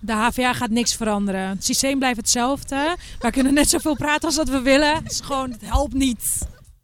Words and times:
De 0.00 0.12
HVA 0.12 0.52
gaat 0.52 0.70
niks 0.70 0.94
veranderen. 0.94 1.48
Het 1.48 1.64
systeem 1.64 1.98
blijft 1.98 2.16
hetzelfde. 2.16 2.96
Wij 3.18 3.30
kunnen 3.30 3.54
net 3.54 3.68
zoveel 3.68 3.96
praten 3.96 4.26
als 4.26 4.36
dat 4.36 4.48
we 4.48 4.60
willen. 4.60 4.94
Het 4.94 5.12
is 5.12 5.20
gewoon, 5.20 5.50
het 5.50 5.60
helpt 5.64 5.94
niet. 5.94 6.38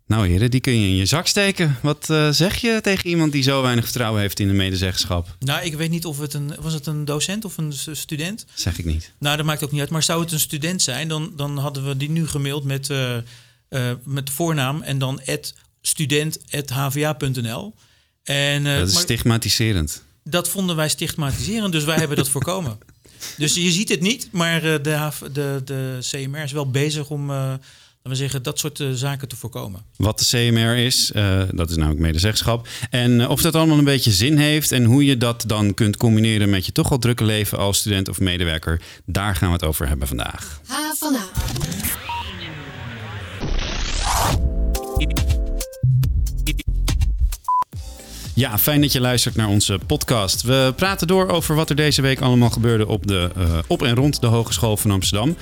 Nou 0.06 0.28
heren, 0.28 0.50
die 0.50 0.60
kun 0.60 0.80
je 0.80 0.88
in 0.88 0.96
je 0.96 1.06
zak 1.06 1.26
steken. 1.26 1.76
Wat 1.82 2.08
uh, 2.10 2.30
zeg 2.30 2.56
je 2.56 2.78
tegen 2.82 3.10
iemand 3.10 3.32
die 3.32 3.42
zo 3.42 3.62
weinig 3.62 3.84
vertrouwen 3.84 4.20
heeft 4.20 4.40
in 4.40 4.48
de 4.48 4.54
medezeggenschap? 4.54 5.36
Nou, 5.38 5.64
ik 5.64 5.74
weet 5.74 5.90
niet 5.90 6.04
of 6.04 6.18
het 6.18 6.34
een... 6.34 6.54
Was 6.60 6.72
het 6.72 6.86
een 6.86 7.04
docent 7.04 7.44
of 7.44 7.56
een 7.56 7.72
student? 7.92 8.46
Zeg 8.54 8.78
ik 8.78 8.84
niet. 8.84 9.12
Nou, 9.18 9.36
dat 9.36 9.46
maakt 9.46 9.64
ook 9.64 9.70
niet 9.70 9.80
uit. 9.80 9.90
Maar 9.90 10.02
zou 10.02 10.20
het 10.20 10.32
een 10.32 10.40
student 10.40 10.82
zijn, 10.82 11.08
dan, 11.08 11.32
dan 11.36 11.58
hadden 11.58 11.86
we 11.86 11.96
die 11.96 12.10
nu 12.10 12.26
gemaild 12.26 12.64
met, 12.64 12.88
uh, 12.88 13.16
uh, 13.70 13.90
met 14.04 14.30
voornaam 14.30 14.82
en 14.82 14.98
dan 14.98 15.20
student.hva.nl. 15.80 17.74
En, 18.22 18.64
dat 18.64 18.88
is 18.88 18.94
maar, 18.94 19.02
stigmatiserend. 19.02 20.02
Dat 20.24 20.48
vonden 20.48 20.76
wij 20.76 20.88
stigmatiserend, 20.88 21.72
dus 21.72 21.84
wij 21.84 21.96
hebben 21.96 22.16
dat 22.16 22.28
voorkomen. 22.28 22.78
Dus 23.36 23.54
je 23.54 23.70
ziet 23.70 23.88
het 23.88 24.00
niet, 24.00 24.28
maar 24.32 24.60
de, 24.60 24.80
de, 25.32 25.60
de 25.64 25.98
CMR 26.00 26.42
is 26.42 26.52
wel 26.52 26.70
bezig 26.70 27.10
om 27.10 27.30
we 28.08 28.14
zeggen, 28.14 28.42
dat 28.42 28.58
soort 28.58 28.78
uh, 28.78 28.92
zaken 28.92 29.28
te 29.28 29.36
voorkomen. 29.36 29.82
Wat 29.96 30.18
de 30.18 30.24
CMR 30.24 30.76
is, 30.76 31.10
uh, 31.16 31.42
dat 31.50 31.70
is 31.70 31.76
namelijk 31.76 32.00
medezeggenschap. 32.00 32.68
En 32.90 33.10
uh, 33.10 33.30
of 33.30 33.40
dat 33.40 33.54
allemaal 33.54 33.78
een 33.78 33.84
beetje 33.84 34.12
zin 34.12 34.38
heeft 34.38 34.72
en 34.72 34.84
hoe 34.84 35.04
je 35.04 35.16
dat 35.16 35.44
dan 35.46 35.74
kunt 35.74 35.96
combineren 35.96 36.50
met 36.50 36.66
je 36.66 36.72
toch 36.72 36.90
al 36.90 36.98
drukke 36.98 37.24
leven 37.24 37.58
als 37.58 37.78
student 37.78 38.08
of 38.08 38.20
medewerker, 38.20 38.82
daar 39.04 39.36
gaan 39.36 39.48
we 39.48 39.54
het 39.54 39.64
over 39.64 39.88
hebben 39.88 40.08
vandaag. 40.08 40.60
Ha, 40.66 40.94
vanavond. 40.98 42.15
Ja, 48.36 48.58
fijn 48.58 48.80
dat 48.80 48.92
je 48.92 49.00
luistert 49.00 49.36
naar 49.36 49.48
onze 49.48 49.78
podcast. 49.86 50.42
We 50.42 50.72
praten 50.76 51.06
door 51.06 51.28
over 51.28 51.54
wat 51.54 51.70
er 51.70 51.76
deze 51.76 52.02
week 52.02 52.20
allemaal 52.20 52.50
gebeurde 52.50 52.86
op, 52.86 53.06
de, 53.06 53.30
uh, 53.38 53.58
op 53.66 53.82
en 53.82 53.94
rond 53.94 54.20
de 54.20 54.26
Hogeschool 54.26 54.76
van 54.76 54.90
Amsterdam. 54.90 55.36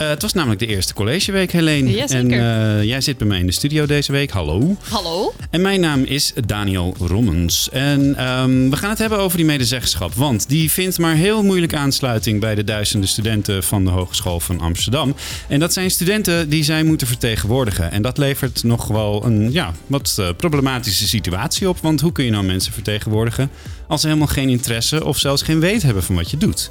Uh, 0.00 0.08
het 0.08 0.22
was 0.22 0.32
namelijk 0.32 0.60
de 0.60 0.66
eerste 0.66 0.94
collegeweek, 0.94 1.52
Helene. 1.52 1.90
Ja, 1.90 2.06
en 2.06 2.32
uh, 2.32 2.84
jij 2.84 3.00
zit 3.00 3.18
bij 3.18 3.26
mij 3.26 3.38
in 3.38 3.46
de 3.46 3.52
studio 3.52 3.86
deze 3.86 4.12
week. 4.12 4.30
Hallo. 4.30 4.76
Hallo. 4.88 5.34
En 5.50 5.60
mijn 5.60 5.80
naam 5.80 6.02
is 6.02 6.32
Daniel 6.46 6.94
Rommens. 6.98 7.68
En 7.70 8.28
um, 8.28 8.70
we 8.70 8.76
gaan 8.76 8.90
het 8.90 8.98
hebben 8.98 9.18
over 9.18 9.36
die 9.36 9.46
medezeggenschap. 9.46 10.14
Want 10.14 10.48
die 10.48 10.70
vindt 10.70 10.98
maar 10.98 11.14
heel 11.14 11.42
moeilijk 11.42 11.74
aansluiting 11.74 12.40
bij 12.40 12.54
de 12.54 12.64
duizenden 12.64 13.08
studenten 13.08 13.62
van 13.62 13.84
de 13.84 13.90
Hogeschool 13.90 14.40
van 14.40 14.60
Amsterdam. 14.60 15.14
En 15.48 15.60
dat 15.60 15.72
zijn 15.72 15.90
studenten 15.90 16.48
die 16.48 16.64
zij 16.64 16.82
moeten 16.82 17.06
vertegenwoordigen. 17.06 17.90
En 17.90 18.02
dat 18.02 18.18
levert 18.18 18.62
nog 18.62 18.86
wel 18.86 19.24
een 19.24 19.52
ja, 19.52 19.72
wat 19.86 20.16
uh, 20.20 20.28
problematische 20.36 21.08
situatie 21.08 21.68
op. 21.68 21.78
Want 21.80 22.00
hoe 22.00 22.12
kun 22.12 22.24
je 22.24 22.30
nou 22.30 22.44
mensen 22.44 22.72
vertegenwoordigen 22.72 23.50
als 23.88 24.00
ze 24.00 24.06
helemaal 24.06 24.28
geen 24.28 24.48
interesse 24.48 25.04
of 25.04 25.18
zelfs 25.18 25.42
geen 25.42 25.60
weet 25.60 25.82
hebben 25.82 26.02
van 26.02 26.14
wat 26.14 26.30
je 26.30 26.36
doet? 26.36 26.70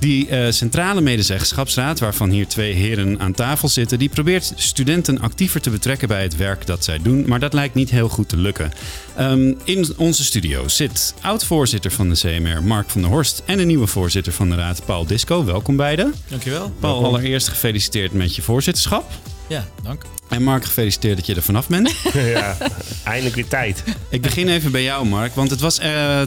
Die 0.00 0.28
uh, 0.28 0.50
centrale 0.50 1.00
medezeggenschapsraad, 1.00 1.98
waarvan 1.98 2.30
hier 2.30 2.46
twee 2.46 2.72
heren 2.72 3.20
aan 3.20 3.32
tafel 3.32 3.68
zitten, 3.68 3.98
die 3.98 4.08
probeert 4.08 4.52
studenten 4.56 5.20
actiever 5.20 5.60
te 5.60 5.70
betrekken 5.70 6.08
bij 6.08 6.22
het 6.22 6.36
werk 6.36 6.66
dat 6.66 6.84
zij 6.84 6.98
doen, 7.02 7.24
maar 7.26 7.40
dat 7.40 7.52
lijkt 7.52 7.74
niet 7.74 7.90
heel 7.90 8.08
goed 8.08 8.28
te 8.28 8.36
lukken. 8.36 8.72
Um, 9.20 9.56
in 9.64 9.86
onze 9.96 10.24
studio 10.24 10.68
zit 10.68 11.14
oud-voorzitter 11.20 11.90
van 11.90 12.08
de 12.08 12.14
CMR, 12.14 12.62
Mark 12.62 12.90
van 12.90 13.00
der 13.00 13.10
Horst, 13.10 13.42
en 13.46 13.58
een 13.58 13.66
nieuwe 13.66 13.86
voorzitter 13.86 14.32
van 14.32 14.48
de 14.48 14.56
raad, 14.56 14.84
Paul 14.84 15.06
Disco. 15.06 15.44
Welkom 15.44 15.76
beiden. 15.76 16.14
Dankjewel. 16.28 16.72
Paul, 16.80 17.04
allereerst 17.04 17.48
gefeliciteerd 17.48 18.12
met 18.12 18.36
je 18.36 18.42
voorzitterschap. 18.42 19.10
Ja, 19.50 19.64
dank. 19.82 20.02
En 20.28 20.42
Mark, 20.42 20.64
gefeliciteerd 20.64 21.16
dat 21.16 21.26
je 21.26 21.34
er 21.34 21.42
vanaf 21.42 21.68
bent. 21.68 21.96
ja, 22.12 22.56
eindelijk 23.04 23.34
weer 23.34 23.48
tijd. 23.48 23.84
Ik 24.08 24.22
begin 24.22 24.48
even 24.48 24.72
bij 24.72 24.82
jou, 24.82 25.06
Mark. 25.06 25.34
Want 25.34 25.50
het 25.50 25.60
was, 25.60 25.78
uh, 25.78 25.84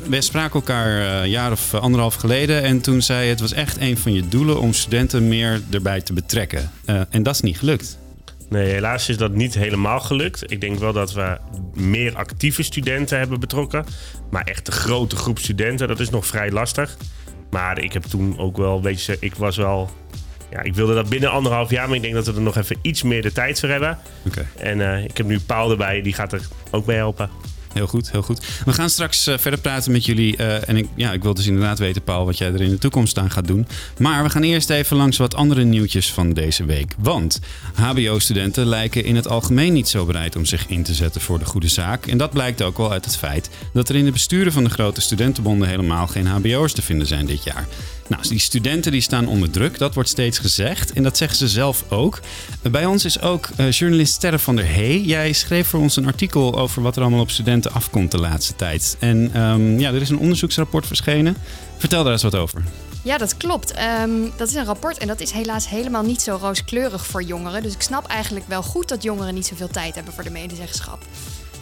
wij 0.09 0.21
spraken 0.21 0.53
elkaar 0.53 0.87
een 0.87 1.25
uh, 1.25 1.31
jaar 1.31 1.51
of 1.51 1.73
anderhalf 1.73 2.15
geleden. 2.15 2.63
En 2.63 2.81
toen 2.81 3.01
zei 3.01 3.23
je, 3.23 3.29
het 3.29 3.39
was 3.39 3.53
echt 3.53 3.77
een 3.79 3.97
van 3.97 4.13
je 4.13 4.27
doelen 4.27 4.59
om 4.59 4.73
studenten 4.73 5.27
meer 5.27 5.61
erbij 5.71 6.01
te 6.01 6.13
betrekken. 6.13 6.71
Uh, 6.85 7.01
en 7.09 7.23
dat 7.23 7.35
is 7.35 7.41
niet 7.41 7.57
gelukt. 7.57 7.97
Nee, 8.49 8.71
helaas 8.71 9.09
is 9.09 9.17
dat 9.17 9.33
niet 9.33 9.53
helemaal 9.53 9.99
gelukt. 9.99 10.51
Ik 10.51 10.61
denk 10.61 10.79
wel 10.79 10.93
dat 10.93 11.13
we 11.13 11.37
meer 11.73 12.15
actieve 12.15 12.63
studenten 12.63 13.17
hebben 13.17 13.39
betrokken. 13.39 13.85
Maar 14.29 14.43
echt 14.43 14.65
de 14.65 14.71
grote 14.71 15.15
groep 15.15 15.39
studenten, 15.39 15.87
dat 15.87 15.99
is 15.99 16.09
nog 16.09 16.25
vrij 16.25 16.51
lastig. 16.51 16.97
Maar 17.49 17.79
ik 17.79 17.93
heb 17.93 18.03
toen 18.03 18.39
ook 18.39 18.57
wel, 18.57 18.81
weet 18.81 19.03
je, 19.03 19.17
ik 19.19 19.35
was 19.35 19.57
wel 19.57 19.89
ja, 20.53 20.61
ik 20.61 20.75
wilde 20.75 20.93
dat 20.93 21.09
binnen 21.09 21.31
anderhalf 21.31 21.69
jaar, 21.69 21.87
maar 21.87 21.95
ik 21.95 22.01
denk 22.01 22.13
dat 22.13 22.25
we 22.25 22.33
er 22.33 22.41
nog 22.41 22.57
even 22.57 22.77
iets 22.81 23.03
meer 23.03 23.21
de 23.21 23.31
tijd 23.31 23.59
voor 23.59 23.69
hebben. 23.69 23.97
Okay. 24.27 24.47
En 24.57 24.79
uh, 24.79 25.03
ik 25.03 25.17
heb 25.17 25.25
nu 25.25 25.39
Paul 25.39 25.71
erbij, 25.71 26.01
die 26.01 26.13
gaat 26.13 26.33
er 26.33 26.47
ook 26.71 26.85
bij 26.85 26.95
helpen. 26.95 27.29
Heel 27.73 27.87
goed, 27.87 28.11
heel 28.11 28.21
goed. 28.21 28.45
We 28.65 28.73
gaan 28.73 28.89
straks 28.89 29.27
uh, 29.27 29.37
verder 29.37 29.59
praten 29.59 29.91
met 29.91 30.05
jullie. 30.05 30.37
Uh, 30.37 30.69
en 30.69 30.77
ik, 30.77 30.87
ja, 30.95 31.11
ik 31.11 31.23
wil 31.23 31.33
dus 31.33 31.47
inderdaad 31.47 31.79
weten, 31.79 32.03
Paul, 32.03 32.25
wat 32.25 32.37
jij 32.37 32.53
er 32.53 32.61
in 32.61 32.69
de 32.69 32.77
toekomst 32.77 33.17
aan 33.17 33.31
gaat 33.31 33.47
doen. 33.47 33.67
Maar 33.97 34.23
we 34.23 34.29
gaan 34.29 34.43
eerst 34.43 34.69
even 34.69 34.97
langs 34.97 35.17
wat 35.17 35.35
andere 35.35 35.63
nieuwtjes 35.63 36.11
van 36.11 36.33
deze 36.33 36.65
week. 36.65 36.95
Want 36.97 37.39
HBO-studenten 37.73 38.65
lijken 38.65 39.03
in 39.03 39.15
het 39.15 39.27
algemeen 39.27 39.73
niet 39.73 39.89
zo 39.89 40.05
bereid 40.05 40.35
om 40.35 40.45
zich 40.45 40.67
in 40.67 40.83
te 40.83 40.93
zetten 40.93 41.21
voor 41.21 41.39
de 41.39 41.45
goede 41.45 41.67
zaak. 41.67 42.05
En 42.05 42.17
dat 42.17 42.31
blijkt 42.31 42.61
ook 42.61 42.77
wel 42.77 42.91
uit 42.91 43.05
het 43.05 43.17
feit 43.17 43.49
dat 43.73 43.89
er 43.89 43.95
in 43.95 44.05
de 44.05 44.11
besturen 44.11 44.53
van 44.53 44.63
de 44.63 44.69
grote 44.69 45.01
studentenbonden 45.01 45.67
helemaal 45.67 46.07
geen 46.07 46.27
HBO'ers 46.27 46.73
te 46.73 46.81
vinden 46.81 47.07
zijn 47.07 47.25
dit 47.25 47.43
jaar. 47.43 47.67
Nou, 48.07 48.27
die 48.27 48.39
studenten 48.39 48.91
die 48.91 49.01
staan 49.01 49.27
onder 49.27 49.49
druk, 49.49 49.77
dat 49.77 49.93
wordt 49.93 50.09
steeds 50.09 50.39
gezegd. 50.39 50.93
En 50.93 51.03
dat 51.03 51.17
zeggen 51.17 51.37
ze 51.37 51.47
zelf 51.47 51.83
ook. 51.89 52.19
Bij 52.61 52.85
ons 52.85 53.05
is 53.05 53.21
ook 53.21 53.49
uh, 53.57 53.71
journalist 53.71 54.13
Sterre 54.13 54.39
van 54.39 54.55
der 54.55 54.65
Hey. 54.65 55.01
Jij 55.01 55.33
schreef 55.33 55.67
voor 55.67 55.79
ons 55.79 55.95
een 55.95 56.05
artikel 56.05 56.59
over 56.59 56.81
wat 56.81 56.95
er 56.95 57.01
allemaal 57.01 57.21
op 57.21 57.29
studenten 57.29 57.71
afkomt 57.71 58.11
de 58.11 58.19
laatste 58.19 58.55
tijd. 58.55 58.95
En 58.99 59.41
um, 59.41 59.79
ja, 59.79 59.89
er 59.93 60.01
is 60.01 60.09
een 60.09 60.17
onderzoeksrapport 60.17 60.87
verschenen. 60.87 61.37
Vertel 61.77 62.03
daar 62.03 62.13
eens 62.13 62.23
wat 62.23 62.35
over. 62.35 62.63
Ja, 63.03 63.17
dat 63.17 63.37
klopt. 63.37 63.73
Um, 64.01 64.31
dat 64.37 64.47
is 64.47 64.53
een 64.53 64.65
rapport 64.65 64.97
en 64.97 65.07
dat 65.07 65.19
is 65.19 65.31
helaas 65.31 65.69
helemaal 65.69 66.03
niet 66.03 66.21
zo 66.21 66.37
rooskleurig 66.41 67.05
voor 67.05 67.23
jongeren. 67.23 67.63
Dus 67.63 67.73
ik 67.73 67.81
snap 67.81 68.07
eigenlijk 68.07 68.47
wel 68.47 68.63
goed 68.63 68.89
dat 68.89 69.03
jongeren 69.03 69.33
niet 69.33 69.45
zoveel 69.45 69.67
tijd 69.67 69.95
hebben 69.95 70.13
voor 70.13 70.23
de 70.23 70.29
medezeggenschap. 70.29 71.05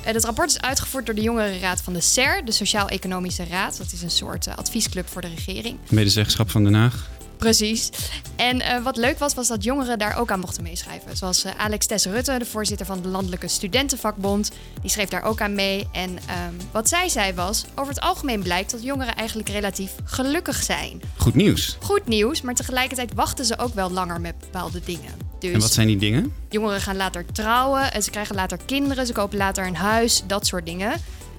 Het 0.01 0.23
rapport 0.23 0.49
is 0.49 0.61
uitgevoerd 0.61 1.05
door 1.05 1.15
de 1.15 1.21
Jongerenraad 1.21 1.81
van 1.81 1.93
de 1.93 2.01
SER, 2.01 2.41
de 2.45 2.51
Sociaal-Economische 2.51 3.45
Raad. 3.49 3.77
Dat 3.77 3.91
is 3.91 4.01
een 4.01 4.11
soort 4.11 4.47
uh, 4.47 4.55
adviesclub 4.55 5.07
voor 5.07 5.21
de 5.21 5.27
regering. 5.27 5.77
Medezeggenschap 5.89 6.49
van 6.49 6.63
Den 6.63 6.73
Haag. 6.73 7.09
Precies. 7.41 7.89
En 8.35 8.55
uh, 8.55 8.83
wat 8.83 8.97
leuk 8.97 9.19
was, 9.19 9.33
was 9.33 9.47
dat 9.47 9.63
jongeren 9.63 9.99
daar 9.99 10.17
ook 10.17 10.31
aan 10.31 10.39
mochten 10.39 10.63
meeschrijven. 10.63 11.17
Zoals 11.17 11.45
uh, 11.45 11.51
Alex 11.57 11.85
Tess 11.85 12.05
Rutte, 12.05 12.37
de 12.37 12.45
voorzitter 12.45 12.85
van 12.85 13.01
de 13.01 13.07
Landelijke 13.07 13.47
Studentenvakbond. 13.47 14.51
Die 14.81 14.89
schreef 14.89 15.09
daar 15.09 15.23
ook 15.23 15.41
aan 15.41 15.55
mee. 15.55 15.87
En 15.91 16.09
um, 16.09 16.57
wat 16.71 16.89
zij 16.89 17.09
zei 17.09 17.33
was, 17.33 17.65
over 17.75 17.93
het 17.93 18.01
algemeen 18.01 18.43
blijkt 18.43 18.71
dat 18.71 18.83
jongeren 18.83 19.15
eigenlijk 19.15 19.49
relatief 19.49 19.91
gelukkig 20.03 20.63
zijn. 20.63 21.01
Goed 21.17 21.35
nieuws. 21.35 21.77
Goed 21.81 22.07
nieuws, 22.07 22.41
maar 22.41 22.55
tegelijkertijd 22.55 23.13
wachten 23.13 23.45
ze 23.45 23.57
ook 23.57 23.73
wel 23.73 23.91
langer 23.91 24.21
met 24.21 24.39
bepaalde 24.39 24.81
dingen. 24.85 25.11
Dus 25.39 25.53
en 25.53 25.59
wat 25.59 25.71
zijn 25.71 25.87
die 25.87 25.97
dingen? 25.97 26.33
Jongeren 26.49 26.81
gaan 26.81 26.95
later 26.95 27.25
trouwen, 27.31 27.93
en 27.93 28.03
ze 28.03 28.09
krijgen 28.09 28.35
later 28.35 28.57
kinderen, 28.65 29.05
ze 29.05 29.13
kopen 29.13 29.37
later 29.37 29.67
een 29.67 29.75
huis, 29.75 30.23
dat 30.27 30.47
soort 30.47 30.65
dingen. 30.65 30.91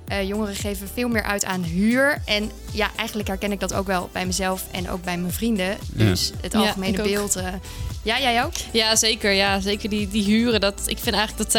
Uh, 0.09 0.29
jongeren 0.29 0.55
geven 0.55 0.89
veel 0.95 1.09
meer 1.09 1.23
uit 1.23 1.45
aan 1.45 1.63
huur. 1.63 2.23
En 2.25 2.51
ja, 2.73 2.91
eigenlijk 2.97 3.29
herken 3.29 3.53
ik 3.53 3.61
dat 3.61 3.75
ook 3.75 3.87
wel 3.87 4.09
bij 4.13 4.27
mezelf 4.27 4.65
en 4.71 4.91
ook 4.91 5.05
bij 5.05 5.19
mijn 5.19 5.33
vrienden. 5.33 5.77
Dus 5.89 6.29
ja. 6.29 6.35
het 6.41 6.55
algemene 6.55 6.97
ja, 6.97 7.03
beeld. 7.03 7.37
Uh, 7.37 7.47
ja, 8.03 8.21
jij 8.21 8.45
ook? 8.45 8.53
Ja, 8.73 8.97
zeker. 8.97 9.33
Ja, 9.33 9.61
zeker 9.61 9.89
die, 9.89 10.09
die 10.09 10.25
huren. 10.25 10.61
Dat, 10.61 10.83
ik 10.87 10.99
vind 10.99 11.17
eigenlijk 11.17 11.37
dat 11.37 11.53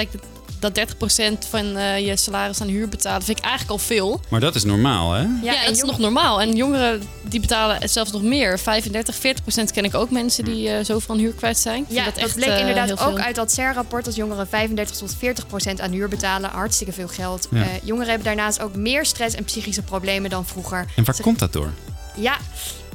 dat 0.71 0.79
30% 0.79 1.49
van 1.49 1.77
uh, 1.77 1.99
je 1.99 2.17
salaris 2.17 2.61
aan 2.61 2.67
huur 2.67 2.89
betalen, 2.89 3.23
vind 3.23 3.37
ik 3.37 3.43
eigenlijk 3.43 3.71
al 3.79 3.85
veel. 3.85 4.21
Maar 4.29 4.39
dat 4.39 4.55
is 4.55 4.63
normaal, 4.63 5.11
hè? 5.11 5.21
Ja, 5.21 5.37
ja 5.41 5.65
dat 5.65 5.75
is 5.75 5.83
nog 5.83 5.97
normaal. 5.97 6.41
En 6.41 6.55
jongeren 6.55 7.01
die 7.21 7.39
betalen 7.39 7.89
zelfs 7.89 8.11
nog 8.11 8.21
meer. 8.21 8.59
35, 8.59 9.15
40% 9.15 9.19
ken 9.73 9.83
ik 9.83 9.95
ook 9.95 10.09
mensen 10.09 10.45
die 10.45 10.69
uh, 10.69 10.83
zo 10.83 10.99
van 10.99 11.17
huur 11.17 11.33
kwijt 11.33 11.57
zijn. 11.57 11.85
Ja, 11.87 12.05
dat, 12.05 12.19
dat 12.19 12.33
bleek 12.33 12.49
uh, 12.49 12.59
inderdaad 12.59 12.99
ook 12.99 13.19
uit 13.19 13.35
dat 13.35 13.51
CER-rapport 13.51 14.05
dat 14.05 14.15
jongeren 14.15 14.47
35 14.47 14.95
tot 14.95 15.15
40% 15.15 15.81
aan 15.81 15.91
huur 15.91 16.09
betalen. 16.09 16.49
Hartstikke 16.49 16.93
veel 16.93 17.07
geld. 17.07 17.47
Ja. 17.51 17.65
jongeren 17.83 18.09
hebben 18.09 18.25
daarnaast 18.25 18.61
ook 18.61 18.75
meer 18.75 19.05
stress 19.05 19.35
en 19.35 19.43
psychische 19.43 19.81
problemen 19.81 20.29
dan 20.29 20.45
vroeger. 20.45 20.85
En 20.95 21.03
waar 21.03 21.15
Ze... 21.15 21.21
komt 21.21 21.39
dat 21.39 21.53
door? 21.53 21.71
Ja, 22.15 22.37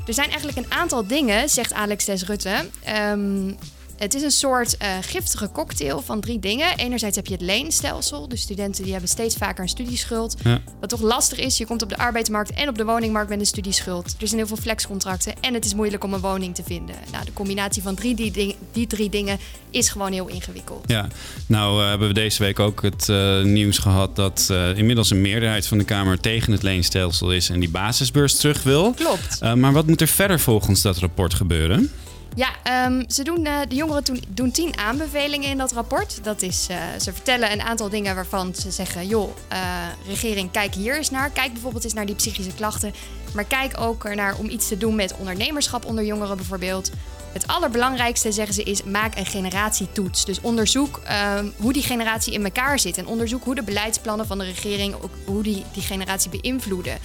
er 0.06 0.14
zijn 0.14 0.28
eigenlijk 0.28 0.58
een 0.58 0.72
aantal 0.72 1.06
dingen, 1.06 1.48
zegt 1.48 1.72
Alex 1.72 2.04
Des 2.04 2.24
Rutte. 2.24 2.68
Um, 3.10 3.56
het 3.98 4.14
is 4.14 4.22
een 4.22 4.30
soort 4.30 4.76
uh, 4.82 4.88
giftige 5.00 5.50
cocktail 5.52 6.02
van 6.02 6.20
drie 6.20 6.38
dingen. 6.38 6.76
Enerzijds 6.76 7.16
heb 7.16 7.26
je 7.26 7.32
het 7.32 7.42
leenstelsel. 7.42 8.28
Dus 8.28 8.40
studenten 8.40 8.82
die 8.82 8.92
hebben 8.92 9.10
steeds 9.10 9.36
vaker 9.36 9.62
een 9.62 9.68
studieschuld. 9.68 10.36
Ja. 10.44 10.60
Wat 10.80 10.88
toch 10.88 11.00
lastig 11.00 11.38
is, 11.38 11.58
je 11.58 11.66
komt 11.66 11.82
op 11.82 11.88
de 11.88 11.96
arbeidsmarkt 11.96 12.52
en 12.52 12.68
op 12.68 12.76
de 12.76 12.84
woningmarkt 12.84 13.30
met 13.30 13.40
een 13.40 13.46
studieschuld. 13.46 14.14
Er 14.20 14.26
zijn 14.26 14.38
heel 14.38 14.48
veel 14.48 14.56
flexcontracten 14.56 15.34
en 15.40 15.54
het 15.54 15.64
is 15.64 15.74
moeilijk 15.74 16.04
om 16.04 16.14
een 16.14 16.20
woning 16.20 16.54
te 16.54 16.62
vinden. 16.66 16.94
Nou, 17.12 17.24
de 17.24 17.32
combinatie 17.32 17.82
van 17.82 17.94
drie, 17.94 18.14
die, 18.14 18.30
ding, 18.30 18.54
die 18.72 18.86
drie 18.86 19.10
dingen 19.10 19.38
is 19.70 19.88
gewoon 19.88 20.12
heel 20.12 20.28
ingewikkeld. 20.28 20.84
Ja, 20.86 21.08
nou 21.46 21.82
uh, 21.82 21.88
hebben 21.88 22.08
we 22.08 22.14
deze 22.14 22.42
week 22.42 22.58
ook 22.58 22.82
het 22.82 23.08
uh, 23.08 23.42
nieuws 23.42 23.78
gehad 23.78 24.16
dat 24.16 24.52
inmiddels 24.74 25.10
een 25.10 25.20
meerderheid 25.20 25.66
van 25.66 25.78
de 25.78 25.84
Kamer 25.84 26.20
tegen 26.20 26.52
het 26.52 26.62
leenstelsel 26.62 27.32
is 27.32 27.48
en 27.50 27.60
die 27.60 27.70
basisbeurs 27.70 28.36
terug 28.36 28.62
wil. 28.62 28.92
Klopt. 28.92 29.54
maar 29.54 29.72
wat 29.72 29.86
moet 29.86 30.00
er 30.00 30.08
verder 30.08 30.40
volgens 30.40 30.82
dat 30.82 30.98
rapport 30.98 31.34
gebeuren? 31.34 31.90
Ja, 32.38 32.48
ehm, 32.62 33.02
ze 33.08 33.24
doen, 33.24 33.44
eh, 33.44 33.60
de 33.68 33.74
jongeren 33.74 34.04
doen, 34.04 34.22
doen 34.28 34.50
tien 34.50 34.78
aanbevelingen 34.78 35.48
in 35.48 35.58
dat 35.58 35.72
rapport. 35.72 36.24
Dat 36.24 36.42
is, 36.42 36.66
eh, 36.70 36.76
ze 37.00 37.12
vertellen 37.12 37.52
een 37.52 37.62
aantal 37.62 37.88
dingen 37.88 38.14
waarvan 38.14 38.54
ze 38.54 38.70
zeggen... 38.70 39.06
joh, 39.06 39.30
eh, 39.48 39.58
regering, 40.06 40.50
kijk 40.50 40.74
hier 40.74 40.96
eens 40.96 41.10
naar. 41.10 41.30
Kijk 41.30 41.52
bijvoorbeeld 41.52 41.84
eens 41.84 41.92
naar 41.92 42.06
die 42.06 42.14
psychische 42.14 42.54
klachten. 42.54 42.94
Maar 43.34 43.44
kijk 43.44 43.80
ook 43.80 44.04
ernaar 44.04 44.36
om 44.36 44.48
iets 44.48 44.68
te 44.68 44.78
doen 44.78 44.94
met 44.94 45.14
ondernemerschap 45.18 45.84
onder 45.84 46.04
jongeren 46.04 46.36
bijvoorbeeld. 46.36 46.90
Het 47.32 47.46
allerbelangrijkste, 47.46 48.32
zeggen 48.32 48.54
ze, 48.54 48.62
is 48.62 48.82
maak 48.82 49.16
een 49.16 49.26
generatietoets. 49.26 50.24
Dus 50.24 50.40
onderzoek 50.40 51.00
ehm, 51.04 51.46
hoe 51.56 51.72
die 51.72 51.82
generatie 51.82 52.32
in 52.32 52.44
elkaar 52.44 52.78
zit. 52.78 52.98
En 52.98 53.06
onderzoek 53.06 53.44
hoe 53.44 53.54
de 53.54 53.62
beleidsplannen 53.62 54.26
van 54.26 54.38
de 54.38 54.44
regering... 54.44 54.94
ook 54.94 55.12
hoe 55.24 55.42
die, 55.42 55.64
die 55.72 55.82
generatie 55.82 56.30
beïnvloeden. 56.40 56.98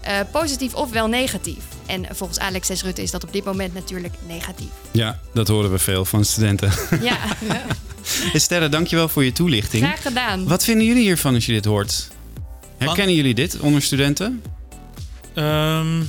Eh, 0.00 0.18
positief 0.32 0.74
of 0.74 0.90
wel 0.90 1.06
negatief. 1.06 1.64
En 1.86 2.06
volgens 2.12 2.38
Alex 2.38 2.68
S. 2.72 2.82
Rutte 2.82 3.02
is 3.02 3.10
dat 3.10 3.24
op 3.24 3.32
dit 3.32 3.44
moment 3.44 3.74
natuurlijk 3.74 4.14
negatief. 4.26 4.68
Ja, 4.90 5.20
dat 5.34 5.48
horen 5.48 5.70
we 5.72 5.78
veel 5.78 6.04
van 6.04 6.24
studenten. 6.24 6.72
Ja, 7.02 7.18
Sterre, 8.34 8.68
dankjewel 8.68 9.08
voor 9.08 9.24
je 9.24 9.32
toelichting. 9.32 9.84
graag 9.84 10.02
gedaan. 10.02 10.48
Wat 10.48 10.64
vinden 10.64 10.86
jullie 10.86 11.02
hiervan 11.02 11.34
als 11.34 11.46
je 11.46 11.52
dit 11.52 11.64
hoort? 11.64 12.08
Herkennen 12.76 13.14
jullie 13.14 13.34
dit 13.34 13.58
onder 13.60 13.82
studenten? 13.82 14.42
Ehm, 15.34 16.02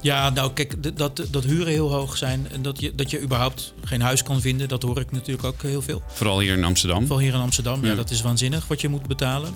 ja, 0.00 0.30
nou 0.30 0.52
kijk, 0.52 0.96
dat, 0.98 1.22
dat 1.30 1.44
huren 1.44 1.72
heel 1.72 1.90
hoog 1.92 2.16
zijn 2.16 2.46
en 2.52 2.62
dat 2.62 2.80
je, 2.80 2.94
dat 2.94 3.10
je 3.10 3.20
überhaupt 3.22 3.74
geen 3.84 4.00
huis 4.00 4.22
kan 4.22 4.40
vinden, 4.40 4.68
dat 4.68 4.82
hoor 4.82 5.00
ik 5.00 5.10
natuurlijk 5.12 5.44
ook 5.44 5.62
heel 5.62 5.82
veel. 5.82 6.02
Vooral 6.12 6.40
hier 6.40 6.56
in 6.56 6.64
Amsterdam. 6.64 7.00
Vooral 7.00 7.18
hier 7.18 7.34
in 7.34 7.40
Amsterdam, 7.40 7.82
ja. 7.82 7.88
Ja. 7.88 7.94
dat 7.94 8.10
is 8.10 8.20
waanzinnig 8.20 8.66
wat 8.66 8.80
je 8.80 8.88
moet 8.88 9.06
betalen. 9.06 9.54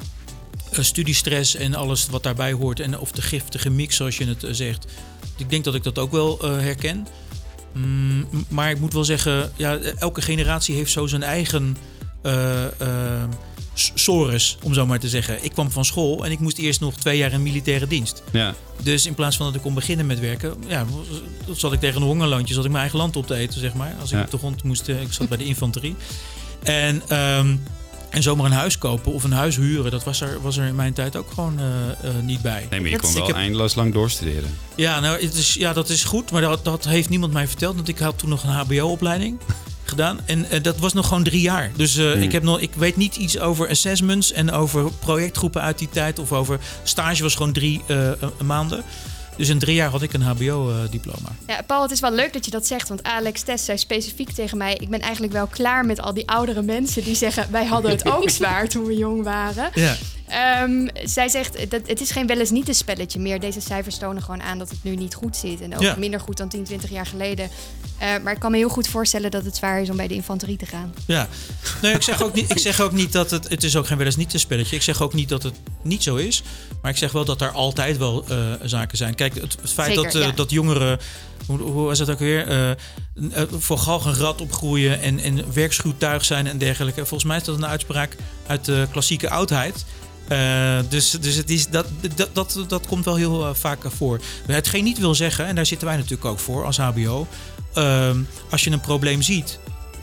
Eh, 0.72 0.82
studiestress 0.84 1.54
en 1.54 1.74
alles 1.74 2.06
wat 2.10 2.22
daarbij 2.22 2.52
hoort 2.52 2.80
en 2.80 2.98
of 2.98 3.10
de 3.12 3.22
giftige 3.22 3.70
mix 3.70 3.96
zoals 3.96 4.16
je 4.16 4.26
het 4.26 4.44
eh, 4.44 4.52
zegt. 4.52 4.86
Ik 5.36 5.50
denk 5.50 5.64
dat 5.64 5.74
ik 5.74 5.82
dat 5.82 5.98
ook 5.98 6.12
wel 6.12 6.38
eh, 6.42 6.50
herken. 6.58 7.06
Mm, 7.72 8.26
maar 8.48 8.70
ik 8.70 8.80
moet 8.80 8.92
wel 8.92 9.04
zeggen, 9.04 9.52
ja, 9.56 9.78
elke 9.78 10.22
generatie 10.22 10.74
heeft 10.74 10.90
zo 10.92 11.06
zijn 11.06 11.22
eigen 11.22 11.76
s- 13.74 13.92
sores, 13.94 14.58
om 14.62 14.74
zo 14.74 14.86
maar 14.86 14.98
te 14.98 15.08
zeggen. 15.08 15.44
Ik 15.44 15.52
kwam 15.52 15.70
van 15.70 15.84
school 15.84 16.24
en 16.24 16.30
ik 16.30 16.38
moest 16.38 16.58
eerst 16.58 16.80
nog 16.80 16.94
twee 16.94 17.18
jaar 17.18 17.32
in 17.32 17.42
militaire 17.42 17.86
dienst. 17.86 18.22
Ja. 18.32 18.54
Dus 18.82 19.06
in 19.06 19.14
plaats 19.14 19.36
van 19.36 19.46
dat 19.46 19.54
ik 19.54 19.60
kon 19.60 19.74
beginnen 19.74 20.06
met 20.06 20.20
werken, 20.20 20.54
ja, 20.68 20.84
zat 21.52 21.72
ik 21.72 21.80
tegen 21.80 22.00
een 22.00 22.06
hongerloontje, 22.06 22.54
zat 22.54 22.64
ik 22.64 22.70
mijn 22.70 22.80
eigen 22.82 22.98
land 22.98 23.16
op 23.16 23.26
te 23.26 23.34
eten, 23.34 23.60
zeg 23.60 23.74
maar. 23.74 23.94
Als 24.00 24.10
ik 24.12 24.18
Ja. 24.18 24.24
op 24.24 24.30
de 24.30 24.38
grond 24.38 24.62
moest, 24.62 24.88
ik 24.88 25.12
zat 25.12 25.28
bij 25.28 25.38
de 25.38 25.44
infanterie. 25.44 25.94
En, 26.62 27.02
ehm, 27.08 27.56
en 28.10 28.22
zomaar 28.22 28.46
een 28.46 28.52
huis 28.52 28.78
kopen 28.78 29.12
of 29.12 29.24
een 29.24 29.32
huis 29.32 29.56
huren, 29.56 29.90
dat 29.90 30.04
was 30.04 30.20
er, 30.20 30.38
was 30.42 30.56
er 30.56 30.66
in 30.66 30.74
mijn 30.74 30.92
tijd 30.92 31.16
ook 31.16 31.30
gewoon 31.34 31.58
eh, 31.58 31.64
eh, 32.08 32.14
niet 32.22 32.42
bij. 32.42 32.66
Nee, 32.70 32.80
maar 32.80 32.90
je 32.90 32.98
kon 32.98 33.14
wel 33.14 33.26
heb- 33.26 33.36
eindeloos 33.36 33.74
lang 33.74 33.92
doorstuderen. 33.92 34.50
Ja, 34.74 35.00
nou, 35.00 35.22
het 35.24 35.34
is, 35.34 35.54
ja, 35.54 35.72
dat 35.72 35.88
is 35.88 36.04
goed, 36.04 36.30
maar 36.30 36.40
dat, 36.40 36.64
dat 36.64 36.84
heeft 36.84 37.08
niemand 37.08 37.32
mij 37.32 37.46
verteld. 37.48 37.74
Want 37.74 37.88
ik 37.88 37.98
had 37.98 38.18
toen 38.18 38.28
nog 38.28 38.42
een 38.42 38.50
HBO-opleiding 38.50 39.38
gedaan. 39.84 40.20
En 40.24 40.50
eh, 40.50 40.62
dat 40.62 40.78
was 40.78 40.92
nog 40.92 41.08
gewoon 41.08 41.22
drie 41.24 41.40
jaar. 41.40 41.70
Dus 41.76 41.96
eh, 41.96 42.12
Hmm. 42.12 42.22
ik, 42.22 42.32
heb 42.32 42.42
nog, 42.42 42.60
ik 42.60 42.74
weet 42.74 42.96
niet 42.96 43.16
iets 43.16 43.38
over 43.38 43.68
assessments 43.68 44.32
en 44.32 44.52
over 44.52 44.90
projectgroepen 44.98 45.62
uit 45.62 45.78
die 45.78 45.88
tijd. 45.88 46.18
Of 46.18 46.32
over 46.32 46.58
stage 46.82 47.22
was 47.22 47.34
gewoon 47.34 47.52
drie 47.52 47.82
maanden. 48.44 48.82
Dus 49.36 49.48
in 49.48 49.58
drie 49.58 49.74
jaar 49.74 49.90
had 49.90 50.02
ik 50.02 50.12
een 50.12 50.22
HBO-diploma. 50.22 51.28
Ja, 51.46 51.62
Paul, 51.66 51.82
het 51.82 51.90
is 51.90 52.00
wel 52.00 52.12
leuk 52.12 52.32
dat 52.32 52.44
je 52.44 52.50
dat 52.50 52.66
zegt. 52.66 52.88
Want 52.88 53.02
Alex 53.02 53.42
Tess 53.42 53.64
zei 53.64 53.78
specifiek 53.78 54.30
tegen 54.30 54.58
mij... 54.58 54.74
ik 54.74 54.88
ben 54.88 55.00
eigenlijk 55.00 55.32
wel 55.32 55.46
klaar 55.46 55.84
met 55.84 56.00
al 56.00 56.14
die 56.14 56.28
oudere 56.28 56.62
mensen 56.62 57.04
die 57.04 57.14
zeggen... 57.14 57.46
wij 57.50 57.64
hadden 57.64 57.90
het 57.90 58.10
ook 58.16 58.30
zwaar 58.30 58.68
toen 58.68 58.84
we 58.84 58.96
jong 58.96 59.22
waren. 59.22 59.70
Ja. 59.74 59.94
Ehm, 60.28 60.88
zij 61.04 61.28
zegt, 61.28 61.70
dat, 61.70 61.80
het 61.86 62.00
is 62.00 62.10
geen 62.10 62.26
wel 62.26 62.38
eens 62.38 62.50
niet 62.50 62.68
een 62.68 62.74
spelletje 62.74 63.18
meer. 63.18 63.40
Deze 63.40 63.60
cijfers 63.60 63.98
tonen 63.98 64.22
gewoon 64.22 64.42
aan 64.42 64.58
dat 64.58 64.70
het 64.70 64.78
nu 64.82 64.94
niet 64.96 65.14
goed 65.14 65.36
zit. 65.36 65.60
En 65.60 65.74
ook 65.74 65.82
Ja. 65.82 65.94
minder 65.98 66.20
goed 66.20 66.36
dan 66.36 66.48
10, 66.48 66.64
20 66.64 66.90
jaar 66.90 67.06
geleden. 67.06 67.50
Eh, 67.98 68.08
maar 68.22 68.32
ik 68.32 68.38
kan 68.38 68.50
me 68.50 68.56
heel 68.56 68.68
goed 68.68 68.88
voorstellen 68.88 69.30
dat 69.30 69.44
het 69.44 69.56
zwaar 69.56 69.80
is 69.80 69.90
om 69.90 69.96
bij 69.96 70.08
de 70.08 70.14
infanterie 70.14 70.56
te 70.56 70.66
gaan. 70.66 70.94
Ja, 71.06 71.28
nee, 71.82 71.94
ik 71.94 72.02
zeg 72.02 72.22
ook 72.22 72.34
niet, 72.34 72.50
ik 72.50 72.58
zeg 72.58 72.80
ook 72.80 72.92
niet 72.92 73.12
dat 73.12 73.30
het. 73.30 73.48
Het 73.48 73.64
is 73.64 73.76
ook 73.76 73.86
geen 73.86 73.96
wel 73.96 74.06
eens 74.06 74.16
niet 74.16 74.34
een 74.34 74.40
spelletje. 74.40 74.76
Ik 74.76 74.82
zeg 74.82 75.02
ook 75.02 75.14
niet 75.14 75.28
dat 75.28 75.42
het 75.42 75.54
niet 75.82 76.02
zo 76.02 76.16
is. 76.16 76.42
Maar 76.82 76.90
ik 76.90 76.96
zeg 76.96 77.12
wel 77.12 77.24
dat 77.24 77.40
er 77.40 77.50
altijd 77.50 77.96
wel 77.98 78.24
eh, 78.28 78.36
zaken 78.62 78.96
zijn. 78.96 79.14
Kijk, 79.14 79.34
het, 79.34 79.56
het 79.60 79.72
feit 79.72 79.88
Zeker, 79.94 80.02
dat, 80.02 80.14
eh, 80.14 80.28
ja. 80.28 80.32
dat 80.34 80.50
jongeren. 80.50 80.98
Hoe, 81.46 81.58
hoe 81.60 81.84
was 81.84 81.98
het 81.98 82.10
ook 82.10 82.18
weer? 82.18 82.76
voor 83.58 83.78
galg 83.78 84.04
een 84.04 84.14
rat 84.14 84.40
opgroeien 84.40 85.00
en, 85.00 85.18
en 85.18 85.52
werkschuwtuig 85.52 86.24
zijn 86.24 86.46
en 86.46 86.58
dergelijke. 86.58 87.00
Volgens 87.00 87.24
mij 87.24 87.36
is 87.36 87.44
dat 87.44 87.56
een 87.56 87.66
uitspraak 87.66 88.16
uit 88.46 88.64
de 88.64 88.86
klassieke 88.90 89.30
oudheid. 89.30 89.84
Eh, 90.28 90.78
dus 90.88 91.10
dus 91.10 91.34
het 91.34 91.50
is, 91.50 91.68
dat, 91.68 91.86
dat, 92.14 92.28
dat, 92.32 92.64
dat 92.68 92.86
komt 92.86 93.04
wel 93.04 93.16
heel 93.16 93.46
eh, 93.46 93.54
vaak 93.54 93.78
voor. 93.96 94.20
Hetgeen 94.46 94.84
niet 94.84 94.98
wil 94.98 95.14
zeggen, 95.14 95.46
en 95.46 95.54
daar 95.54 95.66
zitten 95.66 95.86
wij 95.86 95.96
natuurlijk 95.96 96.24
ook 96.24 96.38
voor 96.38 96.64
als 96.64 96.76
HBO. 96.76 97.26
ehm, 97.74 98.18
als 98.50 98.64
je 98.64 98.70
een 98.70 98.80
probleem 98.80 99.22
ziet, 99.22 99.58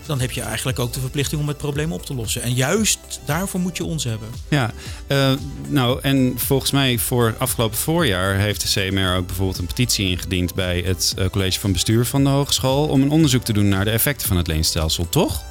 dan 0.06 0.20
heb 0.20 0.32
je 0.32 0.42
eigenlijk 0.42 0.80
ook 0.80 0.94
de 0.94 1.00
verplichting 1.00 1.42
om 1.42 1.48
het 1.48 1.58
probleem 1.58 1.92
op 1.92 2.06
te 2.06 2.14
lossen. 2.14 2.42
En 2.42 2.54
juist 2.54 3.00
daarvoor 3.26 3.60
moet 3.60 3.78
je 3.78 3.84
ons 3.84 4.04
hebben. 4.04 4.28
Ja, 4.48 4.72
eh, 5.08 5.32
nou 5.68 6.00
en 6.02 6.34
volgens 6.36 6.72
mij 6.72 6.98
voor 6.98 7.36
afgelopen 7.38 7.78
voorjaar 7.78 8.36
heeft 8.36 8.62
de 8.62 8.90
CMR 8.90 9.16
ook 9.16 9.28
bijvoorbeeld 9.28 9.58
een 9.58 9.66
petitie 9.66 10.10
ingediend 10.10 10.54
bij 10.54 10.84
het 10.86 11.14
eh, 11.18 11.30
college 11.30 11.60
van 11.60 11.72
bestuur 11.72 12.06
van 12.06 12.24
de 12.24 12.30
hogeschool 12.30 12.88
om 12.88 13.02
een 13.02 13.10
onderzoek 13.10 13.44
te 13.44 13.54
doen 13.54 13.70
naar 13.70 13.86
de 13.86 13.92
effecten 13.92 14.28
van 14.28 14.38
het 14.38 14.48
leenstelsel, 14.48 15.10
toch? 15.10 15.44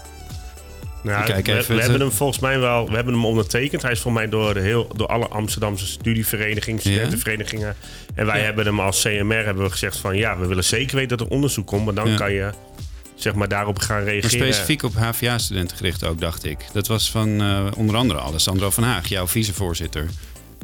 Nou, 1.02 1.24
Kijk 1.24 1.46
we, 1.46 1.52
even 1.58 1.74
we 1.74 1.80
hebben 1.80 2.00
eh, 2.00 2.06
hem 2.06 2.16
volgens 2.16 2.38
mij 2.38 2.58
wel, 2.58 2.88
we 2.88 2.94
hebben 2.94 3.14
hem 3.14 3.24
ondertekend. 3.24 3.82
Hij 3.82 3.92
is 3.92 4.00
voor 4.00 4.12
mij 4.12 4.28
door, 4.28 4.54
de 4.54 4.60
heel, 4.60 4.88
door 4.96 5.06
alle 5.06 5.26
Amsterdamse 5.28 5.86
studieverenigingen, 5.86 6.80
studentenverenigingen. 6.80 7.76
En 8.14 8.26
wij 8.26 8.38
Ja. 8.38 8.44
hebben 8.44 8.64
hem 8.66 8.80
als 8.80 9.02
CMR 9.02 9.44
hebben 9.44 9.64
we 9.64 9.70
gezegd 9.70 9.96
van 9.96 10.16
ja, 10.16 10.38
we 10.38 10.46
willen 10.46 10.64
zeker 10.64 10.96
weten 10.96 11.16
dat 11.18 11.26
er 11.26 11.32
onderzoek 11.32 11.66
komt. 11.66 11.84
Maar 11.84 11.94
dan 11.94 12.08
Ja. 12.10 12.16
kan 12.16 12.32
je 12.32 12.50
zeg 13.14 13.34
maar 13.34 13.48
daarop 13.48 13.78
gaan 13.78 13.96
Maar 13.96 14.04
reageren. 14.12 14.46
specifiek 14.46 14.82
op 14.82 14.94
HVA-studenten 14.94 15.76
gericht 15.76 16.04
ook, 16.04 16.20
dacht 16.20 16.44
ik. 16.44 16.58
Dat 16.72 16.86
was 16.86 17.10
van 17.10 17.40
eh, 17.40 17.66
onder 17.76 17.96
andere 17.96 18.20
Alessandro 18.20 18.70
van 18.70 18.84
Haag, 18.84 19.06
jouw 19.08 19.28
vicevoorzitter. 19.28 20.06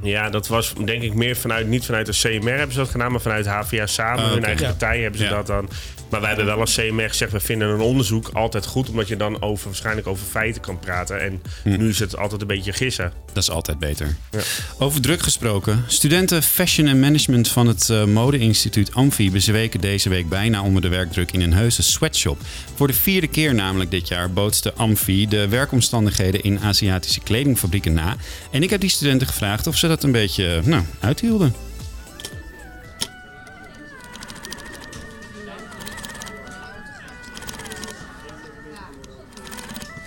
Ja, 0.02 0.30
dat 0.30 0.46
was 0.48 0.72
denk 0.84 1.02
ik 1.02 1.14
meer 1.14 1.36
vanuit, 1.36 1.66
niet 1.68 1.84
vanuit 1.84 2.06
de 2.06 2.12
CMR 2.12 2.50
hebben 2.56 2.72
ze 2.72 2.78
dat 2.78 2.88
gedaan, 2.90 3.10
maar 3.12 3.20
vanuit 3.20 3.46
HVA 3.46 3.86
samen, 3.86 4.24
Ah, 4.24 4.30
hun 4.32 4.44
eigen 4.44 4.62
Ja. 4.64 4.70
partij 4.70 5.00
hebben 5.00 5.20
ze 5.20 5.26
Ja. 5.26 5.30
dat 5.30 5.46
dan. 5.46 5.68
Maar 6.10 6.20
wij 6.20 6.28
hebben 6.28 6.46
wel 6.46 6.60
als 6.60 6.74
CMR 6.74 7.08
gezegd, 7.08 7.32
we 7.32 7.40
vinden 7.40 7.68
een 7.68 7.80
onderzoek 7.80 8.28
altijd 8.32 8.66
goed, 8.66 8.88
omdat 8.88 9.08
je 9.08 9.16
dan 9.16 9.42
over, 9.42 9.66
waarschijnlijk 9.66 10.06
over 10.06 10.26
feiten 10.26 10.60
kan 10.62 10.78
praten. 10.78 11.20
En 11.20 11.42
Hm. 11.62 11.76
nu 11.78 11.88
is 11.88 11.98
het 11.98 12.16
altijd 12.16 12.40
een 12.40 12.46
beetje 12.46 12.72
gissen. 12.72 13.12
Dat 13.32 13.42
is 13.42 13.50
altijd 13.50 13.78
beter. 13.78 14.16
Ja. 14.30 14.38
Over 14.78 15.00
druk 15.00 15.22
gesproken. 15.22 15.84
Studenten 15.86 16.42
Fashion 16.42 16.86
en 16.86 17.00
Management 17.00 17.48
van 17.48 17.66
het 17.66 17.90
eh, 17.90 18.04
modeinstituut 18.04 18.94
Amfi 18.94 19.30
bezweken 19.30 19.80
deze 19.80 20.08
week 20.08 20.28
bijna 20.28 20.62
onder 20.62 20.82
de 20.82 20.88
werkdruk 20.88 21.30
in 21.32 21.40
een 21.40 21.52
heuse 21.52 21.82
sweatshop. 21.82 22.40
Voor 22.74 22.86
de 22.86 22.92
vierde 22.92 23.26
keer 23.26 23.54
namelijk 23.54 23.90
dit 23.90 24.08
jaar 24.08 24.30
bootste 24.32 24.72
Amfi 24.72 25.26
de 25.28 25.48
werkomstandigheden 25.48 26.42
in 26.42 26.60
Aziatische 26.60 27.20
kledingfabrieken 27.20 27.92
na. 27.92 28.16
En 28.50 28.62
ik 28.62 28.70
heb 28.70 28.80
die 28.80 28.90
studenten 28.90 29.26
gevraagd 29.26 29.66
of 29.66 29.76
ze 29.76 29.88
dat 29.88 30.02
een 30.02 30.12
beetje 30.12 30.62
nou, 30.64 30.82
uithielden. 31.00 31.52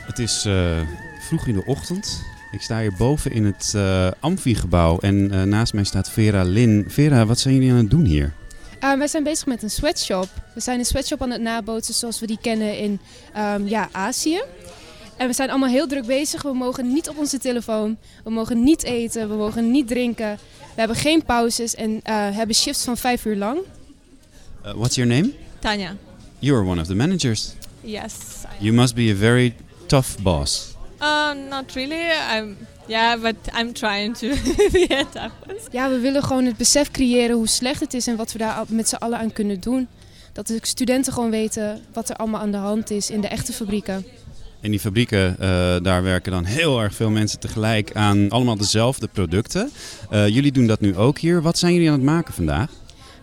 Het 0.05 0.19
is 0.19 0.45
eh, 0.45 0.81
vroeg 1.19 1.47
in 1.47 1.53
de 1.53 1.65
ochtend. 1.65 2.23
Ik 2.51 2.61
sta 2.61 2.79
hier 2.79 2.93
boven 2.97 3.31
in 3.31 3.45
het 3.45 3.73
eh 3.75 4.07
Amfi-gebouw 4.19 4.99
en 4.99 5.31
eh, 5.31 5.43
naast 5.43 5.73
mij 5.73 5.83
staat 5.83 6.09
Vera 6.09 6.43
Lin. 6.43 6.85
Vera, 6.87 7.25
wat 7.25 7.39
zijn 7.39 7.53
jullie 7.53 7.71
aan 7.71 7.77
het 7.77 7.89
doen 7.89 8.05
hier? 8.05 8.33
Uh, 8.83 8.97
wij 8.97 9.07
zijn 9.07 9.23
bezig 9.23 9.45
met 9.45 9.63
een 9.63 9.69
sweatshop. 9.69 10.27
We 10.53 10.61
zijn 10.61 10.79
een 10.79 10.85
sweatshop 10.85 11.21
aan 11.21 11.29
het 11.29 11.41
nabootsen 11.41 11.93
zoals 11.93 12.19
we 12.19 12.27
die 12.27 12.37
kennen 12.41 12.77
in 12.77 12.99
ehm, 13.33 13.67
ja, 13.67 13.89
Azië. 13.91 14.41
En 15.21 15.27
we 15.27 15.33
zijn 15.33 15.49
allemaal 15.49 15.69
heel 15.69 15.87
druk 15.87 16.05
bezig. 16.05 16.41
We 16.41 16.53
mogen 16.53 16.93
niet 16.93 17.09
op 17.09 17.17
onze 17.17 17.37
telefoon. 17.37 17.97
We 18.23 18.29
mogen 18.29 18.63
niet 18.63 18.83
eten. 18.83 19.29
We 19.29 19.35
mogen 19.35 19.71
niet 19.71 19.87
drinken. 19.87 20.37
We 20.57 20.79
hebben 20.79 20.97
geen 20.97 21.23
pauzes 21.23 21.75
en 21.75 21.99
eh, 22.03 22.15
hebben 22.15 22.55
shifts 22.55 22.83
van 22.83 22.97
vijf 22.97 23.25
uur 23.25 23.35
lang. 23.35 23.59
Uh, 24.65 24.71
what's 24.73 24.95
your 24.95 25.11
name? 25.11 25.31
Tanya. 25.59 25.95
You're 26.39 26.65
one 26.65 26.81
of 26.81 26.87
the 26.87 26.95
managers. 26.95 27.51
Yes. 27.81 28.13
You 28.59 28.73
must 28.73 28.95
be 28.95 29.11
a 29.11 29.15
very 29.15 29.55
tough 29.85 30.17
boss. 30.21 30.73
Uh, 31.01 31.31
not 31.49 31.71
really. 31.73 32.11
I'm. 32.35 32.57
Yeah, 32.87 33.21
but 33.21 33.35
I'm 33.59 33.73
trying 33.73 34.17
to 34.17 34.27
be 34.71 34.87
a 34.89 35.03
tough 35.03 35.33
one. 35.47 35.59
Ja, 35.71 35.89
we 35.89 35.99
willen 35.99 36.23
gewoon 36.23 36.45
het 36.45 36.57
besef 36.57 36.91
creëren 36.91 37.35
hoe 37.35 37.47
slecht 37.47 37.79
het 37.79 37.93
is 37.93 38.07
en 38.07 38.15
wat 38.15 38.31
we 38.31 38.37
daar 38.37 38.63
met 38.67 38.89
z'n 38.89 38.95
allen 38.95 39.19
aan 39.19 39.33
kunnen 39.33 39.59
doen. 39.59 39.87
Dat 40.33 40.47
de 40.47 40.59
studenten 40.61 41.13
gewoon 41.13 41.29
weten 41.29 41.81
wat 41.93 42.09
er 42.09 42.15
allemaal 42.15 42.41
aan 42.41 42.51
de 42.51 42.57
hand 42.57 42.89
is 42.89 43.09
in 43.09 43.21
de 43.21 43.27
echte 43.27 43.53
fabrieken. 43.53 44.05
In 44.61 44.71
die 44.71 44.79
fabrieken, 44.79 45.35
eh, 45.39 45.75
daar 45.81 46.03
werken 46.03 46.31
dan 46.31 46.45
heel 46.45 46.81
erg 46.81 46.93
veel 46.93 47.09
mensen 47.09 47.39
tegelijk 47.39 47.95
aan 47.95 48.29
allemaal 48.29 48.57
dezelfde 48.57 49.07
producten. 49.07 49.71
Eh, 50.09 50.27
jullie 50.27 50.51
doen 50.51 50.67
dat 50.67 50.79
nu 50.79 50.97
ook 50.97 51.19
hier. 51.19 51.41
Wat 51.41 51.57
zijn 51.57 51.73
jullie 51.73 51.87
aan 51.87 51.95
het 51.95 52.03
maken 52.03 52.33
vandaag? 52.33 52.69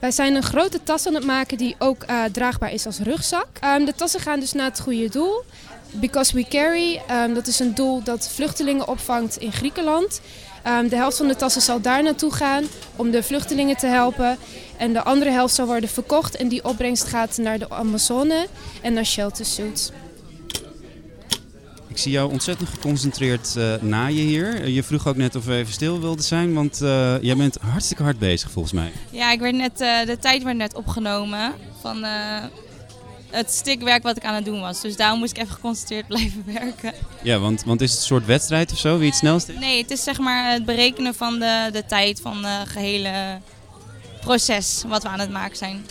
Wij 0.01 0.11
zijn 0.11 0.35
een 0.35 0.43
grote 0.43 0.81
tas 0.83 1.07
aan 1.07 1.15
het 1.15 1.25
maken 1.25 1.59
die 1.59 1.75
ook 1.79 2.03
eh, 2.03 2.25
draagbaar 2.33 2.73
is 2.73 2.87
als 2.87 2.99
rugzak. 2.99 3.47
Ehm, 3.61 3.85
de 3.85 3.95
tassen 3.95 4.21
gaan 4.21 4.41
dus 4.41 4.53
naar 4.53 4.65
het 4.65 4.81
goede 4.81 5.09
doel. 5.09 5.45
Because 5.93 6.35
We 6.35 6.45
Carry, 6.49 7.01
ehm, 7.09 7.35
dat 7.35 7.47
is 7.47 7.59
een 7.59 7.75
doel 7.75 8.03
dat 8.03 8.29
vluchtelingen 8.29 8.89
opvangt 8.89 9.37
in 9.37 9.53
Griekenland. 9.53 10.21
Ehm, 10.63 10.89
de 10.89 10.97
helft 10.97 11.17
van 11.17 11.29
de 11.29 11.37
tassen 11.37 11.63
zal 11.63 11.81
daar 11.81 12.03
naartoe 12.03 12.33
gaan 12.33 12.65
om 12.97 13.11
de 13.11 13.23
vluchtelingen 13.23 13.77
te 13.77 13.87
helpen. 13.87 14.37
En 14.77 14.93
de 14.93 15.03
andere 15.03 15.31
helft 15.31 15.55
zal 15.55 15.67
worden 15.67 15.89
verkocht 15.89 16.37
en 16.37 16.49
die 16.49 16.65
opbrengst 16.65 17.05
gaat 17.05 17.37
naar 17.37 17.59
de 17.59 17.71
Amazone 17.71 18.47
en 18.83 18.93
naar 18.93 19.07
Shelter 19.07 19.45
Suits. 19.45 19.91
Ik 21.99 22.05
zie 22.05 22.13
jou 22.13 22.31
ontzettend 22.33 22.69
geconcentreerd 22.69 23.55
uh, 23.59 23.75
na 23.81 24.07
je 24.07 24.21
hier. 24.21 24.61
Uh, 24.61 24.75
je 24.75 24.83
vroeg 24.83 25.07
ook 25.07 25.17
net 25.17 25.35
of 25.35 25.45
we 25.45 25.55
even 25.55 25.73
stil 25.73 26.01
wilden 26.01 26.25
zijn, 26.25 26.55
want 26.55 26.83
uh, 26.83 27.23
jij 27.23 27.37
bent 27.37 27.59
hartstikke 27.61 28.03
hard 28.03 28.19
bezig 28.19 28.51
volgens 28.51 28.75
mij. 28.75 28.93
Ja, 29.11 29.33
ik 29.33 29.41
werd 29.41 29.55
net, 29.55 29.79
de 29.79 30.17
tijd 30.21 30.43
werd 30.43 30.57
net 30.57 30.75
opgenomen 30.75 31.55
van 31.81 32.05
het 33.31 33.51
stikwerk 33.51 34.03
wat 34.03 34.17
ik 34.17 34.25
aan 34.25 34.35
het 34.35 34.45
doen 34.45 34.61
was. 34.61 34.81
Dus 34.81 34.97
daarom 34.97 35.19
moest 35.19 35.31
ik 35.31 35.43
even 35.43 35.55
geconcentreerd 35.55 36.07
blijven 36.13 36.45
werken. 36.47 36.93
Ja, 37.23 37.39
want, 37.39 37.65
want 37.65 37.81
is 37.81 37.91
het 37.91 38.01
een 38.01 38.07
soort 38.07 38.27
wedstrijd 38.27 38.73
of 38.73 38.79
zo, 38.79 38.99
wie 38.99 39.09
het 39.09 39.19
snelst 39.19 39.49
is? 39.49 39.59
Nee, 39.59 39.83
het 39.83 39.91
is 39.91 40.03
zeg 40.03 40.19
maar 40.19 40.53
het 40.53 40.65
berekenen 40.65 41.15
van 41.15 41.39
de, 41.39 41.69
de 41.73 41.87
tijd 41.87 42.21
van 42.21 42.45
het 42.45 42.69
gehele 42.69 43.39
proces 44.21 44.85
wat 44.89 45.03
we 45.03 45.09
aan 45.09 45.21
het 45.21 45.31
maken 45.31 45.57
zijn. 45.57 45.87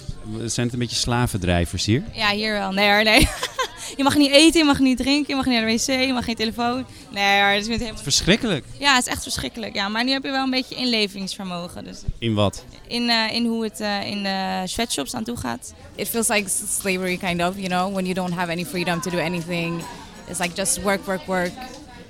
Zijn 0.46 0.66
het 0.66 0.74
een 0.74 0.80
beetje 0.80 0.96
slavendrijvers 0.96 1.86
hier? 1.86 2.04
Ja, 2.14 2.30
hier 2.30 2.54
wel. 2.54 2.72
Nee 2.72 3.04
nee. 3.04 3.28
Je 3.96 4.03
mag 4.03 4.15
niet 4.15 4.32
eten, 4.32 4.60
je 4.60 4.65
mag 4.65 4.79
niet 4.79 4.98
drinken, 4.98 5.25
je 5.27 5.36
mag 5.36 5.46
niet 5.46 5.60
naar 5.60 5.67
de 5.67 5.74
wc, 5.74 6.06
je 6.06 6.13
mag 6.13 6.25
geen 6.25 6.36
telefoon. 6.36 6.86
Nee 7.12 7.41
hoor, 7.41 7.51
dat 7.51 7.62
is 7.62 7.67
helemaal... 7.67 8.03
Verschrikkelijk. 8.03 8.65
Ja, 8.79 8.96
het 8.96 9.06
is 9.06 9.12
echt 9.12 9.24
verschrikkelijk. 9.24 9.75
Ja, 9.75 9.88
maar 9.88 10.03
nu 10.03 10.12
heb 10.12 10.24
je 10.24 10.32
wel 10.32 10.44
een 10.44 10.50
beetje 10.50 10.75
inlevingsvermogen. 10.75 11.84
Dus. 11.84 12.01
In 12.20 12.34
wat? 12.34 12.65
In, 12.88 13.03
uh, 13.03 13.34
in 13.34 13.46
hoe 13.46 13.63
het 13.63 13.79
uh, 13.79 14.10
in 14.10 14.24
de 14.24 14.62
sweatshops 14.65 15.15
aan 15.15 15.24
toe 15.24 15.38
gaat. 15.38 15.74
It 15.96 16.08
feels 16.08 16.27
like 16.27 16.50
slavery 16.79 17.17
kind 17.17 17.41
of, 17.41 17.56
you 17.56 17.67
know, 17.67 17.94
when 17.94 18.03
you 18.03 18.13
don't 18.13 18.34
have 18.34 18.51
any 18.51 18.65
freedom 18.65 19.01
to 19.01 19.10
do 19.10 19.17
anything. 19.17 19.82
It's 20.29 20.39
like 20.39 20.56
just 20.56 20.82
work, 20.82 21.06
work, 21.06 21.27
work. 21.27 21.51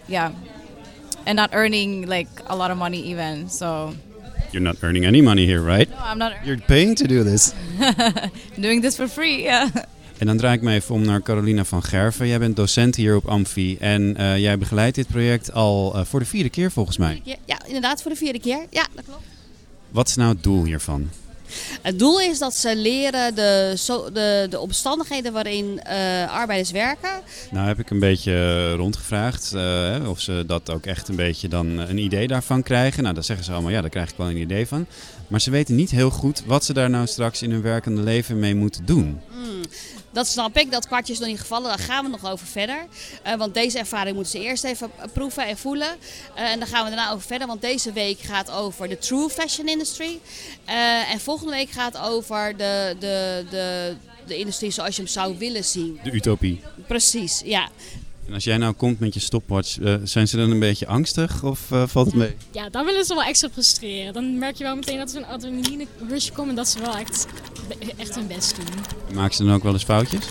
Yeah. 0.05 0.31
And 1.24 1.36
not 1.36 1.53
earning 1.53 2.07
like 2.07 2.29
a 2.48 2.55
lot 2.55 2.72
of 2.72 2.77
money 2.77 3.01
even, 3.01 3.50
so... 3.50 3.93
You're 4.51 4.63
not 4.63 4.77
earning 4.81 5.05
any 5.05 5.22
money 5.22 5.46
here, 5.46 5.62
right? 5.62 5.89
No, 5.89 5.98
I'm 5.98 6.17
not. 6.17 6.46
You're 6.46 6.57
paying 6.57 6.96
to 6.96 7.07
do 7.07 7.24
this. 7.24 7.53
doing 8.60 8.81
this 8.81 8.96
for 8.96 9.07
free, 9.07 9.43
yeah. 9.43 9.69
En 10.17 10.25
dan 10.25 10.38
draai 10.38 10.55
ik 10.55 10.62
me 10.62 10.74
even 10.74 10.95
om 10.95 11.01
naar 11.01 11.21
Carolina 11.21 11.63
van 11.63 11.83
Gerven. 11.83 12.27
Jij 12.27 12.39
bent 12.39 12.55
docent 12.55 12.95
hier 12.95 13.15
op 13.15 13.27
Amfi 13.27 13.77
en 13.77 14.21
uh, 14.21 14.38
jij 14.38 14.57
begeleidt 14.57 14.95
dit 14.95 15.07
project 15.07 15.53
al 15.53 15.95
uh, 15.95 16.05
voor 16.05 16.19
de 16.19 16.25
vierde 16.25 16.50
keer 16.50 16.71
volgens 16.71 16.97
mij. 16.97 17.21
Ja, 17.45 17.57
inderdaad, 17.65 18.01
voor 18.01 18.12
de 18.12 18.17
vierde 18.17 18.39
keer. 18.39 18.65
Ja, 18.69 18.88
dat 18.95 19.05
klopt. 19.05 19.24
Wat 19.89 20.07
is 20.07 20.15
nou 20.15 20.29
het 20.33 20.43
doel 20.43 20.63
hiervan? 20.63 21.09
Het 21.81 22.00
doel 22.00 22.19
is 22.19 22.39
dat 22.39 22.55
ze 22.55 22.75
leren 22.75 23.36
de, 23.36 23.74
so 23.75 24.12
de, 24.12 24.47
de 24.50 24.59
omstandigheden 24.59 25.33
waarin 25.33 25.81
uh, 25.88 26.31
arbeiders 26.31 26.71
werken. 26.71 27.09
Nou 27.51 27.67
heb 27.67 27.79
ik 27.79 27.89
een 27.89 28.00
beetje 28.00 28.71
rondgevraagd 28.74 29.51
uh, 29.55 29.95
of 30.09 30.21
ze 30.21 30.43
dat 30.47 30.69
ook 30.69 30.86
echt 30.86 31.07
een 31.07 31.15
beetje 31.15 31.47
dan 31.47 31.77
een 31.77 31.97
idee 31.97 32.27
daarvan 32.27 32.63
krijgen. 32.63 33.03
Nou, 33.03 33.15
dan 33.15 33.24
zeggen 33.24 33.45
ze 33.45 33.51
allemaal 33.51 33.71
ja, 33.71 33.81
daar 33.81 33.89
krijg 33.89 34.09
ik 34.09 34.17
wel 34.17 34.29
een 34.29 34.38
idee 34.38 34.67
van. 34.67 34.86
Maar 35.27 35.41
ze 35.41 35.51
weten 35.51 35.75
niet 35.75 35.91
heel 35.91 36.09
goed 36.09 36.43
wat 36.45 36.65
ze 36.65 36.74
daar 36.74 36.89
nou 36.89 37.07
straks 37.07 37.41
in 37.41 37.51
hun 37.51 37.62
werkende 37.62 38.01
leven 38.01 38.39
mee 38.39 38.55
moeten 38.55 38.86
doen. 38.86 39.19
Dat 40.17 40.27
snap 40.27 40.57
ik, 40.57 40.71
dat 40.71 40.88
kwartje 40.88 41.13
is 41.13 41.19
nog 41.19 41.27
niet 41.27 41.39
gevallen, 41.39 41.67
daar 41.67 41.79
gaan 41.79 42.03
we 42.03 42.09
nog 42.09 42.31
over 42.31 42.47
verder. 42.47 42.86
Uh, 43.27 43.36
want 43.36 43.53
deze 43.53 43.79
ervaring 43.79 44.15
moeten 44.15 44.39
ze 44.39 44.45
eerst 44.45 44.63
even 44.63 44.91
proeven 45.13 45.45
en 45.45 45.57
voelen. 45.57 45.88
Uh, 46.36 46.41
en 46.41 46.59
dan 46.59 46.67
gaan 46.67 46.83
we 46.83 46.89
daarna 46.89 47.12
over 47.12 47.27
verder, 47.27 47.47
want 47.47 47.62
deze 47.62 47.91
week 47.91 48.19
gaat 48.19 48.51
over 48.51 48.88
de 48.88 48.97
true 48.97 49.29
fashion 49.29 49.67
industry. 49.67 50.19
Uh, 50.69 51.12
en 51.12 51.19
volgende 51.19 51.51
week 51.51 51.69
gaat 51.69 51.97
over 51.97 52.57
de, 52.57 52.95
de, 53.00 53.45
de, 53.50 53.95
de 54.27 54.38
industrie 54.38 54.71
zoals 54.71 54.95
je 54.95 55.01
hem 55.01 55.12
zou 55.12 55.38
willen 55.38 55.63
zien. 55.63 56.00
De 56.03 56.12
utopie. 56.12 56.62
Precies, 56.88 57.41
ja. 57.45 57.69
En 58.27 58.34
als 58.34 58.43
jij 58.43 58.57
nou 58.57 58.74
komt 58.74 59.00
met 59.00 59.13
je 59.13 59.19
stopwatch, 59.19 59.79
uh, 59.79 59.96
zijn 60.03 60.27
ze 60.27 60.38
dan 60.38 60.51
een 60.51 60.60
beetje 60.60 60.88
angstig 60.88 61.43
of 61.43 61.72
uh, 61.72 61.84
valt 61.88 62.05
het 62.05 62.15
mee? 62.15 62.36
Ja, 62.51 62.69
dan 62.69 62.86
willen 62.86 63.05
ze 63.05 63.13
wel 63.13 63.24
extra 63.24 63.50
frustreren. 63.50 64.13
Dan 64.13 64.38
merk 64.38 64.55
je 64.55 64.63
wel 64.63 64.75
meteen 64.75 64.98
dat 64.98 65.12
ze 65.12 65.17
een 65.17 65.25
adrenaline 65.25 65.86
rush 66.07 66.29
komen 66.29 66.50
en 66.50 66.55
dat 66.55 66.67
ze 66.67 66.79
wel 66.79 66.98
echt, 66.98 67.25
echt 67.98 68.15
hun 68.15 68.27
best 68.27 68.55
doen. 68.55 68.65
Maken 69.15 69.36
ze 69.36 69.43
dan 69.43 69.53
ook 69.53 69.63
wel 69.63 69.74
eens 69.74 69.84
foutjes? 69.84 70.25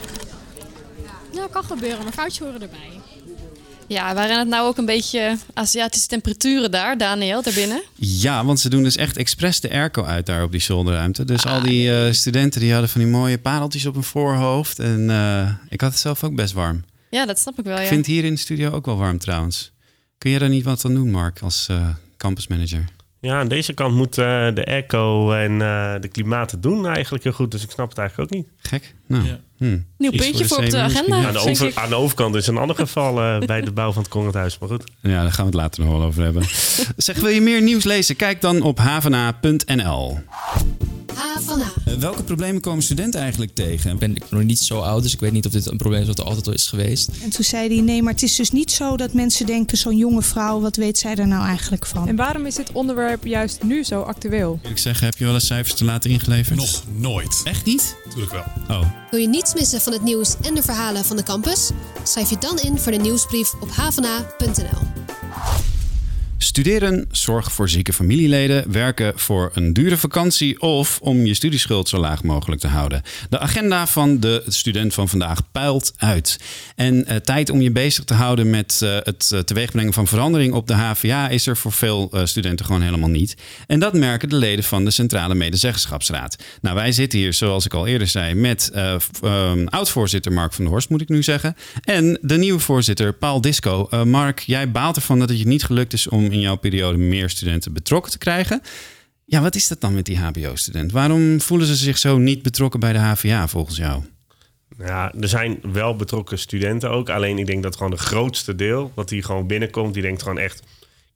Nou, 1.32 1.50
kan 1.50 1.64
gebeuren, 1.64 2.02
maar 2.02 2.12
foutjes 2.12 2.38
horen 2.38 2.62
erbij. 2.62 3.00
Ja, 3.88 4.14
waren 4.14 4.38
het 4.38 4.48
nou 4.48 4.66
ook 4.66 4.76
een 4.76 4.86
beetje 4.86 5.36
Aziatische 5.54 6.08
temperaturen 6.08 6.70
daar, 6.70 6.98
Daniel, 6.98 7.42
daarbinnen? 7.42 7.82
Ja, 7.94 8.44
want 8.44 8.60
ze 8.60 8.68
doen 8.68 8.82
dus 8.82 8.96
echt 8.96 9.16
expres 9.16 9.60
de 9.60 9.70
airco 9.70 10.04
uit 10.04 10.26
daar 10.26 10.42
op 10.42 10.50
die 10.50 10.60
zolderruimte. 10.60 11.24
Dus 11.24 11.44
ah, 11.44 11.52
al 11.52 11.60
die 11.60 11.88
uh, 11.88 12.12
studenten 12.12 12.60
die 12.60 12.72
hadden 12.72 12.90
van 12.90 13.00
die 13.00 13.10
mooie 13.10 13.38
pareltjes 13.38 13.86
op 13.86 13.94
hun 13.94 14.02
voorhoofd. 14.02 14.78
En 14.78 15.10
ik 15.68 15.80
had 15.80 15.90
het 15.90 16.00
zelf 16.00 16.24
ook 16.24 16.34
best 16.34 16.52
warm. 16.52 16.84
Ja, 17.10 17.26
dat 17.26 17.38
snap 17.38 17.58
ik 17.58 17.64
wel. 17.64 17.76
Ja. 17.76 17.82
Ik 17.82 17.88
vind 17.88 18.06
hier 18.06 18.24
in 18.24 18.34
de 18.34 18.40
studio 18.40 18.70
ook 18.70 18.86
wel 18.86 18.96
warm 18.96 19.18
trouwens. 19.18 19.72
Kun 20.18 20.30
je 20.30 20.38
daar 20.38 20.48
niet 20.48 20.64
wat 20.64 20.84
aan 20.84 20.94
doen, 20.94 21.10
Mark, 21.10 21.40
als 21.40 21.68
uh, 21.70 21.88
campusmanager? 22.16 22.84
Ja, 23.20 23.38
aan 23.38 23.48
deze 23.48 23.72
kant 23.72 23.94
moet 23.94 24.18
uh, 24.18 24.24
de 24.54 24.64
echo 24.64 25.32
en 25.32 25.52
uh, 25.52 25.94
de 26.00 26.08
klimaat 26.08 26.50
het 26.50 26.62
doen 26.62 26.86
eigenlijk 26.86 27.24
heel 27.24 27.32
goed. 27.32 27.50
Dus 27.50 27.62
ik 27.62 27.70
snap 27.70 27.88
het 27.88 27.98
eigenlijk 27.98 28.32
ook 28.32 28.38
niet. 28.38 28.48
Gek. 28.56 28.94
Nou, 29.06 29.24
ja. 29.24 29.40
hm. 29.56 29.78
Nieuw 29.98 30.10
puntje 30.10 30.44
voor, 30.44 30.58
op 30.58 30.70
de 30.70 30.78
agenda. 30.78 31.26
Aan 31.26 31.32
de, 31.32 31.38
over, 31.38 31.72
aan 31.74 31.88
de, 31.88 31.94
overkant 31.94 32.34
is 32.34 32.46
een 32.46 32.56
ander 32.56 32.76
geval 32.76 33.14
bij 33.46 33.60
de 33.60 33.72
bouw 33.72 33.92
van 33.92 34.02
het 34.02 34.10
Conradhuis. 34.10 34.58
Maar 34.58 34.68
goed. 34.68 34.84
Ja, 35.00 35.22
daar 35.22 35.32
gaan 35.32 35.44
we 35.44 35.50
het 35.50 35.60
later 35.60 35.84
nog 35.84 35.92
wel 35.92 36.02
over 36.02 36.22
hebben. 36.22 36.42
zeg, 36.96 37.16
wil 37.18 37.30
je 37.30 37.40
meer 37.40 37.62
nieuws 37.62 37.84
lezen? 37.84 38.16
Kijk 38.16 38.40
dan 38.40 38.62
op 38.62 38.78
havena.nl. 38.78 40.18
Havana. 41.16 41.72
Uh, 41.88 41.94
welke 41.94 42.22
problemen 42.22 42.60
komen 42.60 42.82
studenten 42.82 43.20
eigenlijk 43.20 43.54
tegen? 43.54 43.90
Ik 43.90 43.98
ben 43.98 44.16
nog 44.30 44.42
niet 44.42 44.58
zo 44.58 44.80
oud, 44.80 45.02
dus 45.02 45.12
ik 45.12 45.20
weet 45.20 45.32
niet 45.32 45.46
of 45.46 45.52
dit 45.52 45.66
een 45.66 45.76
probleem 45.76 46.00
is 46.00 46.06
wat 46.06 46.18
er 46.18 46.24
altijd 46.24 46.46
al 46.46 46.52
is 46.52 46.66
geweest. 46.66 47.08
En 47.22 47.30
toen 47.30 47.44
zei 47.44 47.74
hij, 47.74 47.82
nee, 47.82 48.02
maar 48.02 48.12
het 48.12 48.22
is 48.22 48.36
dus 48.36 48.50
niet 48.50 48.70
zo 48.70 48.96
dat 48.96 49.12
mensen 49.12 49.46
denken... 49.46 49.78
zo'n 49.78 49.96
jonge 49.96 50.22
vrouw, 50.22 50.60
wat 50.60 50.76
weet 50.76 50.98
zij 50.98 51.14
er 51.14 51.26
nou 51.28 51.46
eigenlijk 51.46 51.86
van? 51.86 52.08
En 52.08 52.16
waarom 52.16 52.46
is 52.46 52.54
dit 52.54 52.72
onderwerp 52.72 53.24
juist 53.26 53.62
nu 53.62 53.84
zo 53.84 54.00
actueel? 54.00 54.58
Ik 54.62 54.78
zeg, 54.78 55.00
heb 55.00 55.16
je 55.16 55.24
wel 55.24 55.34
eens 55.34 55.46
cijfers 55.46 55.74
te 55.74 55.84
laten 55.84 56.10
ingeleverd? 56.10 56.56
Nog 56.56 56.82
nooit. 56.96 57.40
Echt 57.44 57.64
niet? 57.64 57.96
Tuurlijk 58.10 58.32
wel. 58.32 58.44
Oh. 58.78 58.86
Wil 59.10 59.20
je 59.20 59.28
niets 59.28 59.54
missen 59.54 59.80
van 59.80 59.92
het 59.92 60.02
nieuws 60.02 60.34
en 60.42 60.54
de 60.54 60.62
verhalen 60.62 61.04
van 61.04 61.16
de 61.16 61.22
campus? 61.22 61.70
Schrijf 62.02 62.30
je 62.30 62.38
dan 62.38 62.58
in 62.58 62.78
voor 62.78 62.92
de 62.92 62.98
nieuwsbrief 62.98 63.52
op 63.60 63.70
havana.nl. 63.70 65.04
Studeren, 66.46 67.06
zorg 67.10 67.52
voor 67.52 67.68
zieke 67.68 67.92
familieleden, 67.92 68.72
werken 68.72 69.12
voor 69.16 69.50
een 69.54 69.72
dure 69.72 69.96
vakantie 69.96 70.60
of 70.60 70.98
om 71.02 71.26
je 71.26 71.34
studieschuld 71.34 71.88
zo 71.88 71.98
laag 71.98 72.22
mogelijk 72.22 72.60
te 72.60 72.66
houden. 72.66 73.02
De 73.30 73.38
agenda 73.38 73.86
van 73.86 74.20
de 74.20 74.42
student 74.46 74.94
van 74.94 75.08
vandaag 75.08 75.40
puilt 75.52 75.92
uit. 75.96 76.38
En 76.76 77.06
eh, 77.06 77.16
tijd 77.16 77.50
om 77.50 77.60
je 77.60 77.70
bezig 77.70 78.04
te 78.04 78.14
houden 78.14 78.50
met 78.50 78.80
uh, 78.82 78.96
het 79.02 79.30
uh, 79.34 79.40
teweegbrengen 79.40 79.92
van 79.92 80.06
verandering 80.06 80.54
op 80.54 80.66
de 80.66 80.74
HVA 80.74 81.28
is 81.28 81.46
er 81.46 81.56
voor 81.56 81.72
veel 81.72 82.10
studenten 82.24 82.66
gewoon 82.66 82.82
helemaal 82.82 83.08
niet. 83.08 83.36
En 83.66 83.80
dat 83.80 83.92
merken 83.92 84.28
de 84.28 84.36
leden 84.36 84.64
van 84.64 84.84
de 84.84 84.90
Centrale 84.90 85.34
Medezeggenschapsraad. 85.34 86.36
Nou, 86.60 86.74
wij 86.74 86.92
zitten 86.92 87.18
hier, 87.18 87.32
zoals 87.32 87.64
ik 87.64 87.74
al 87.74 87.86
eerder 87.86 88.08
zei, 88.08 88.34
met 88.34 88.70
um, 89.24 89.68
oud-voorzitter 89.68 90.32
Mark 90.32 90.52
van 90.52 90.64
der 90.64 90.72
Horst, 90.72 90.88
moet 90.88 91.00
ik 91.00 91.08
nu 91.08 91.22
zeggen. 91.22 91.56
En 91.84 92.18
de 92.22 92.36
nieuwe 92.36 92.60
voorzitter 92.60 93.14
Paul 93.14 93.40
Disco. 93.40 93.88
Mark, 94.04 94.40
jij 94.40 94.70
baalt 94.70 94.96
ervan 94.96 95.18
dat 95.18 95.28
het 95.28 95.38
je 95.38 95.46
niet 95.46 95.64
gelukt 95.64 95.92
is 95.92 96.08
om 96.08 96.34
in 96.36 96.42
jouw 96.42 96.56
periode 96.56 96.98
meer 96.98 97.30
studenten 97.30 97.72
betrokken 97.72 98.12
te 98.12 98.18
krijgen. 98.18 98.62
Ja, 99.24 99.40
wat 99.40 99.54
is 99.54 99.68
dat 99.68 99.80
dan 99.80 99.94
met 99.94 100.04
die 100.04 100.18
HBO-student? 100.18 100.92
Waarom 100.92 101.40
voelen 101.40 101.66
ze 101.66 101.74
zich 101.74 101.98
zo 101.98 102.18
niet 102.18 102.42
betrokken 102.42 102.80
bij 102.80 102.92
de 102.92 102.98
HVA 102.98 103.48
volgens 103.48 103.76
jou? 103.76 104.02
Ja, 104.78 105.12
er 105.20 105.28
zijn 105.28 105.58
wel 105.72 105.96
betrokken 105.96 106.38
studenten 106.38 106.90
ook. 106.90 107.08
Alleen 107.08 107.38
ik 107.38 107.46
denk 107.46 107.62
dat 107.62 107.76
gewoon 107.76 107.90
de 107.90 107.98
grootste 107.98 108.54
deel, 108.54 108.92
wat 108.94 109.08
die 109.08 109.22
gewoon 109.22 109.46
binnenkomt, 109.46 109.94
die 109.94 110.02
denkt 110.02 110.22
gewoon 110.22 110.38
echt: 110.38 110.58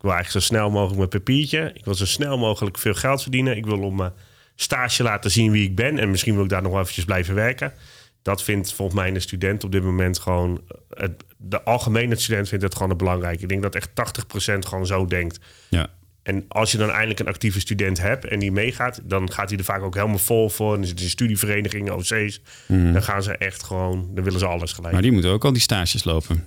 ik 0.00 0.06
wil 0.06 0.12
eigenlijk 0.12 0.44
zo 0.44 0.52
snel 0.54 0.70
mogelijk 0.70 0.96
mijn 0.96 1.08
papiertje. 1.08 1.70
Ik 1.74 1.84
wil 1.84 1.94
zo 1.94 2.06
snel 2.06 2.38
mogelijk 2.38 2.78
veel 2.78 2.94
geld 2.94 3.22
verdienen. 3.22 3.56
Ik 3.56 3.66
wil 3.66 3.80
om 3.80 3.96
mijn 3.96 4.12
stage 4.54 5.02
laten 5.02 5.30
zien 5.30 5.50
wie 5.50 5.64
ik 5.64 5.74
ben. 5.74 5.98
En 5.98 6.10
misschien 6.10 6.34
wil 6.34 6.44
ik 6.44 6.50
daar 6.50 6.62
nog 6.62 6.72
wel 6.72 6.80
eventjes 6.80 7.04
blijven 7.04 7.34
werken. 7.34 7.72
Dat 8.22 8.42
vindt 8.42 8.72
volgens 8.72 9.00
mij 9.00 9.12
de 9.12 9.20
student 9.20 9.64
op 9.64 9.72
dit 9.72 9.82
moment 9.82 10.18
gewoon. 10.18 10.62
Het, 10.88 11.24
de 11.36 11.62
algemene 11.62 12.16
student 12.16 12.48
vindt 12.48 12.64
het 12.64 12.76
gewoon 12.76 12.96
belangrijk. 12.96 13.40
Ik 13.40 13.48
denk 13.48 13.62
dat 13.62 13.74
echt 13.74 13.88
80% 13.88 13.92
gewoon 14.58 14.86
zo 14.86 15.06
denkt. 15.06 15.38
Ja. 15.68 15.88
En 16.22 16.44
als 16.48 16.72
je 16.72 16.78
dan 16.78 16.90
eindelijk 16.90 17.20
een 17.20 17.26
actieve 17.26 17.60
student 17.60 18.00
hebt 18.00 18.24
en 18.24 18.38
die 18.38 18.52
meegaat, 18.52 19.00
dan 19.04 19.32
gaat 19.32 19.48
hij 19.48 19.58
er 19.58 19.64
vaak 19.64 19.82
ook 19.82 19.94
helemaal 19.94 20.18
vol 20.18 20.48
voor. 20.48 20.74
Dan 20.76 20.84
zitten 20.84 21.08
studieverenigingen, 21.08 21.96
OC's. 21.96 22.40
Mm. 22.66 22.92
Dan 22.92 23.02
gaan 23.02 23.22
ze 23.22 23.36
echt 23.36 23.62
gewoon, 23.62 24.10
dan 24.14 24.24
willen 24.24 24.38
ze 24.38 24.46
alles 24.46 24.72
gelijk. 24.72 24.92
Maar 24.92 25.02
die 25.02 25.12
moeten 25.12 25.30
ook 25.30 25.44
al 25.44 25.52
die 25.52 25.62
stages 25.62 26.04
lopen. 26.04 26.44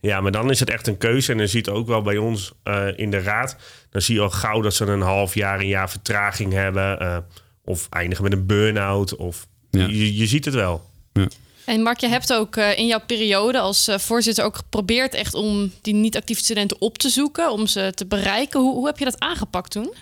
Ja, 0.00 0.20
maar 0.20 0.32
dan 0.32 0.50
is 0.50 0.60
het 0.60 0.70
echt 0.70 0.86
een 0.86 0.98
keuze. 0.98 1.32
En 1.32 1.38
dan 1.38 1.48
ziet 1.48 1.68
ook 1.68 1.86
wel 1.86 2.02
bij 2.02 2.16
ons 2.16 2.52
uh, 2.64 2.86
in 2.96 3.10
de 3.10 3.20
raad, 3.20 3.56
dan 3.90 4.02
zie 4.02 4.14
je 4.14 4.20
al 4.20 4.30
gauw 4.30 4.60
dat 4.60 4.74
ze 4.74 4.84
een 4.84 5.00
half 5.00 5.34
jaar, 5.34 5.60
een 5.60 5.66
jaar 5.66 5.90
vertraging 5.90 6.52
hebben. 6.52 7.02
Uh, 7.02 7.16
of 7.64 7.86
eindigen 7.90 8.24
met 8.24 8.32
een 8.32 8.46
burn-out. 8.46 9.16
Of 9.16 9.46
ja. 9.70 9.86
je, 9.86 10.16
je 10.16 10.26
ziet 10.26 10.44
het 10.44 10.54
wel. 10.54 10.90
Ja. 11.16 11.28
En 11.64 11.82
Mark, 11.82 12.00
je 12.00 12.08
hebt 12.08 12.32
ook 12.32 12.56
uh, 12.56 12.78
in 12.78 12.86
jouw 12.86 13.00
periode 13.06 13.58
als 13.58 13.88
uh, 13.88 13.98
voorzitter 13.98 14.44
ook 14.44 14.56
geprobeerd 14.56 15.14
echt 15.14 15.34
om 15.34 15.72
die 15.82 15.94
niet-actieve 15.94 16.42
studenten 16.42 16.80
op 16.80 16.98
te 16.98 17.08
zoeken, 17.08 17.50
om 17.50 17.66
ze 17.66 17.92
te 17.94 18.06
bereiken. 18.06 18.60
Hoe, 18.60 18.74
hoe 18.74 18.86
heb 18.86 18.98
je 18.98 19.04
dat 19.04 19.20
aangepakt 19.20 19.70
toen? 19.70 19.94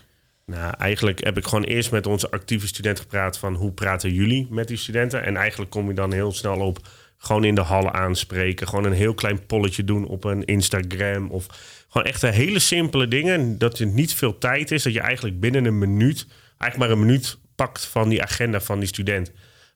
Nou, 0.47 0.75
eigenlijk 0.79 1.25
heb 1.25 1.37
ik 1.37 1.45
gewoon 1.45 1.65
eerst 1.65 1.91
met 1.91 2.07
onze 2.07 2.31
actieve 2.31 2.67
studenten 2.67 3.03
gepraat 3.03 3.39
van 3.39 3.55
hoe 3.55 3.73
praten 3.73 4.13
jullie 4.13 4.47
met 4.51 4.69
die 4.69 4.77
studenten. 4.77 5.25
En 5.25 5.37
eigenlijk 5.37 5.71
kom 5.71 5.89
je 5.89 5.95
dan 5.95 6.13
heel 6.13 6.33
snel 6.33 6.57
op 6.57 6.89
gewoon 7.19 7.45
in 7.45 7.55
de 7.55 7.61
hallen 7.61 7.93
aanspreken. 7.93 8.69
Gewoon 8.69 8.85
een 8.85 8.93
heel 8.93 9.15
klein 9.15 9.47
polletje 9.47 9.85
doen 9.85 10.07
op 10.07 10.25
een 10.25 10.45
Instagram. 10.45 11.31
Of 11.31 11.47
gewoon 11.89 12.07
echt 12.07 12.23
hele 12.23 12.59
simpele 12.59 13.09
dingen. 13.09 13.59
Dat 13.59 13.79
het 13.79 13.93
niet 13.93 14.15
veel 14.15 14.39
tijd 14.39 14.71
is. 14.71 14.83
Dat 14.83 14.93
je 14.93 15.01
eigenlijk 15.01 15.41
binnen 15.41 15.65
een 15.65 15.79
minuut, 15.79 16.27
eigenlijk 16.59 16.77
maar 16.77 16.91
een 16.91 17.07
minuut 17.07 17.39
pakt 17.55 17.85
van 17.85 18.09
die 18.09 18.23
agenda 18.23 18.61
van 18.61 18.79
die 18.79 18.89
student. 18.89 19.31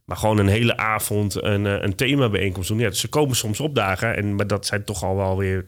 Maar 0.09 0.17
gewoon 0.17 0.38
een 0.38 0.49
hele 0.49 0.77
avond 0.77 1.43
een, 1.43 1.67
eh, 1.67 1.83
een 1.83 1.95
themabijeenkomst 1.95 2.69
doen. 2.69 2.79
Ja, 2.79 2.88
dus 2.88 3.00
ze 3.00 3.09
komen 3.09 3.37
soms 3.37 3.61
opdagen. 3.61 4.17
En, 4.17 4.35
maar 4.35 4.47
dat 4.47 4.67
zijn 4.67 4.85
toch 4.85 5.05
al 5.05 5.17
wel 5.17 5.37
weer 5.37 5.65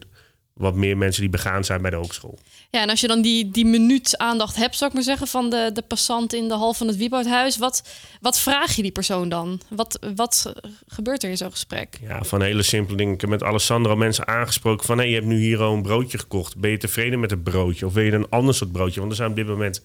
wat 0.53 0.75
meer 0.75 0.97
mensen 0.97 1.21
die 1.21 1.29
begaan 1.29 1.63
zijn 1.63 1.81
bij 1.81 1.91
de 1.91 1.97
hogeschool. 1.97 2.39
Ja, 2.69 2.81
en 2.81 2.89
als 2.89 3.01
je 3.01 3.07
dan 3.07 3.21
die, 3.21 3.51
die 3.51 3.65
minuut 3.65 4.17
aandacht 4.17 4.55
hebt, 4.55 4.75
zou 4.75 4.89
ik 4.89 4.95
maar 4.95 5.05
zeggen, 5.05 5.27
van 5.27 5.49
de, 5.49 5.69
de 5.73 5.81
passant 5.81 6.33
in 6.33 6.47
de 6.47 6.53
hal 6.53 6.73
van 6.73 6.87
het 6.87 6.97
Wieboudhuis, 6.97 7.57
wat, 7.57 7.89
wat 8.21 8.39
vraag 8.39 8.75
je 8.75 8.81
die 8.81 8.91
persoon 8.91 9.29
dan? 9.29 9.61
Wat, 9.69 9.99
wat 10.15 10.53
gebeurt 10.87 11.23
er 11.23 11.29
in 11.29 11.37
zo'n 11.37 11.51
gesprek? 11.51 11.99
Ja, 12.01 12.23
van 12.23 12.41
hele 12.41 12.63
simpele 12.63 12.97
dingen. 12.97 13.13
Ik 13.13 13.21
heb 13.21 13.29
met 13.29 13.43
Alessandro 13.43 13.95
mensen 13.95 14.27
aangesproken 14.27 14.85
van... 14.85 14.97
hé, 14.97 15.03
je 15.03 15.13
hebt 15.13 15.25
nu 15.25 15.39
hier 15.39 15.61
al 15.61 15.73
een 15.73 15.81
broodje 15.81 16.17
gekocht. 16.17 16.57
Ben 16.57 16.71
je 16.71 16.77
tevreden 16.77 17.19
met 17.19 17.31
het 17.31 17.43
broodje? 17.43 17.85
Of 17.85 17.93
wil 17.93 18.03
je 18.03 18.11
een 18.11 18.29
ander 18.29 18.55
soort 18.55 18.71
broodje? 18.71 18.99
Want 18.99 19.11
we 19.11 19.17
zijn 19.17 19.29
op 19.29 19.35
dit 19.35 19.47
moment 19.47 19.83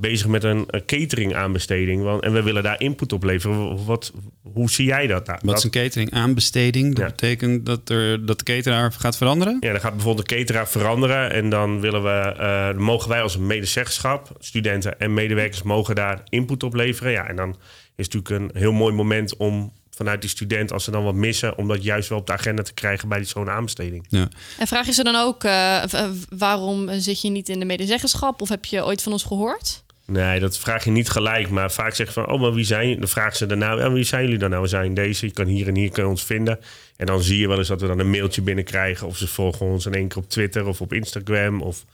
bezig 0.00 0.26
met 0.26 0.44
een, 0.44 0.64
een 0.66 0.84
catering 0.84 1.34
aanbesteding. 1.34 2.02
Want, 2.02 2.22
en 2.22 2.32
we 2.32 2.42
willen 2.42 2.62
daar 2.62 2.80
input 2.80 3.12
op 3.12 3.24
leveren. 3.24 3.84
Wat, 3.84 4.12
hoe 4.52 4.70
zie 4.70 4.86
jij 4.86 5.06
dat? 5.06 5.30
Wat 5.42 5.56
is 5.56 5.64
een 5.64 5.70
catering 5.70 6.12
aanbesteding? 6.12 6.94
Dat 6.94 7.06
betekent 7.06 7.66
dat, 7.66 7.88
er, 7.88 8.26
dat 8.26 8.38
de 8.38 8.44
cateraar 8.44 8.92
gaat 8.92 9.16
veranderen? 9.16 9.56
Ja, 9.60 9.70
dan 9.72 9.80
gaat 9.80 9.94
bijvoorbeeld 9.94 10.30
een 10.30 10.38
cateraar 10.38 10.68
veranderen. 10.68 11.30
En 11.30 11.50
dan 11.50 11.80
willen 11.80 12.02
we, 12.02 12.34
eh, 12.38 12.66
dan 12.66 12.82
mogen 12.82 13.08
wij 13.08 13.22
als 13.22 13.36
medezeggenschap, 13.36 14.36
studenten 14.38 15.00
en 15.00 15.14
medewerkers, 15.14 15.62
mogen 15.62 15.94
daar 15.94 16.22
input 16.28 16.62
op 16.62 16.74
leveren. 16.74 17.12
Ja, 17.12 17.28
en 17.28 17.36
dan 17.36 17.56
is 17.96 18.04
het 18.06 18.14
natuurlijk 18.14 18.54
een 18.54 18.60
heel 18.60 18.72
mooi 18.72 18.94
moment 18.94 19.36
om 19.36 19.72
vanuit 19.90 20.20
die 20.20 20.30
student, 20.30 20.72
als 20.72 20.84
ze 20.84 20.90
dan 20.90 21.04
wat 21.04 21.14
missen, 21.14 21.58
om 21.58 21.68
dat 21.68 21.82
juist 21.82 22.08
wel 22.08 22.18
op 22.18 22.26
de 22.26 22.32
agenda 22.32 22.62
te 22.62 22.74
krijgen 22.74 23.08
bij 23.08 23.18
die 23.18 23.26
zo'n 23.26 23.50
aanbesteding. 23.50 24.06
Ja. 24.08 24.28
En 24.58 24.66
vraag 24.66 24.86
je 24.86 24.92
ze 24.92 25.04
dan 25.04 25.16
ook, 25.16 25.44
eh, 25.44 25.84
waarom 26.28 27.00
zit 27.00 27.20
je 27.20 27.28
niet 27.28 27.48
in 27.48 27.58
de 27.58 27.64
medezeggenschap? 27.64 28.40
Of 28.40 28.48
heb 28.48 28.64
je 28.64 28.84
ooit 28.84 29.02
van 29.02 29.12
ons 29.12 29.22
gehoord? 29.22 29.82
Nee, 30.10 30.40
dat 30.40 30.58
vraag 30.58 30.84
je 30.84 30.90
niet 30.90 31.08
gelijk. 31.08 31.50
Maar 31.50 31.72
vaak 31.72 31.94
zeg 31.94 32.06
je 32.06 32.12
van, 32.12 32.30
oh, 32.30 32.40
maar 32.40 32.52
wie 32.52 32.64
zijn 32.64 32.82
jullie? 32.82 32.98
Dan 32.98 33.08
vragen 33.08 33.36
ze 33.36 33.46
daarna, 33.46 33.72
ja, 33.72 33.92
wie 33.92 34.04
zijn 34.04 34.22
jullie 34.22 34.38
dan 34.38 34.50
nou? 34.50 34.62
We 34.62 34.68
zijn 34.68 34.94
deze, 34.94 35.26
je 35.26 35.32
kan 35.32 35.46
hier 35.46 35.68
en 35.68 35.76
hier 35.76 35.90
kun 35.90 36.02
je 36.02 36.08
ons 36.08 36.24
vinden. 36.24 36.58
En 36.96 37.06
dan 37.06 37.22
zie 37.22 37.38
je 37.38 37.48
wel 37.48 37.58
eens 37.58 37.68
dat 37.68 37.80
we 37.80 37.86
dan 37.86 37.98
een 37.98 38.10
mailtje 38.10 38.42
binnenkrijgen. 38.42 39.06
Of 39.06 39.16
ze 39.16 39.28
volgen 39.28 39.66
ons 39.66 39.86
in 39.86 39.94
één 39.94 40.08
keer 40.08 40.22
op 40.22 40.28
Twitter 40.28 40.66
of 40.66 40.80
op 40.80 40.92
Instagram. 40.92 41.62
Of 41.62 41.84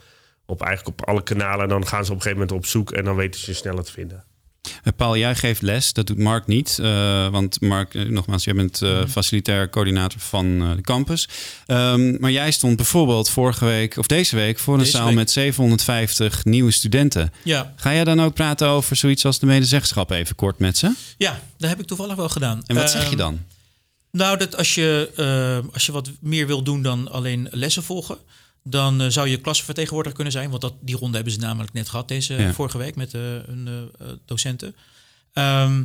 op 0.47 0.63
eigenlijk 0.63 1.01
op 1.01 1.09
alle 1.09 1.23
kanalen. 1.23 1.63
En 1.63 1.69
dan 1.69 1.87
gaan 1.87 2.05
ze 2.05 2.11
op 2.11 2.17
een 2.17 2.23
gegeven 2.23 2.47
moment 2.47 2.65
op 2.65 2.67
zoek 2.71 2.91
en 2.91 3.05
dan 3.05 3.17
weten 3.17 3.41
ze 3.41 3.51
je 3.51 3.57
sneller 3.57 3.85
te 3.85 3.93
vinden. 3.93 4.25
Eh, 4.83 4.93
Paul, 4.97 5.17
jij 5.17 5.35
geeft 5.35 5.63
les. 5.63 5.93
Dat 5.93 6.07
doet 6.07 6.19
Mark 6.19 6.47
niet. 6.47 6.79
eh, 6.79 7.29
want 7.29 7.61
Mark, 7.61 7.95
eh, 7.95 8.03
nogmaals, 8.05 8.45
jij 8.45 8.55
bent 8.55 8.81
Mhm. 8.81 9.07
facilitair 9.07 9.71
coördinator 9.71 10.21
van 10.21 10.59
de 10.59 10.81
campus. 10.83 11.29
Ehm, 11.67 12.21
maar 12.21 12.31
jij 12.31 12.51
stond 12.51 12.77
bijvoorbeeld 12.77 13.29
vorige 13.31 13.65
week 13.65 13.97
of 13.97 14.07
deze 14.07 14.37
week 14.37 14.59
voor 14.59 14.75
een 14.75 14.81
Deze 14.81 14.91
zaal 14.97 15.07
week. 15.07 15.15
met 15.15 15.31
750 15.31 16.45
nieuwe 16.45 16.71
studenten. 16.71 17.33
Ja. 17.45 17.73
Ga 17.77 17.93
jij 17.93 18.05
dan 18.05 18.21
ook 18.23 18.35
praten 18.35 18.69
over 18.69 18.97
zoiets 18.97 19.25
als 19.25 19.39
de 19.39 19.47
medezeggenschap 19.47 20.11
even 20.11 20.37
kort 20.37 20.59
met 20.59 20.79
ze? 20.79 20.95
Ja, 21.19 21.41
dat 21.59 21.69
heb 21.71 21.81
ik 21.81 21.87
toevallig 21.87 22.17
wel 22.17 22.29
gedaan. 22.29 22.63
En 22.67 22.75
wat 22.77 22.91
zeg 22.91 23.03
je 23.03 23.09
Ehm, 23.09 23.17
dan? 23.17 23.39
Nou, 24.11 24.39
dat 24.39 24.57
als 24.57 24.75
je, 24.75 25.11
als 25.73 25.87
je 25.87 25.93
wat 25.93 26.11
meer 26.21 26.47
wil 26.47 26.63
doen 26.63 26.83
dan 26.83 27.11
alleen 27.11 27.49
lessen 27.51 27.83
volgen, 27.83 28.17
dan 28.69 29.01
eh, 29.01 29.09
zou 29.09 29.29
je 29.29 29.41
klassenvertegenwoordiger 29.41 30.15
kunnen 30.17 30.33
zijn. 30.33 30.51
Want 30.51 30.63
dat, 30.63 30.75
die 30.81 30.97
ronde 30.97 31.15
hebben 31.17 31.33
ze 31.35 31.39
namelijk 31.39 31.73
net 31.73 31.89
gehad 31.89 32.09
deze 32.09 32.35
Ja. 32.35 32.53
vorige 32.53 32.79
week 32.79 32.97
met 32.97 33.13
hun 33.13 33.65
eh, 33.67 34.07
eh, 34.07 34.13
docenten. 34.25 34.77
Ehm, 35.33 35.85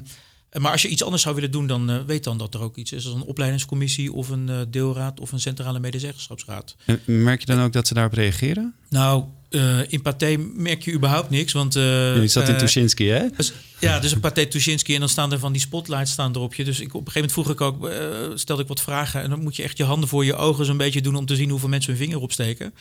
maar 0.60 0.72
als 0.72 0.82
je 0.82 0.88
iets 0.88 1.04
anders 1.04 1.22
zou 1.22 1.36
willen 1.36 1.52
doen, 1.52 1.68
dan 1.68 1.90
eh, 1.90 1.98
weet 2.06 2.24
dan 2.24 2.38
dat 2.38 2.54
er 2.54 2.62
ook 2.62 2.76
iets 2.76 2.92
is 2.92 3.06
als 3.06 3.16
een 3.16 3.22
opleidingscommissie 3.24 4.14
of 4.14 4.30
een 4.30 4.50
eh, 4.50 4.58
deelraad 4.70 5.20
of 5.20 5.32
een 5.32 5.40
centrale 5.40 5.80
medezeggenschapsraad. 5.80 6.76
En 6.86 7.02
merk 7.06 7.40
je 7.40 7.46
dan 7.46 7.62
ook 7.62 7.74
dat 7.74 7.88
ze 7.88 7.94
daarop 7.94 8.14
reageren? 8.14 8.76
Nou, 8.90 9.24
eh, 9.50 9.92
in 9.92 10.02
Pathé 10.02 10.38
merk 10.54 10.84
je 10.84 10.94
überhaupt 10.94 11.30
niks. 11.30 11.54
Want, 11.54 11.74
Je 11.74 12.24
zat 12.26 12.50
in 12.50 12.58
Tuschinski, 12.58 13.08
hè? 13.08 13.26
dus- 13.38 13.54
ja, 13.80 14.00
dus 14.00 14.12
een 14.12 14.20
Pathé 14.20 14.46
Tuschinski 14.46 14.94
en 14.94 15.00
dan 15.00 15.10
staan 15.10 15.32
er 15.32 15.40
van 15.40 15.52
die 15.52 15.62
spotlights 15.62 16.12
staan 16.12 16.36
erop 16.36 16.56
je. 16.56 16.64
Dus 16.64 16.80
ik, 16.80 16.94
op 16.94 17.06
een 17.06 17.12
gegeven 17.12 17.30
moment 17.30 17.32
vroeg 17.32 17.50
ik 17.50 17.62
ook, 17.62 17.92
stelde 18.40 18.62
ik 18.62 18.68
wat 18.68 18.82
vragen. 18.82 19.22
En 19.22 19.30
dan 19.30 19.42
moet 19.44 19.56
je 19.56 19.64
echt 19.64 19.78
je 19.78 19.84
handen 19.84 20.10
voor 20.10 20.26
je 20.26 20.36
ogen 20.36 20.66
zo'n 20.66 20.78
beetje 20.78 21.02
doen 21.02 21.16
om 21.16 21.26
te 21.26 21.36
zien 21.36 21.50
hoeveel 21.50 21.70
mensen 21.70 21.92
hun 21.92 22.02
vinger 22.02 22.20
opsteken. 22.20 22.74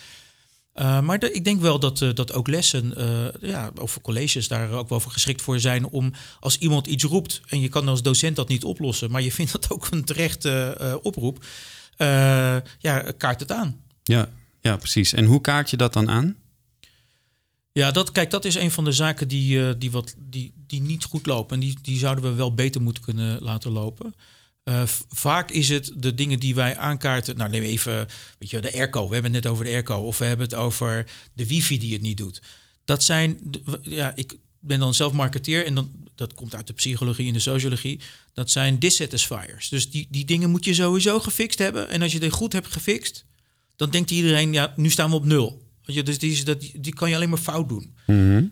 Eh, 0.72 1.00
maar 1.00 1.18
de- 1.18 1.32
ik 1.32 1.44
denk 1.44 1.60
wel 1.60 1.78
dat, 1.78 2.02
eh, 2.02 2.14
dat 2.14 2.32
ook 2.32 2.48
lessen, 2.48 2.96
eh, 2.96 3.48
ja, 3.50 3.70
of 3.80 3.98
colleges 4.02 4.48
daar 4.48 4.70
ook 4.70 4.88
wel 4.88 5.00
voor 5.00 5.12
geschikt 5.12 5.42
voor 5.42 5.60
zijn 5.60 5.86
om 5.86 6.12
als 6.40 6.58
iemand 6.58 6.86
iets 6.86 7.04
roept 7.04 7.40
en 7.48 7.60
je 7.60 7.68
kan 7.68 7.88
als 7.88 8.02
docent 8.02 8.36
dat 8.36 8.48
niet 8.48 8.64
oplossen, 8.64 9.10
maar 9.10 9.22
je 9.22 9.32
vindt 9.32 9.52
dat 9.60 9.70
ook 9.70 9.86
een 9.90 10.04
terechte 10.04 10.98
oproep, 11.02 11.44
ja, 12.78 13.12
kaart 13.16 13.40
het 13.40 13.52
aan. 13.52 13.80
Ja, 14.02 14.28
ja, 14.61 14.76
precies. 14.76 15.12
En 15.12 15.24
hoe 15.24 15.40
kaart 15.40 15.70
je 15.70 15.76
dat 15.76 15.92
dan 15.92 16.11
aan? 16.11 16.37
Ja, 17.72 17.90
dat, 17.90 18.12
kijk, 18.12 18.30
dat 18.30 18.44
is 18.44 18.54
een 18.54 18.70
van 18.70 18.85
de 18.85 18.92
zaken 18.92 19.28
die, 19.28 19.78
die, 19.78 19.90
wat, 19.90 20.14
die, 20.18 20.52
die 20.66 20.80
niet 20.80 21.04
goed 21.04 21.26
lopen. 21.26 21.54
En 21.54 21.61
die, 21.61 21.78
die 21.83 21.98
zouden 21.98 22.24
we 22.24 22.33
wel 22.33 22.54
beter 22.54 22.83
moeten 22.83 23.02
kunnen 23.02 23.42
laten 23.42 23.70
lopen. 23.70 24.14
Eh, 24.62 24.83
vaak 25.09 25.51
is 25.51 25.68
het 25.68 25.92
de 25.96 26.14
dingen 26.14 26.38
die 26.38 26.55
wij 26.55 26.77
aankaarten. 26.77 27.37
Nou, 27.37 27.51
neem 27.51 27.62
even 27.62 28.09
weet 28.38 28.51
je, 28.51 28.61
de 28.61 28.73
airco. 28.73 29.07
We 29.09 29.14
hebben 29.14 29.33
het 29.33 29.42
net 29.42 29.53
over 29.53 29.64
de 29.64 29.70
airco. 29.70 29.96
Of 29.96 30.18
we 30.18 30.25
hebben 30.25 30.46
het 30.46 30.55
over 30.55 31.11
de 31.33 31.46
wifi 31.46 31.79
die 31.79 31.92
het 31.92 32.03
niet 32.03 32.16
doet. 32.16 32.42
Dat 32.85 33.03
zijn, 33.03 33.40
ja, 33.83 34.12
ik 34.14 34.37
ben 34.61 34.79
dan 34.79 34.94
zelf 34.94 35.12
marketeer 35.12 35.66
en 35.66 35.75
dan, 35.75 35.90
dat 36.14 36.35
komt 36.35 36.55
uit 36.55 36.66
de 36.66 36.73
psychologie 36.73 37.27
en 37.27 37.33
de 37.33 37.38
sociologie. 37.38 38.01
Dat 38.33 38.51
zijn 38.51 38.79
dissatisfiers. 38.79 39.68
Dus 39.68 39.90
die, 39.90 40.07
die 40.11 40.25
dingen 40.25 40.51
moet 40.51 40.64
je 40.64 40.75
sowieso 40.75 41.20
gefixt 41.20 41.59
hebben. 41.59 41.88
En 41.88 42.03
als 42.03 42.12
je 42.12 42.20
die 42.20 42.31
goed 42.31 42.53
hebt 42.53 42.73
gefixt, 42.73 43.25
dan 43.77 43.90
denkt 43.90 44.11
iedereen, 44.11 44.53
ja, 44.53 44.73
nu 44.77 44.90
staan 44.90 45.11
we 45.11 45.16
op 45.16 45.25
nul. 45.25 45.69
Je, 45.92 46.03
dus 46.03 46.18
die, 46.18 46.33
is- 46.33 46.44
dat, 46.44 46.61
die 46.74 46.94
kan 46.94 47.09
je 47.09 47.14
alleen 47.14 47.29
maar 47.29 47.38
fout 47.38 47.68
doen. 47.68 47.94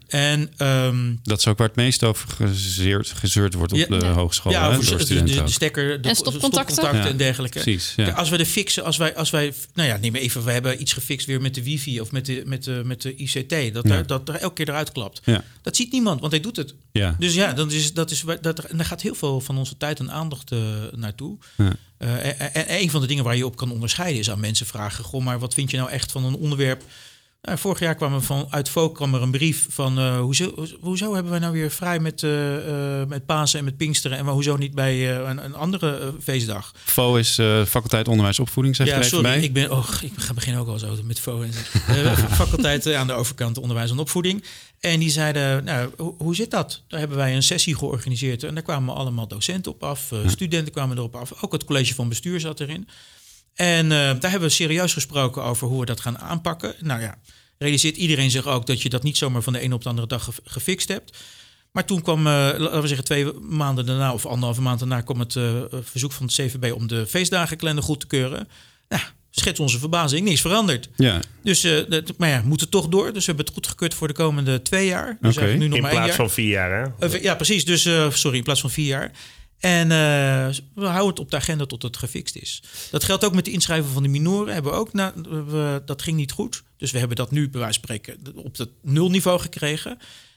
En 0.07 0.51
ehm, 0.57 1.14
Dat 1.22 1.38
is 1.38 1.46
ook 1.46 1.59
waar 1.59 1.66
het 1.66 1.77
meest 1.77 2.05
over 2.05 2.29
gezeerd, 2.29 3.09
gezeurd 3.09 3.55
wordt 3.55 3.72
op 3.72 3.79
Ja, 3.79 3.87
de 3.87 3.94
ja. 3.96 4.12
hogeschool. 4.12 4.53
Ja, 4.53 4.70
hè, 4.70 4.85
door 4.85 4.96
de, 4.98 5.05
studenten 5.05 5.44
de, 5.44 5.51
stekker, 5.51 6.03
de 6.03 6.09
En 6.09 6.16
stopcontacten. 6.16 6.51
stopcontacten 6.74 7.03
Ja, 7.05 7.11
en 7.11 7.16
dergelijke. 7.16 7.61
precies, 7.61 7.92
ja. 7.96 8.05
Kijk, 8.05 8.16
als 8.16 8.29
we 8.29 8.37
de 8.37 8.46
fixen, 8.46 8.85
als 8.85 8.96
wij, 8.96 9.16
als 9.16 9.31
wij, 9.31 9.53
nou 9.74 9.88
ja, 9.88 9.96
neem 9.96 10.14
even, 10.14 10.44
we 10.44 10.51
hebben 10.53 10.81
iets 10.81 10.92
gefixt 10.92 11.27
weer 11.27 11.40
met 11.40 11.55
de 11.55 11.62
wifi 11.62 12.01
of 12.01 12.12
met 12.12 12.27
de, 12.27 12.42
met 12.46 12.64
de, 12.64 12.83
met 12.85 13.03
de 13.03 13.14
ICT, 13.16 13.74
dat, 13.74 13.88
Ja. 13.88 13.94
er, 13.94 14.07
dat 14.07 14.29
er 14.29 14.35
elke 14.35 14.55
keer 14.55 14.68
eruit 14.68 14.92
klapt. 14.92 15.20
Ja. 15.24 15.44
Dat 15.62 15.77
ziet 15.77 15.92
niemand, 15.92 16.20
want 16.20 16.33
hij 16.33 16.40
doet 16.40 16.57
het. 16.57 16.74
Ja. 16.92 17.16
Dus 17.18 17.35
ja, 17.35 17.53
dat 17.53 17.72
is, 17.72 17.92
dat 17.94 18.11
is, 18.11 18.24
dat, 18.40 18.59
en 18.59 18.77
daar 18.77 18.87
gaat 18.87 19.03
heel 19.03 19.14
veel 19.14 19.40
van 19.40 19.59
onze 19.59 19.77
tijd 19.77 19.98
en 19.98 20.11
aandacht 20.11 20.51
eh, 20.53 20.59
naartoe. 20.96 21.38
Ja. 21.57 21.72
Eh, 21.98 22.40
en, 22.40 22.55
en 22.55 22.64
een 22.81 22.90
van 22.90 23.01
de 23.01 23.07
dingen 23.07 23.24
waar 23.24 23.37
je 23.37 23.46
op 23.46 23.57
kan 23.57 23.70
onderscheiden 23.72 24.20
is 24.20 24.31
aan 24.31 24.40
mensen 24.40 24.66
vragen: 24.66 25.05
Goh, 25.05 25.24
maar 25.24 25.38
wat 25.38 25.55
vind 25.55 25.70
je 25.70 25.77
nou 25.77 25.90
echt 25.90 26.12
van 26.12 26.24
een 26.24 26.35
onderwerp? 26.35 26.83
Nou, 27.42 27.59
vorig 27.59 27.79
jaar 27.79 27.94
kwam 27.94 28.14
er 28.14 28.22
van 28.22 28.46
uit 28.51 28.72
kwam 28.92 29.14
er 29.14 29.22
een 29.22 29.31
brief 29.31 29.66
van 29.70 29.98
eh, 29.98 30.20
hoezo, 30.20 30.55
hoezo 30.81 31.14
hebben 31.14 31.31
wij 31.31 31.40
nou 31.40 31.53
weer 31.53 31.70
vrij 31.70 31.98
met, 31.98 32.22
eh, 32.22 32.31
met 33.09 33.27
Pasen 33.27 33.59
en 33.59 33.64
met 33.64 33.77
Pinksteren 33.77 34.18
en 34.18 34.24
maar 34.24 34.35
hoezo 34.35 34.57
niet 34.57 34.74
bij 34.74 35.16
een, 35.16 35.44
een 35.44 35.55
andere 35.55 36.14
feestdag? 36.22 36.72
FO 36.85 37.16
is 37.16 37.35
faculteit 37.66 38.09
onderwijs 38.09 38.38
opvoeding, 38.38 38.77
zeg 38.77 38.87
ja, 38.87 39.03
sorry, 39.03 39.22
bij. 39.22 39.40
ik 39.40 39.53
ben, 39.53 39.70
oh, 39.70 39.88
ik 40.01 40.12
ga 40.16 40.35
beginnen 40.35 40.61
ook 40.61 40.68
al 40.68 40.79
zo 40.79 40.96
met 41.05 41.20
FO 41.20 41.42
en 41.42 41.51
uh, 41.90 42.18
faculteit 42.40 42.92
aan 42.94 43.07
de 43.07 43.12
overkant 43.12 43.59
onderwijs 43.59 43.90
en 43.90 43.98
opvoeding. 43.98 44.44
En 44.81 45.01
die 45.01 45.11
zeiden, 45.11 45.64
nou, 45.64 45.90
hoe, 45.96 46.14
hoe 46.18 46.35
zit 46.35 46.51
dat? 46.51 46.83
Daar 46.88 47.01
hebben 47.01 47.18
wij 47.18 47.35
een 47.35 47.42
sessie 47.42 47.77
georganiseerd 47.77 48.42
en 48.42 48.55
daar 48.55 48.62
kwamen 48.62 48.94
allemaal 48.94 49.29
docenten 49.29 49.72
op 49.72 49.83
af, 49.83 50.12
studenten 50.27 50.72
kwamen 50.72 50.96
erop 50.96 51.16
af, 51.16 51.42
ook 51.42 51.53
het 51.53 51.64
college 51.64 51.94
van 51.94 52.09
bestuur 52.09 52.40
zat 52.40 52.61
erin. 52.61 52.88
En 53.59 53.85
eh, 53.85 53.99
daar 54.21 54.31
hebben 54.31 54.49
we 54.49 54.55
serieus 54.55 54.92
gesproken 54.92 55.42
over 55.42 55.66
hoe 55.68 55.81
we 55.81 55.87
dat 55.87 56.01
gaan 56.01 56.18
aanpakken. 56.18 56.75
Nou 56.81 57.01
ja, 57.01 57.18
realiseert 57.59 57.97
iedereen 57.97 58.31
zich 58.31 58.47
ook 58.47 58.66
dat 58.66 58.83
je 58.83 58.88
dat 58.88 59.03
niet 59.03 59.16
zomaar 59.16 59.42
van 59.42 59.53
de 59.53 59.59
ene 59.59 59.75
op 59.75 59.83
de 59.83 59.88
andere 59.88 60.07
dag 60.07 60.25
ge- 60.25 60.33
gefixt 60.44 60.88
hebt. 60.88 61.16
Maar 61.73 61.85
toen 61.85 62.03
kwam, 62.03 62.18
eh, 62.18 62.33
laten 62.57 62.81
we 62.81 62.87
zeggen, 62.87 63.05
twee 63.07 63.33
maanden 63.40 63.87
daarna 63.87 64.12
of 64.12 64.27
anderhalve 64.27 64.61
maand 64.61 64.79
daarna 64.79 65.01
kwam 65.01 65.18
het 65.21 65.37
eh, 65.37 65.53
verzoek 65.83 66.12
van 66.12 66.27
het 66.27 66.35
CVB 66.35 66.73
om 66.75 66.87
de 66.87 67.07
feestdagenkalender 67.07 67.85
goed 67.85 68.01
te 68.01 68.07
keuren. 68.07 68.49
Nou, 68.88 69.03
schets 69.31 69.61
onze 69.61 69.79
verbazing, 69.79 70.25
niks 70.29 70.40
veranderd. 70.40 70.88
Ja. 70.97 71.21
Dus, 71.42 71.64
eh, 71.64 71.79
dat, 71.88 72.12
maar 72.18 72.29
ja, 72.29 72.42
moet 72.44 72.61
het 72.61 72.71
toch 72.71 72.88
door. 72.88 73.05
Dus 73.12 73.21
we 73.27 73.27
hebben 73.27 73.44
het 73.44 73.55
goedgekeurd 73.55 73.94
voor 73.94 74.09
de 74.09 74.14
komende 74.14 74.62
twee 74.62 74.87
jaar. 74.87 75.18
Dus 75.21 75.37
nu 75.37 75.42
nog 75.42 75.62
In 75.62 75.68
maar 75.68 75.73
één 75.73 75.90
plaats 75.90 76.07
jaar. 76.07 76.14
van 76.16 76.31
vier 76.31 76.49
jaar, 76.49 76.92
hè? 77.01 77.07
Ja, 77.18 77.35
precies. 77.35 77.64
Dus, 77.64 77.85
eh, 77.85 78.11
sorry, 78.11 78.37
in 78.37 78.42
plaats 78.44 78.61
van 78.61 78.71
vier 78.71 78.87
jaar. 78.87 79.11
En 79.59 79.83
eh, 79.83 80.57
we 80.75 80.87
houden 80.87 81.09
het 81.09 81.18
op 81.18 81.31
de 81.31 81.37
agenda 81.37 81.66
tot 81.66 81.83
het 81.83 81.97
gefixt 81.97 82.37
is. 82.37 82.62
Dat 82.90 83.05
geldt 83.05 83.25
ook 83.25 83.35
met 83.35 83.44
de 83.44 83.51
inschrijven 83.51 83.90
van 83.90 84.03
de 84.03 84.09
minoren. 84.09 84.55
Hebben 84.55 84.73
ook 84.73 84.92
dat 85.85 86.03
ging 86.03 86.16
niet 86.16 86.33
goed. 86.33 86.62
Dus 86.77 86.90
we 86.90 86.99
hebben 86.99 87.16
dat 87.16 87.31
nu, 87.31 87.51
bij 87.51 87.61
wijze 87.61 87.81
van 87.81 87.97
spreken, 87.97 88.37
op 88.37 88.57
het 88.57 88.68
nulniveau 88.83 89.40
gekregen. 89.40 89.90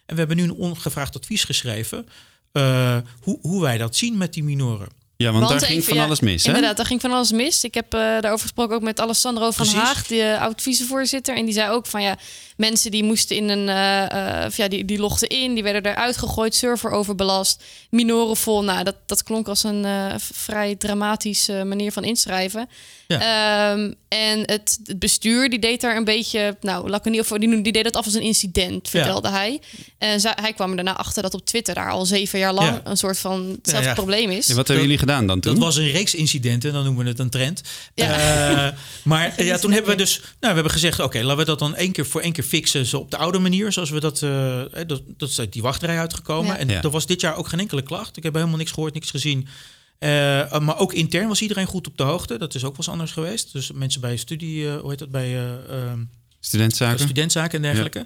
En 0.06 0.14
we 0.14 0.20
hebben 0.20 0.38
nu 0.38 0.44
een 0.44 0.54
ongevraagd 0.54 1.16
advies 1.16 1.44
geschreven. 1.44 2.08
eh, 2.52 2.98
hoe, 3.22 3.40
hoe 3.42 3.62
wij 3.62 3.78
dat 3.78 3.96
zien 3.96 4.18
met 4.18 4.34
die 4.34 4.44
minoren. 4.44 4.88
Ja, 5.22 5.32
want, 5.32 5.50
daar 5.50 5.60
ging 5.60 5.84
van 5.84 5.96
ja, 5.96 6.04
alles 6.04 6.20
mis, 6.20 6.44
hè? 6.44 6.48
Inderdaad, 6.48 6.78
daar 6.78 6.86
ging 6.86 7.02
van 7.02 7.12
alles 7.12 7.32
mis. 7.32 7.64
Ik 7.64 7.74
heb 7.74 7.94
eh, 7.94 8.00
daarover 8.00 8.40
gesproken 8.40 8.76
ook 8.76 8.82
met 8.82 9.00
Alessandro 9.00 9.52
van 9.52 9.66
Precies. 9.66 9.82
Haag, 9.88 10.08
de 10.08 10.38
oud-vicevoorzitter. 10.40 11.36
En 11.36 11.46
die 11.46 11.54
zei 11.54 11.70
ook 11.72 11.86
van 11.88 12.02
ja, 12.02 12.18
mensen 12.58 12.92
die 12.92 13.04
moesten 13.04 13.36
in 13.36 13.50
een, 13.50 13.70
eh, 13.70 14.40
eh, 14.42 14.46
of 14.46 14.58
ja, 14.58 14.68
die, 14.68 14.86
die 14.86 15.00
logden 15.00 15.30
in, 15.30 15.54
die 15.54 15.64
werden 15.64 15.92
eruit 15.92 16.18
gegooid, 16.18 16.56
server 16.56 16.92
overbelast, 16.92 17.64
minoren 17.90 18.38
vol. 18.38 18.64
Nou, 18.64 18.84
dat, 18.84 18.96
dat 19.06 19.24
klonk 19.24 19.48
als 19.48 19.64
een 19.64 19.86
eh, 19.86 20.14
vrij 20.18 20.76
dramatische 20.76 21.64
manier 21.64 21.92
van 21.92 22.04
inschrijven. 22.04 22.70
Ehm, 23.08 23.92
en 24.08 24.40
het, 24.40 24.80
het 24.84 25.00
bestuur 25.00 25.50
die 25.50 25.60
deed 25.60 25.82
daar 25.82 25.96
een 25.96 26.04
beetje, 26.04 26.58
nou, 26.62 27.00
niet, 27.04 27.20
of 27.20 27.28
die, 27.28 27.62
die 27.62 27.72
deed 27.72 27.86
het 27.86 27.96
af 27.96 28.06
als 28.06 28.14
een 28.14 28.22
incident, 28.22 28.90
vertelde 28.90 29.30
hij. 29.30 29.60
En 29.98 30.20
zij- 30.20 30.38
hij 30.42 30.54
kwam 30.54 30.70
er 30.70 30.76
daarna 30.76 30.96
achter 30.98 31.22
dat 31.24 31.34
op 31.34 31.46
Twitter 31.46 31.74
daar 31.74 31.90
al 31.92 32.06
zeven 32.06 32.40
jaar 32.40 32.54
lang 32.54 32.80
een 32.84 32.98
soort 32.98 33.20
van 33.20 33.50
hetzelfde 33.62 33.94
probleem 33.94 34.30
is. 34.30 34.48
Ja, 34.48 34.54
wat 34.56 34.68
hebben 34.68 34.86
jullie 34.86 35.00
gedaan 35.00 35.11
dan 35.19 35.39
toen? 35.39 35.54
Dat 35.54 35.63
was 35.63 35.76
een 35.76 35.91
reeks 35.91 36.15
incidenten, 36.15 36.74
dan 36.74 36.84
noemen 36.84 37.04
we 37.04 37.10
het 37.10 37.19
een 37.19 37.30
trend. 37.30 37.62
Eh, 37.95 38.67
maar 39.04 39.34
ja, 39.43 39.58
toen 39.58 39.71
hebben 39.71 39.91
we 39.91 39.97
dus, 39.97 40.17
nou, 40.19 40.32
we 40.39 40.47
hebben 40.47 40.71
gezegd, 40.71 41.00
oké, 41.00 41.21
laten 41.21 41.38
we 41.38 41.45
dat 41.45 41.60
dan 41.60 41.76
één 41.76 41.91
keer 41.91 42.06
voor 42.06 42.21
één 42.21 42.34
keer 42.34 42.43
fixen, 42.43 42.86
zo 42.86 42.97
op 42.97 43.12
de 43.12 43.17
oude 43.17 43.39
manier, 43.39 43.71
zoals 43.71 43.89
we 43.89 44.00
dat, 44.00 44.21
eh, 44.21 44.62
dat, 44.88 45.02
dat 45.17 45.30
is 45.30 45.39
uit 45.39 45.54
die 45.54 45.62
wachtrij 45.62 46.00
uitgekomen. 46.00 46.52
Ja. 46.54 46.58
En 46.58 46.67
Ja. 46.67 46.82
er 46.82 46.89
was 46.89 47.06
dit 47.06 47.21
jaar 47.21 47.36
ook 47.36 47.47
geen 47.47 47.60
enkele 47.60 47.82
klacht. 47.82 48.17
Ik 48.17 48.24
heb 48.24 48.34
helemaal 48.34 48.58
niks 48.58 48.71
gehoord, 48.71 48.93
niks 48.93 49.10
gezien. 49.10 49.47
Eh, 50.00 50.60
maar 50.60 50.78
ook 50.80 50.93
intern 50.93 51.28
was 51.28 51.41
iedereen 51.41 51.65
goed 51.65 51.88
op 51.88 51.97
de 51.97 52.04
hoogte. 52.04 52.38
Dat 52.38 52.56
is 52.56 52.63
ook 52.63 52.69
wel 52.69 52.78
eens 52.78 52.89
anders 52.89 53.12
geweest. 53.12 53.54
Dus 53.54 53.71
mensen 53.71 54.02
bij 54.02 54.17
studie, 54.17 54.69
hoe 54.69 54.89
heet 54.89 55.00
dat, 55.00 55.10
bij 55.12 55.28
eh, 55.38 55.54
ehm, 55.69 56.00
Studentzaken? 56.39 57.00
studentzaken 57.00 57.56
en 57.56 57.62
dergelijke. 57.62 58.06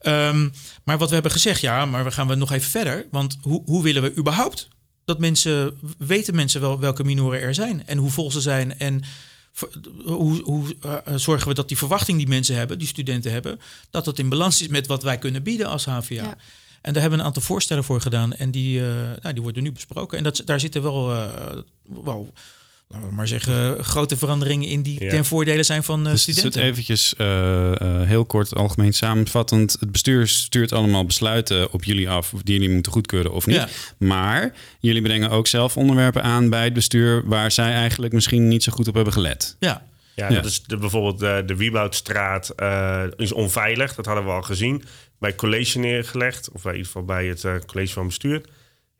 Ehm, 0.00 0.48
maar 0.84 0.98
wat 0.98 1.08
we 1.08 1.14
hebben 1.14 1.32
gezegd, 1.32 1.60
ja, 1.60 1.86
maar 1.86 2.04
we 2.04 2.10
gaan 2.10 2.28
we 2.28 2.34
nog 2.34 2.52
even 2.52 2.70
verder. 2.70 3.06
Want 3.10 3.36
hoe, 3.40 3.62
hoe 3.64 3.82
willen 3.82 4.02
we 4.02 4.16
überhaupt 4.16 4.68
dat 5.04 5.18
mensen, 5.18 5.78
weten 5.98 6.34
mensen 6.34 6.60
wel 6.60 6.80
welke 6.80 7.04
minoren 7.04 7.40
er 7.40 7.54
zijn 7.54 7.86
en 7.86 7.98
hoe 7.98 8.10
vol 8.10 8.30
ze 8.30 8.40
zijn 8.40 8.78
en 8.78 9.02
hoe, 10.04 10.42
hoe 10.42 10.76
eh, 10.80 11.14
zorgen 11.14 11.48
we 11.48 11.54
dat 11.54 11.68
die 11.68 11.78
verwachting 11.78 12.18
die 12.18 12.28
mensen 12.28 12.56
hebben, 12.56 12.78
die 12.78 12.88
studenten 12.88 13.32
hebben, 13.32 13.60
dat 13.90 14.04
dat 14.04 14.18
in 14.18 14.28
balans 14.28 14.60
is 14.60 14.68
met 14.68 14.86
wat 14.86 15.02
wij 15.02 15.18
kunnen 15.18 15.42
bieden 15.42 15.66
als 15.66 15.84
HVA. 15.84 16.14
Ja. 16.14 16.36
En 16.80 16.92
daar 16.92 17.02
hebben 17.02 17.10
we 17.10 17.18
een 17.18 17.30
aantal 17.30 17.42
voorstellen 17.42 17.84
voor 17.84 18.00
gedaan 18.00 18.34
en 18.34 18.50
die, 18.50 18.80
eh, 18.80 18.94
nou, 19.22 19.34
die 19.34 19.42
worden 19.42 19.62
nu 19.62 19.72
besproken. 19.72 20.18
En 20.18 20.24
dat, 20.24 20.42
daar 20.44 20.60
zitten 20.60 20.82
wel, 20.82 21.12
eh, 21.12 21.58
wel, 22.04 22.32
laten 22.92 23.08
we 23.08 23.14
maar 23.14 23.28
zeggen, 23.28 23.84
grote 23.84 24.16
veranderingen 24.16 24.68
in 24.68 24.82
die 24.82 25.04
Ja. 25.04 25.10
ten 25.10 25.24
voordele 25.24 25.62
zijn 25.62 25.82
van 25.82 26.04
eh, 26.06 26.12
Dus 26.12 26.26
het 26.26 26.34
studenten. 26.36 26.62
eventjes 26.62 27.14
eh, 27.16 27.72
eh, 27.80 28.08
heel 28.08 28.24
kort 28.24 28.54
algemeen 28.54 28.92
samenvattend. 28.92 29.76
Het 29.80 29.92
bestuur 29.92 30.28
stuurt 30.28 30.72
allemaal 30.72 31.04
besluiten 31.06 31.72
op 31.72 31.84
jullie 31.84 32.08
af 32.10 32.32
die 32.44 32.54
jullie 32.54 32.70
moeten 32.74 32.92
goedkeuren 32.92 33.32
of 33.32 33.46
niet. 33.46 33.56
Ja. 33.56 33.68
Maar 33.98 34.54
jullie 34.80 35.02
brengen 35.02 35.30
ook 35.30 35.46
zelf 35.46 35.76
onderwerpen 35.76 36.22
aan 36.22 36.50
bij 36.50 36.64
het 36.64 36.72
bestuur 36.72 37.22
waar 37.28 37.50
zij 37.52 37.72
eigenlijk 37.72 38.12
misschien 38.12 38.48
niet 38.48 38.62
zo 38.62 38.72
goed 38.72 38.88
op 38.88 38.94
hebben 38.94 39.12
gelet. 39.12 39.56
Ja. 39.58 39.82
Ja, 40.14 40.28
Ja. 40.28 40.34
dat 40.34 40.44
is 40.44 40.62
de, 40.62 40.76
bijvoorbeeld 40.76 41.18
de, 41.18 41.42
de 41.46 41.56
Wieboudstraat 41.56 42.48
eh, 42.48 43.02
is 43.16 43.32
onveilig. 43.32 43.94
Dat 43.94 44.06
hadden 44.06 44.24
we 44.24 44.30
al 44.30 44.42
gezien. 44.42 44.82
Bij 45.18 45.30
het 45.30 45.38
college 45.38 45.78
neergelegd. 45.78 46.50
Of 46.52 46.62
bij, 46.62 46.72
in 46.72 46.78
ieder 46.78 46.92
geval 46.92 47.06
bij 47.06 47.26
het 47.26 47.44
eh, 47.44 47.54
college 47.66 47.92
van 47.92 48.06
bestuur. 48.06 48.40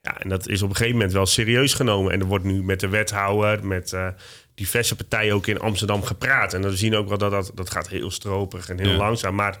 Ja, 0.05 0.17
en 0.21 0.29
dat 0.29 0.47
is 0.47 0.61
op 0.61 0.69
een 0.69 0.75
gegeven 0.75 0.97
moment 0.97 1.13
wel 1.13 1.25
serieus 1.25 1.73
genomen. 1.73 2.11
En 2.11 2.19
er 2.19 2.25
wordt 2.25 2.43
nu 2.45 2.63
met 2.63 2.79
de 2.79 2.87
wethouder, 2.87 3.65
met 3.65 3.93
eh, 3.93 4.07
diverse 4.55 4.95
partijen 4.95 5.33
ook 5.33 5.47
in 5.47 5.59
Amsterdam 5.59 6.03
gepraat. 6.03 6.53
En 6.53 6.61
we 6.61 6.75
zien 6.77 6.95
ook 6.95 7.07
wel 7.07 7.17
dat 7.17 7.31
dat, 7.31 7.51
dat 7.55 7.69
gaat 7.69 7.87
heel 7.89 8.11
stroperig 8.11 8.69
en 8.69 8.79
heel 8.79 8.89
Ja. 8.91 8.97
langzaam. 8.97 9.35
Maar 9.35 9.59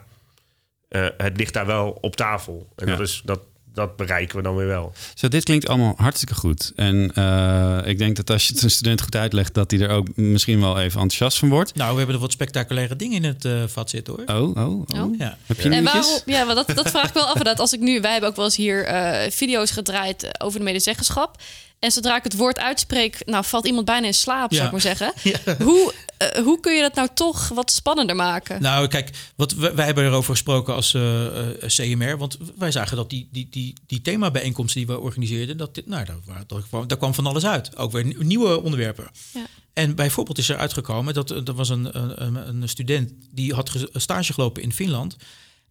eh, 0.87 1.07
het 1.17 1.37
ligt 1.37 1.53
daar 1.53 1.65
wel 1.65 1.97
op 2.01 2.15
tafel. 2.15 2.69
En 2.75 2.87
Ja. 2.87 2.95
dat, 2.95 3.07
is, 3.07 3.21
dat, 3.25 3.39
dat 3.73 3.95
bereiken 3.95 4.37
we 4.37 4.43
dan 4.43 4.55
weer 4.55 4.67
wel. 4.67 4.93
Zo, 5.13 5.27
dit 5.27 5.43
klinkt 5.43 5.67
allemaal 5.67 5.93
hartstikke 5.97 6.35
goed. 6.35 6.71
En 6.75 7.11
eh, 7.13 7.79
ik 7.83 7.97
denk 7.97 8.15
dat 8.15 8.29
als 8.29 8.47
je 8.47 8.53
het 8.53 8.63
een 8.63 8.71
student 8.71 9.01
goed 9.01 9.15
uitlegt, 9.15 9.53
dat 9.53 9.71
hij 9.71 9.79
er 9.79 9.89
ook 9.89 10.15
misschien 10.15 10.59
wel 10.59 10.79
even 10.79 11.01
enthousiast 11.01 11.37
van 11.37 11.49
wordt. 11.49 11.75
Nou, 11.75 11.91
we 11.91 11.97
hebben 11.97 12.15
er 12.15 12.21
wat 12.21 12.31
spectaculaire 12.31 12.95
dingen 12.95 13.23
in 13.23 13.23
het 13.23 13.45
eh, 13.45 13.63
vat 13.67 13.89
zitten 13.89 14.13
hoor. 14.13 14.41
Oh, 14.41 14.57
oh, 14.57 14.67
oh. 14.67 15.03
Oh. 15.03 15.17
Ja. 15.17 15.37
Heb 15.45 15.59
je 15.59 15.69
En 15.69 15.83
waarom, 15.83 16.19
ja, 16.25 16.43
maar 16.43 16.55
dat, 16.55 16.67
dat 16.75 16.89
vraag 16.89 17.07
ik 17.07 17.13
wel 17.13 17.25
af. 17.25 17.41
Dat 17.41 17.59
als 17.59 17.73
ik 17.73 17.79
nu, 17.79 18.01
wij 18.01 18.11
hebben 18.11 18.29
ook 18.29 18.35
wel 18.35 18.45
eens 18.45 18.55
hier 18.55 18.85
eh, 18.85 19.31
video's 19.31 19.71
gedraaid 19.71 20.41
over 20.41 20.59
de 20.59 20.65
medezeggenschap. 20.65 21.41
En 21.83 21.91
zodra 21.91 22.17
ik 22.17 22.23
het 22.23 22.35
woord 22.35 22.59
uitspreek, 22.59 23.21
nou 23.25 23.45
valt 23.45 23.65
iemand 23.65 23.85
bijna 23.85 24.07
in 24.07 24.13
slaap, 24.13 24.53
zou 24.53 24.65
ik 24.65 24.71
maar 24.71 24.81
zeggen. 24.81 25.13
Ja. 25.23 25.57
Hoe, 25.63 25.93
eh, 26.17 26.43
hoe 26.43 26.59
kun 26.59 26.75
je 26.75 26.81
dat 26.81 26.95
nou 26.95 27.07
toch 27.13 27.47
wat 27.47 27.71
spannender 27.71 28.15
maken? 28.15 28.61
Nou, 28.61 28.87
kijk, 28.87 29.09
wat, 29.35 29.53
wij, 29.53 29.75
wij 29.75 29.85
hebben 29.85 30.03
erover 30.05 30.31
gesproken 30.31 30.73
als 30.73 30.93
eh, 30.93 31.25
eh, 31.49 31.55
CMR. 31.67 32.17
Want 32.17 32.37
wij 32.57 32.71
zagen 32.71 32.97
dat 32.97 33.09
die, 33.09 33.29
die, 33.31 33.47
die, 33.51 33.73
die 33.87 34.01
themabijeenkomsten 34.01 34.85
die 34.85 34.95
we 34.95 34.99
organiseerden, 35.01 35.57
dat, 35.57 35.75
dit, 35.75 35.87
nou, 35.87 36.05
daar, 36.05 36.43
daar, 36.47 36.61
kwam, 36.69 36.87
daar 36.87 36.97
kwam 36.97 37.13
van 37.13 37.25
alles 37.27 37.45
uit. 37.45 37.77
Ook 37.77 37.91
weer 37.91 38.05
nieuw- 38.05 38.21
nieuwe 38.21 38.61
onderwerpen. 38.63 39.07
Ja. 39.33 39.45
En 39.73 39.95
bijvoorbeeld 39.95 40.37
is 40.37 40.49
er 40.49 40.57
uitgekomen 40.57 41.13
dat 41.13 41.29
er 41.29 41.53
was 41.53 41.69
een, 41.69 41.89
een, 42.23 42.35
een- 42.47 42.69
student 42.69 43.11
die 43.31 43.53
had 43.53 43.69
ge- 43.69 43.89
stage 43.93 44.33
gelopen 44.33 44.61
in 44.63 44.73
Finland. 44.73 45.15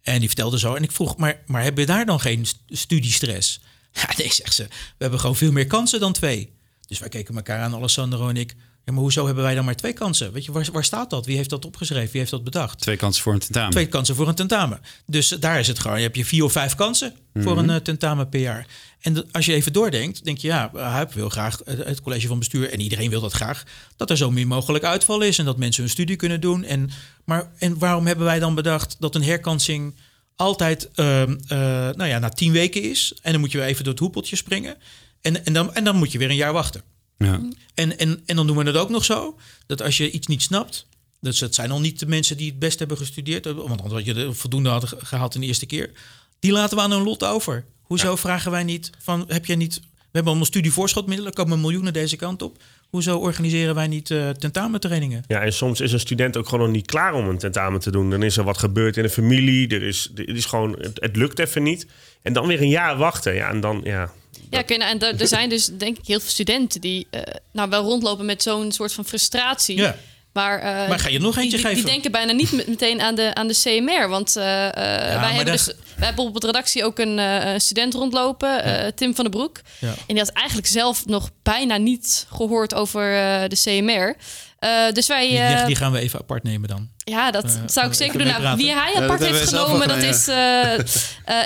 En 0.01 0.19
die 0.19 0.27
vertelde 0.27 0.59
zo. 0.59 0.73
En 0.73 0.83
ik 0.83 0.91
vroeg, 0.91 1.17
maar, 1.17 1.41
maar 1.45 1.63
hebben 1.63 1.85
we 1.85 1.91
daar 1.91 2.05
dan 2.05 2.19
geen 2.19 2.45
st- 2.45 2.59
studiestress? 2.69 3.59
Ja, 3.93 4.09
nee, 4.17 4.33
zegt 4.33 4.53
ze. 4.53 4.63
We 4.63 4.69
hebben 4.97 5.19
gewoon 5.19 5.35
veel 5.35 5.51
meer 5.51 5.67
kansen 5.67 5.99
dan 5.99 6.13
twee. 6.13 6.51
Dus 6.87 6.99
wij 6.99 7.09
keken 7.09 7.35
elkaar 7.35 7.59
aan, 7.59 7.73
Alessandro 7.75 8.29
en 8.29 8.37
ik. 8.37 8.55
Ja, 8.85 8.91
maar 8.93 9.01
hoezo 9.01 9.25
hebben 9.25 9.43
wij 9.43 9.55
dan 9.55 9.65
maar 9.65 9.75
twee 9.75 9.93
kansen? 9.93 10.31
Weet 10.31 10.45
je, 10.45 10.51
waar, 10.51 10.69
waar 10.71 10.83
staat 10.83 11.09
dat? 11.09 11.25
Wie 11.25 11.35
heeft 11.35 11.49
dat 11.49 11.65
opgeschreven? 11.65 12.09
Wie 12.11 12.19
heeft 12.19 12.31
dat 12.31 12.43
bedacht? 12.43 12.79
Twee 12.81 12.95
kansen 12.97 13.23
voor 13.23 13.33
een 13.33 13.39
tentamen. 13.39 13.71
Twee 13.71 13.87
kansen 13.87 14.15
voor 14.15 14.27
een 14.27 14.35
tentamen. 14.35 14.81
Dus 15.05 15.27
daar 15.27 15.59
is 15.59 15.67
het 15.67 15.79
gewoon. 15.79 15.97
Je 15.97 16.03
hebt 16.03 16.15
je 16.15 16.25
vier 16.25 16.43
of 16.43 16.51
vijf 16.51 16.75
kansen 16.75 17.13
voor 17.33 17.55
Mhm. 17.55 17.57
een 17.63 17.69
eh, 17.69 17.75
tentamen 17.75 18.29
per 18.29 18.39
jaar. 18.39 18.67
En 18.99 19.31
als 19.31 19.45
je 19.45 19.53
even 19.53 19.73
doordenkt, 19.73 20.23
denk 20.23 20.37
je, 20.37 20.47
ja, 20.47 20.71
Huip 20.73 21.13
wil 21.13 21.29
graag 21.29 21.59
het 21.65 22.01
college 22.01 22.27
van 22.27 22.39
bestuur 22.39 22.69
en 22.71 22.79
iedereen 22.79 23.09
wil 23.09 23.21
dat 23.21 23.33
graag, 23.33 23.63
dat 23.95 24.09
er 24.09 24.17
zo 24.17 24.31
min 24.31 24.47
mogelijk 24.47 24.83
uitval 24.83 25.21
is 25.21 25.37
en 25.37 25.45
dat 25.45 25.57
mensen 25.57 25.83
hun 25.83 25.91
studie 25.91 26.15
kunnen 26.15 26.41
doen. 26.41 26.63
En, 26.63 26.89
maar 27.25 27.51
en 27.57 27.77
waarom 27.79 28.05
hebben 28.07 28.25
wij 28.25 28.39
dan 28.39 28.55
bedacht 28.55 28.95
dat 28.99 29.15
een 29.15 29.23
herkansing 29.23 29.95
altijd 30.35 30.89
ehm, 30.95 31.37
eh, 31.47 31.57
nou 31.91 32.05
ja, 32.05 32.19
na 32.19 32.29
tien 32.29 32.51
weken 32.51 32.81
is 32.81 33.13
en 33.21 33.31
dan 33.31 33.41
moet 33.41 33.51
je 33.51 33.57
weer 33.57 33.67
even 33.67 33.83
door 33.83 33.93
het 33.93 34.01
hoepeltje 34.01 34.35
springen 34.35 34.77
en, 35.21 35.45
en, 35.45 35.53
dan, 35.53 35.73
en 35.73 35.83
dan 35.83 35.95
moet 35.95 36.11
je 36.11 36.17
weer 36.17 36.29
een 36.29 36.35
jaar 36.35 36.53
wachten. 36.53 36.81
Ja. 37.17 37.41
En, 37.73 37.97
en, 37.97 38.21
en 38.25 38.35
dan 38.35 38.47
doen 38.47 38.57
we 38.57 38.63
het 38.63 38.75
ook 38.75 38.89
nog 38.89 39.05
zo 39.05 39.39
dat 39.65 39.81
als 39.81 39.97
je 39.97 40.11
iets 40.11 40.27
niet 40.27 40.41
snapt. 40.41 40.85
Dus 41.21 41.39
het 41.39 41.55
zijn 41.55 41.71
al 41.71 41.79
niet 41.79 41.99
de 41.99 42.05
mensen 42.05 42.37
die 42.37 42.49
het 42.49 42.59
best 42.59 42.79
hebben 42.79 42.97
gestudeerd. 42.97 43.45
Want 43.45 43.67
anders 43.69 43.91
had 43.91 44.05
je 44.05 44.13
er 44.13 44.35
voldoende 44.35 44.69
had 44.69 44.87
ge- 44.87 44.97
gehaald 45.05 45.35
in 45.35 45.41
de 45.41 45.47
eerste 45.47 45.65
keer. 45.65 45.91
Die 46.39 46.51
laten 46.51 46.77
we 46.77 46.83
aan 46.83 46.91
hun 46.91 47.03
lot 47.03 47.23
over. 47.23 47.65
Hoezo 47.81 48.15
vragen 48.15 48.51
wij 48.51 48.63
niet 48.63 48.89
van 48.99 49.25
heb 49.27 49.45
jij 49.45 49.55
niet. 49.55 49.75
We 49.79 50.19
hebben 50.19 50.31
allemaal 50.31 50.45
studievoorschotmiddelen, 50.45 51.33
komen 51.33 51.61
miljoenen 51.61 51.93
deze 51.93 52.15
kant 52.15 52.41
op. 52.41 52.63
Hoezo 52.93 53.17
organiseren 53.17 53.75
wij 53.75 53.87
niet 53.87 54.11
eh, 54.11 54.29
tentamentrainingen? 54.29 55.23
Ja, 55.27 55.41
en 55.41 55.53
soms 55.53 55.81
is 55.81 55.91
een 55.91 55.99
student 55.99 56.37
ook 56.37 56.47
gewoon 56.47 56.65
nog 56.65 56.75
niet 56.75 56.85
klaar 56.85 57.13
om 57.13 57.27
een 57.27 57.37
tentamen 57.37 57.79
te 57.79 57.91
doen. 57.91 58.09
Dan 58.09 58.23
is 58.23 58.37
er 58.37 58.43
wat 58.43 58.57
gebeurd 58.57 58.97
in 58.97 59.03
de 59.03 59.09
familie. 59.09 59.67
Er 59.67 59.83
is, 59.83 60.11
er 60.15 60.35
is 60.35 60.45
gewoon, 60.45 60.75
het, 60.79 60.99
het 61.01 61.15
lukt 61.15 61.39
even 61.39 61.63
niet. 61.63 61.87
En 62.21 62.33
dan 62.33 62.47
weer 62.47 62.61
een 62.61 62.69
jaar 62.69 62.97
wachten. 62.97 63.33
Ja, 63.33 63.49
en 63.49 63.59
dan, 63.59 63.81
ja. 63.83 64.11
Ja, 64.49 64.63
nou, 64.67 64.81
en 64.81 64.99
er, 64.99 65.21
er 65.21 65.27
zijn 65.27 65.49
dus 65.49 65.65
denk 65.65 65.97
ik 65.97 66.05
heel 66.05 66.19
veel 66.19 66.29
studenten 66.29 66.81
die 66.81 67.07
eh, 67.09 67.21
nou 67.51 67.69
wel 67.69 67.83
rondlopen 67.83 68.25
met 68.25 68.43
zo'n 68.43 68.71
soort 68.71 68.93
van 68.93 69.05
frustratie. 69.05 69.77
Ja. 69.77 69.97
Maar, 70.33 70.59
eh, 70.59 70.87
Maar 70.89 70.99
ga 70.99 71.09
je 71.09 71.19
nog 71.19 71.37
eentje 71.37 71.49
die, 71.57 71.59
geven? 71.65 71.75
Die 71.75 71.85
denken 71.91 72.11
bijna 72.11 72.31
niet 72.31 72.51
met- 72.51 72.67
meteen 72.67 73.01
aan 73.01 73.15
de, 73.15 73.33
aan 73.33 73.47
de 73.47 73.53
CMR. 73.63 74.09
Want 74.09 74.35
eh, 74.35 74.65
eh, 74.67 74.73
wij, 75.21 75.33
hebben 75.33 75.53
dus, 75.53 75.65
wij 75.95 76.07
hebben 76.07 76.25
op 76.25 76.39
de 76.41 76.45
redactie 76.47 76.83
ook 76.85 76.99
een 76.99 77.19
eh, 77.19 77.53
student 77.59 77.93
rondlopen, 77.93 78.63
eh, 78.63 78.87
Tim 78.95 79.15
van 79.15 79.23
den 79.23 79.33
Broek. 79.33 79.61
Ja. 79.79 79.87
En 79.87 79.95
die 80.07 80.17
had 80.17 80.29
eigenlijk 80.29 80.67
zelf 80.67 81.05
nog 81.05 81.29
bijna 81.43 81.77
niet 81.77 82.25
gehoord 82.35 82.73
over 82.73 83.03
eh, 83.15 83.43
de 83.49 83.55
CMR. 83.63 84.15
Eh, 84.59 84.91
dus 84.91 85.07
wij... 85.07 85.55
Die, 85.57 85.65
die 85.65 85.75
gaan 85.75 85.91
we 85.91 85.99
even 85.99 86.19
apart 86.19 86.43
nemen 86.43 86.69
dan. 86.69 86.89
ja, 86.97 87.31
dat 87.31 87.59
zou 87.65 87.87
ik 87.87 87.93
zeker 87.93 88.17
doen. 88.17 88.27
Nou, 88.27 88.57
wie 88.57 88.71
hij 88.73 88.93
apart 88.95 89.19
heeft 89.25 89.47
genomen, 89.49 89.87
dat 89.87 89.97
is 90.03 90.27
eh, 90.27 90.73
eh, 90.79 90.83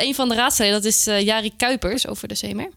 een 0.01 0.15
van 0.15 0.29
de 0.29 0.35
raadsleden. 0.35 0.73
Dat 0.73 0.85
is 0.85 1.07
eh, 1.07 1.21
Jari 1.21 1.51
Kuipers 1.57 2.07
over 2.07 2.27
de 2.27 2.35
CMR. 2.35 2.69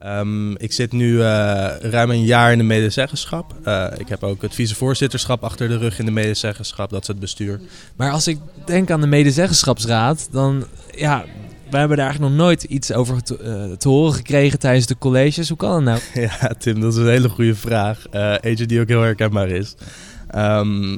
Ehm, 0.00 0.52
ik 0.52 0.72
zit 0.72 0.92
nu 0.92 1.22
eh, 1.22 1.68
ruim 1.80 2.10
een 2.10 2.24
jaar 2.24 2.52
in 2.52 2.58
de 2.58 2.64
medezeggenschap. 2.64 3.54
Eh, 3.64 3.86
ik 3.96 4.08
heb 4.08 4.22
ook 4.22 4.42
het 4.42 4.54
vicevoorzitterschap 4.54 5.44
achter 5.44 5.68
de 5.68 5.78
rug 5.78 5.98
in 5.98 6.04
de 6.04 6.10
medezeggenschap. 6.10 6.90
Dat 6.90 7.02
is 7.02 7.08
het 7.08 7.18
bestuur. 7.18 7.60
Maar 7.96 8.10
als 8.10 8.26
ik 8.26 8.38
denk 8.64 8.90
aan 8.90 9.00
de 9.00 9.06
medezeggenschapsraad, 9.06 10.28
dan 10.30 10.64
ja, 10.96 11.24
we 11.70 11.76
hebben 11.76 11.96
daar 11.96 12.06
eigenlijk 12.06 12.34
nog 12.34 12.44
nooit 12.44 12.62
iets 12.62 12.92
over 12.92 13.22
te, 13.22 13.38
eh, 13.38 13.76
te 13.76 13.88
horen 13.88 14.14
gekregen 14.14 14.58
tijdens 14.58 14.86
de 14.86 14.98
colleges. 14.98 15.48
Hoe 15.48 15.56
kan 15.56 15.70
dat 15.70 15.82
nou? 15.82 16.00
Ja, 16.28 16.54
Tim, 16.58 16.80
dat 16.80 16.92
is 16.92 16.98
een 16.98 17.08
hele 17.08 17.28
goede 17.28 17.54
vraag. 17.54 18.06
Eentje 18.40 18.66
die 18.66 18.80
ook 18.80 18.88
heel 18.88 19.02
herkenbaar 19.02 19.48
is. 19.48 19.74
Ehm, 20.30 20.96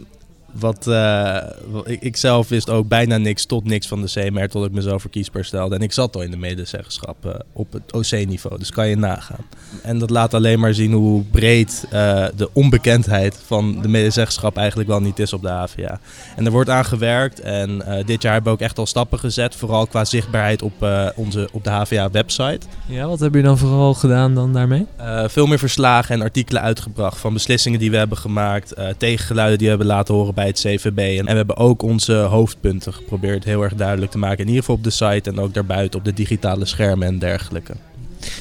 wat, 0.52 0.86
eh, 0.86 1.36
ik, 1.84 2.00
ik 2.00 2.16
zelf 2.16 2.48
wist 2.48 2.70
ook 2.70 2.88
bijna 2.88 3.16
niks 3.16 3.44
tot 3.44 3.64
niks 3.64 3.86
van 3.86 4.02
de 4.02 4.08
CMR 4.08 4.48
tot 4.48 4.66
ik 4.66 4.72
mezelf 4.72 5.00
verkiesbaar 5.00 5.44
stelde. 5.44 5.74
En 5.74 5.82
ik 5.82 5.92
zat 5.92 6.16
al 6.16 6.22
in 6.22 6.30
de 6.30 6.36
medezeggenschap 6.36 7.26
eh, 7.26 7.34
op 7.52 7.72
het 7.72 7.92
OC-niveau, 7.92 8.58
dus 8.58 8.70
kan 8.70 8.88
je 8.88 8.96
nagaan. 8.96 9.44
En 9.82 9.98
dat 9.98 10.10
laat 10.10 10.34
alleen 10.34 10.60
maar 10.60 10.74
zien 10.74 10.92
hoe 10.92 11.22
breed 11.22 11.84
eh, 11.90 12.24
de 12.36 12.48
onbekendheid 12.52 13.40
van 13.46 13.82
de 13.82 13.88
medezeggenschap 13.88 14.56
eigenlijk 14.56 14.88
wel 14.88 15.00
niet 15.00 15.18
is 15.18 15.32
op 15.32 15.42
de 15.42 15.48
HVA. 15.48 16.00
En 16.36 16.44
er 16.44 16.50
wordt 16.50 16.70
aan 16.70 16.84
gewerkt 16.84 17.40
en 17.40 17.82
dit 18.06 18.22
jaar 18.22 18.32
hebben 18.32 18.52
we 18.52 18.58
ook 18.58 18.64
echt 18.64 18.78
al 18.78 18.86
stappen 18.86 19.18
gezet, 19.18 19.54
vooral 19.54 19.86
qua 19.86 20.04
zichtbaarheid 20.04 20.62
op, 20.62 20.86
onze, 21.16 21.48
op 21.52 21.64
de 21.64 21.70
HVA-website. 21.70 22.66
Ja, 22.86 23.06
wat 23.06 23.20
heb 23.20 23.34
je 23.34 23.42
dan 23.42 23.58
vooral 23.58 23.94
gedaan 23.94 24.34
dan 24.34 24.52
daarmee? 24.52 24.86
Veel 25.26 25.46
meer 25.46 25.58
verslagen 25.58 26.14
en 26.14 26.22
artikelen 26.22 26.62
uitgebracht 26.62 27.18
van 27.18 27.32
beslissingen 27.32 27.78
die 27.78 27.90
we 27.90 27.96
hebben 27.96 28.18
gemaakt, 28.18 28.74
tegengeluiden 28.98 29.58
die 29.58 29.66
we 29.66 29.74
hebben 29.76 29.94
laten 29.94 30.14
horen 30.14 30.34
bij 30.34 30.41
het 30.46 30.59
CVB. 30.59 31.18
En, 31.18 31.24
we 31.24 31.33
hebben 31.33 31.57
ook 31.57 31.83
onze 31.83 32.14
hoofdpunten 32.14 32.94
geprobeerd 32.94 33.44
heel 33.44 33.62
erg 33.62 33.74
duidelijk 33.74 34.11
te 34.11 34.18
maken. 34.18 34.38
In 34.38 34.46
ieder 34.46 34.61
geval 34.61 34.76
op 34.76 34.85
de 34.85 34.90
site 34.90 35.31
en 35.31 35.38
ook 35.38 35.55
daarbuiten 35.55 35.98
op 35.98 36.05
de 36.05 36.12
digitale 36.12 36.64
schermen 36.64 37.07
en 37.07 37.18
dergelijke. 37.18 37.72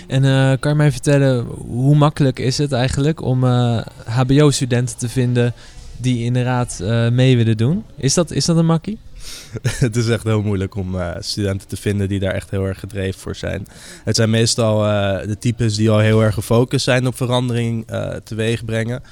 En 0.08 0.26
eh, 0.26 0.60
kan 0.60 0.72
je 0.72 0.78
mij 0.78 0.92
vertellen, 0.92 1.46
hoe 1.68 1.96
makkelijk 1.96 2.40
is 2.40 2.58
het 2.58 2.72
eigenlijk 2.72 3.22
om 3.22 3.44
eh, 3.44 3.82
HBO-studenten 4.06 4.98
te 4.98 5.10
vinden 5.10 5.54
die 5.98 6.24
inderdaad 6.24 6.80
eh, 6.84 7.10
mee 7.10 7.38
willen 7.38 7.58
doen? 7.58 7.84
Is 7.98 8.14
dat, 8.14 8.32
is 8.32 8.46
dat 8.46 8.58
een 8.58 8.66
makkie? 8.66 8.98
het 9.86 9.96
is 9.96 10.10
echt 10.10 10.24
heel 10.24 10.42
moeilijk 10.42 10.76
om 10.76 11.00
eh, 11.00 11.12
studenten 11.20 11.68
te 11.68 11.78
vinden 11.78 12.08
die 12.08 12.20
daar 12.20 12.34
echt 12.34 12.50
heel 12.50 12.66
erg 12.66 12.80
gedreven 12.80 13.20
voor 13.20 13.36
zijn. 13.36 13.68
Het 14.04 14.16
zijn 14.16 14.30
meestal 14.30 14.86
eh, 14.86 15.28
de 15.28 15.38
types 15.38 15.76
die 15.76 15.90
al 15.90 16.00
heel 16.00 16.24
erg 16.24 16.34
gefocust 16.34 16.84
zijn 16.84 17.08
op 17.08 17.16
verandering 17.16 17.86
eh 17.88 18.16
teweeg 18.24 18.66
brengen. 18.66 19.04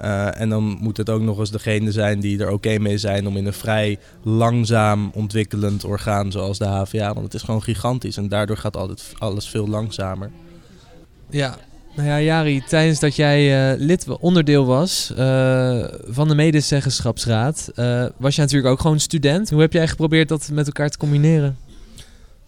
Eh, 0.00 0.40
en 0.40 0.48
dan 0.48 0.62
moet 0.62 0.96
het 0.96 1.10
ook 1.10 1.20
nog 1.20 1.38
eens 1.38 1.50
degene 1.50 1.92
zijn 1.92 2.20
die 2.20 2.40
er 2.40 2.50
oké 2.50 2.78
mee 2.78 2.98
zijn 2.98 3.26
om 3.26 3.36
in 3.36 3.46
een 3.46 3.52
vrij 3.52 3.98
langzaam 4.22 5.10
ontwikkelend 5.14 5.84
orgaan 5.84 6.32
zoals 6.32 6.58
de 6.58 6.64
HVA. 6.64 7.12
Want 7.12 7.24
het 7.24 7.34
is 7.34 7.42
gewoon 7.42 7.62
gigantisch 7.62 8.16
en 8.16 8.28
daardoor 8.28 8.56
gaat 8.56 8.76
altijd 8.76 9.12
alles 9.18 9.48
veel 9.48 9.68
langzamer. 9.68 10.30
Ja, 11.30 11.56
nou 11.98 12.10
ja, 12.10 12.20
Jari, 12.20 12.62
tijdens 12.68 13.00
dat 13.00 13.16
jij 13.16 13.72
eh, 13.72 13.80
lid, 13.80 14.06
onderdeel 14.20 14.66
was 14.66 15.12
eh, 15.16 15.84
van 16.06 16.28
de 16.28 16.34
medezeggenschapsraad, 16.34 17.70
eh, 17.74 18.04
was 18.16 18.34
je 18.34 18.40
natuurlijk 18.40 18.72
ook 18.72 18.80
gewoon 18.80 19.00
student. 19.00 19.50
Hoe 19.50 19.60
heb 19.60 19.72
jij 19.72 19.88
geprobeerd 19.88 20.28
dat 20.28 20.50
met 20.52 20.66
elkaar 20.66 20.88
te 20.88 20.98
combineren? 20.98 21.58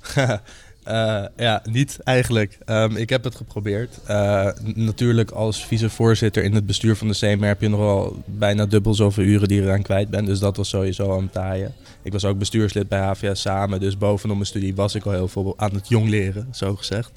Eh, 0.83 1.25
ja, 1.37 1.63
niet 1.65 1.99
eigenlijk. 2.05 2.59
Ehm, 2.65 2.97
ik 2.97 3.11
heb 3.11 3.25
het 3.25 3.35
geprobeerd. 3.35 3.99
Eh, 4.07 4.49
natuurlijk 4.75 5.31
als 5.31 5.67
vicevoorzitter 5.67 6.43
in 6.43 6.55
het 6.55 6.67
bestuur 6.67 6.97
van 6.97 7.09
de 7.09 7.15
CMR 7.15 7.47
heb 7.47 7.61
je 7.61 7.69
nog 7.69 8.13
bijna 8.25 8.67
dubbel 8.67 8.95
zoveel 8.95 9.25
uren 9.25 9.49
die 9.49 9.61
je 9.61 9.67
eraan 9.67 9.83
kwijt 9.83 10.11
bent. 10.11 10.27
Dus 10.27 10.39
dat 10.39 10.57
was 10.57 10.69
sowieso 10.69 11.17
aan 11.17 11.23
het 11.23 11.33
taaien. 11.33 11.75
Ik 12.03 12.13
was 12.13 12.25
ook 12.25 12.39
bestuurslid 12.39 12.89
bij 12.89 13.01
HVA 13.01 13.35
Samen. 13.35 13.81
Dus 13.81 13.99
bovenop 13.99 14.37
mijn 14.37 14.49
studie 14.49 14.75
was 14.75 14.95
ik 14.95 15.05
al 15.05 15.13
heel 15.13 15.29
veel 15.29 15.55
aan 15.57 15.75
het 15.75 15.89
jong 15.89 16.09
leren, 16.09 16.49
zo 16.53 16.77
gezegd. 16.77 17.11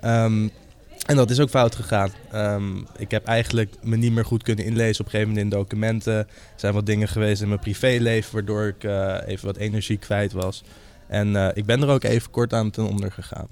Ehm, 0.00 0.48
en 1.06 1.16
dat 1.16 1.30
is 1.30 1.40
ook 1.40 1.50
fout 1.50 1.74
gegaan. 1.74 2.10
Ehm, 2.30 2.76
ik 2.96 3.10
heb 3.10 3.24
eigenlijk 3.24 3.74
me 3.82 3.96
niet 3.96 4.12
meer 4.12 4.24
goed 4.24 4.42
kunnen 4.42 4.64
inlezen 4.64 5.00
op 5.00 5.06
een 5.06 5.10
gegeven 5.10 5.34
moment 5.34 5.52
in 5.52 5.58
documenten. 5.58 6.16
Er 6.16 6.26
zijn 6.56 6.74
wat 6.74 6.86
dingen 6.86 7.08
geweest 7.08 7.42
in 7.42 7.48
mijn 7.48 7.60
privéleven 7.60 8.32
waardoor 8.32 8.66
ik 8.66 8.84
eh, 8.84 9.16
even 9.26 9.46
wat 9.46 9.56
energie 9.56 9.98
kwijt 9.98 10.32
was. 10.32 10.62
En 11.12 11.36
eh, 11.36 11.48
ik 11.54 11.66
ben 11.66 11.82
er 11.82 11.88
ook 11.88 12.04
even 12.04 12.30
kort 12.30 12.52
aan 12.52 12.70
ten 12.70 12.88
onder 12.88 13.12
gegaan. 13.12 13.46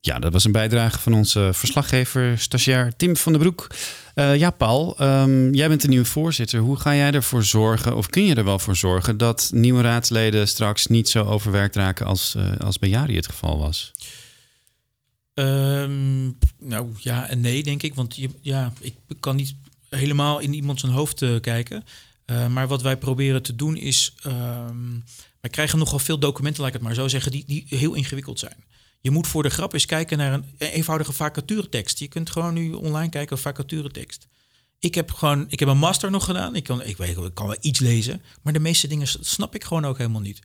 Ja, 0.00 0.18
dat 0.18 0.32
was 0.32 0.44
een 0.44 0.52
bijdrage 0.52 0.98
van 0.98 1.14
onze 1.14 1.50
verslaggever, 1.52 2.38
stagiair 2.38 2.96
Tim 2.96 3.16
van 3.16 3.32
den 3.32 3.40
Broek. 3.40 3.66
Eh, 4.14 4.36
ja, 4.36 4.50
Paul, 4.50 4.98
ehm, 4.98 5.52
jij 5.52 5.68
bent 5.68 5.80
de 5.80 5.88
nieuwe 5.88 6.04
voorzitter. 6.04 6.60
Hoe 6.60 6.76
ga 6.76 6.94
jij 6.94 7.12
ervoor 7.12 7.44
zorgen, 7.44 7.96
of 7.96 8.06
kun 8.06 8.24
je 8.24 8.34
er 8.34 8.44
wel 8.44 8.58
voor 8.58 8.76
zorgen, 8.76 9.16
dat 9.16 9.50
nieuwe 9.54 9.82
raadsleden 9.82 10.48
straks 10.48 10.86
niet 10.86 11.08
zo 11.08 11.24
overwerkt 11.24 11.76
raken 11.76 12.06
als, 12.06 12.34
eh, 12.34 12.56
als 12.56 12.78
bij 12.78 12.88
Jari 12.88 13.16
het 13.16 13.26
geval 13.26 13.58
was? 13.58 13.92
Ehm, 15.34 16.24
nou 16.58 16.88
ja 16.98 17.28
en 17.28 17.40
nee, 17.40 17.62
denk 17.62 17.82
ik. 17.82 17.94
Want 17.94 18.16
je, 18.16 18.30
ja, 18.40 18.72
ik 18.80 18.94
kan 19.20 19.36
niet 19.36 19.54
helemaal 19.88 20.38
in 20.38 20.54
iemand 20.54 20.80
zijn 20.80 20.92
hoofd 20.92 21.40
kijken. 21.40 21.84
Eh, 22.26 22.46
maar 22.46 22.68
wat 22.68 22.82
wij 22.82 22.96
proberen 22.96 23.42
te 23.42 23.56
doen 23.56 23.76
is. 23.76 24.14
ehm, 24.22 24.98
wij 25.46 25.54
krijgen 25.54 25.78
nogal 25.78 25.98
veel 25.98 26.18
documenten, 26.18 26.60
laat 26.60 26.68
ik 26.68 26.76
het 26.76 26.86
maar 26.86 26.94
zo 26.94 27.08
zeggen, 27.08 27.30
die, 27.32 27.44
die 27.46 27.64
heel 27.68 27.94
ingewikkeld 27.94 28.38
zijn. 28.38 28.64
Je 29.00 29.10
moet 29.10 29.26
voor 29.26 29.42
de 29.42 29.48
grap 29.50 29.72
eens 29.72 29.86
kijken 29.86 30.18
naar 30.18 30.32
een 30.32 30.44
eenvoudige 30.58 31.12
vacaturetekst. 31.12 31.98
Je 31.98 32.08
kunt 32.08 32.30
gewoon 32.30 32.54
nu 32.54 32.72
online 32.72 33.08
kijken 33.08 33.36
op 33.36 33.42
vacaturetekst. 33.42 34.26
Ik 34.78 34.94
heb 34.94 35.10
gewoon, 35.12 35.44
ik 35.48 35.58
heb 35.60 35.68
een 35.68 35.78
master 35.78 36.10
nog 36.10 36.24
gedaan. 36.24 36.54
Ik 36.56 36.64
kan, 36.64 36.82
ik 36.82 36.96
weet, 36.96 37.16
ik 37.16 37.34
kan 37.34 37.46
wel 37.46 37.56
iets 37.60 37.78
lezen, 37.78 38.22
maar 38.42 38.52
de 38.52 38.58
meeste 38.60 38.86
dingen 38.88 39.06
snap 39.20 39.54
ik 39.54 39.64
gewoon 39.64 39.84
ook 39.84 39.98
helemaal 39.98 40.20
niet. 40.20 40.40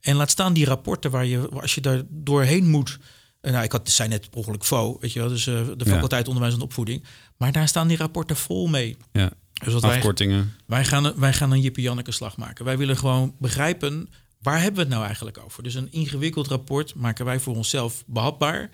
En 0.00 0.16
laat 0.16 0.30
staan 0.30 0.52
die 0.52 0.64
rapporten 0.64 1.10
waar 1.10 1.26
je, 1.26 1.48
als 1.48 1.74
je 1.74 1.80
daar 1.80 2.02
doorheen 2.08 2.70
moet. 2.70 2.98
eh, 3.40 3.52
Nou, 3.52 3.64
ik 3.64 3.72
had, 3.72 3.90
zei 3.90 4.08
net 4.08 4.28
ongeluk 4.32 4.64
FO, 4.64 4.96
weet 5.00 5.12
je 5.12 5.18
wel, 5.20 5.28
dus 5.28 5.46
eh, 5.46 5.54
de 5.76 5.84
Ja. 5.84 5.90
faculteit 5.92 6.26
onderwijs 6.28 6.54
en 6.54 6.60
opvoeding. 6.60 7.04
Maar 7.36 7.52
daar 7.52 7.68
staan 7.68 7.88
die 7.88 7.96
rapporten 7.96 8.36
vol 8.36 8.66
mee. 8.66 8.96
Ja. 9.12 9.30
Dus 9.64 9.72
wat 9.72 9.82
wij- 9.82 9.96
Afkortingen. 9.96 10.54
Wij, 10.66 10.84
gaan, 10.84 11.04
een- 11.04 11.14
wij 11.16 11.32
gaan 11.32 11.50
een 11.52 11.60
Jippie 11.60 11.82
Janneke 11.84 12.12
slag 12.12 12.36
maken. 12.36 12.64
Wij 12.64 12.78
willen 12.78 12.96
gewoon 12.96 13.34
begrijpen, 13.38 14.08
waar 14.44 14.56
hebben 14.56 14.74
we 14.74 14.80
het 14.80 14.88
nou 14.88 15.04
eigenlijk 15.04 15.38
over? 15.44 15.62
Dus 15.62 15.74
een 15.74 15.92
ingewikkeld 15.92 16.46
rapport 16.46 16.94
maken 16.94 17.24
wij 17.24 17.40
voor 17.40 17.56
onszelf 17.56 18.04
behapbaar. 18.06 18.70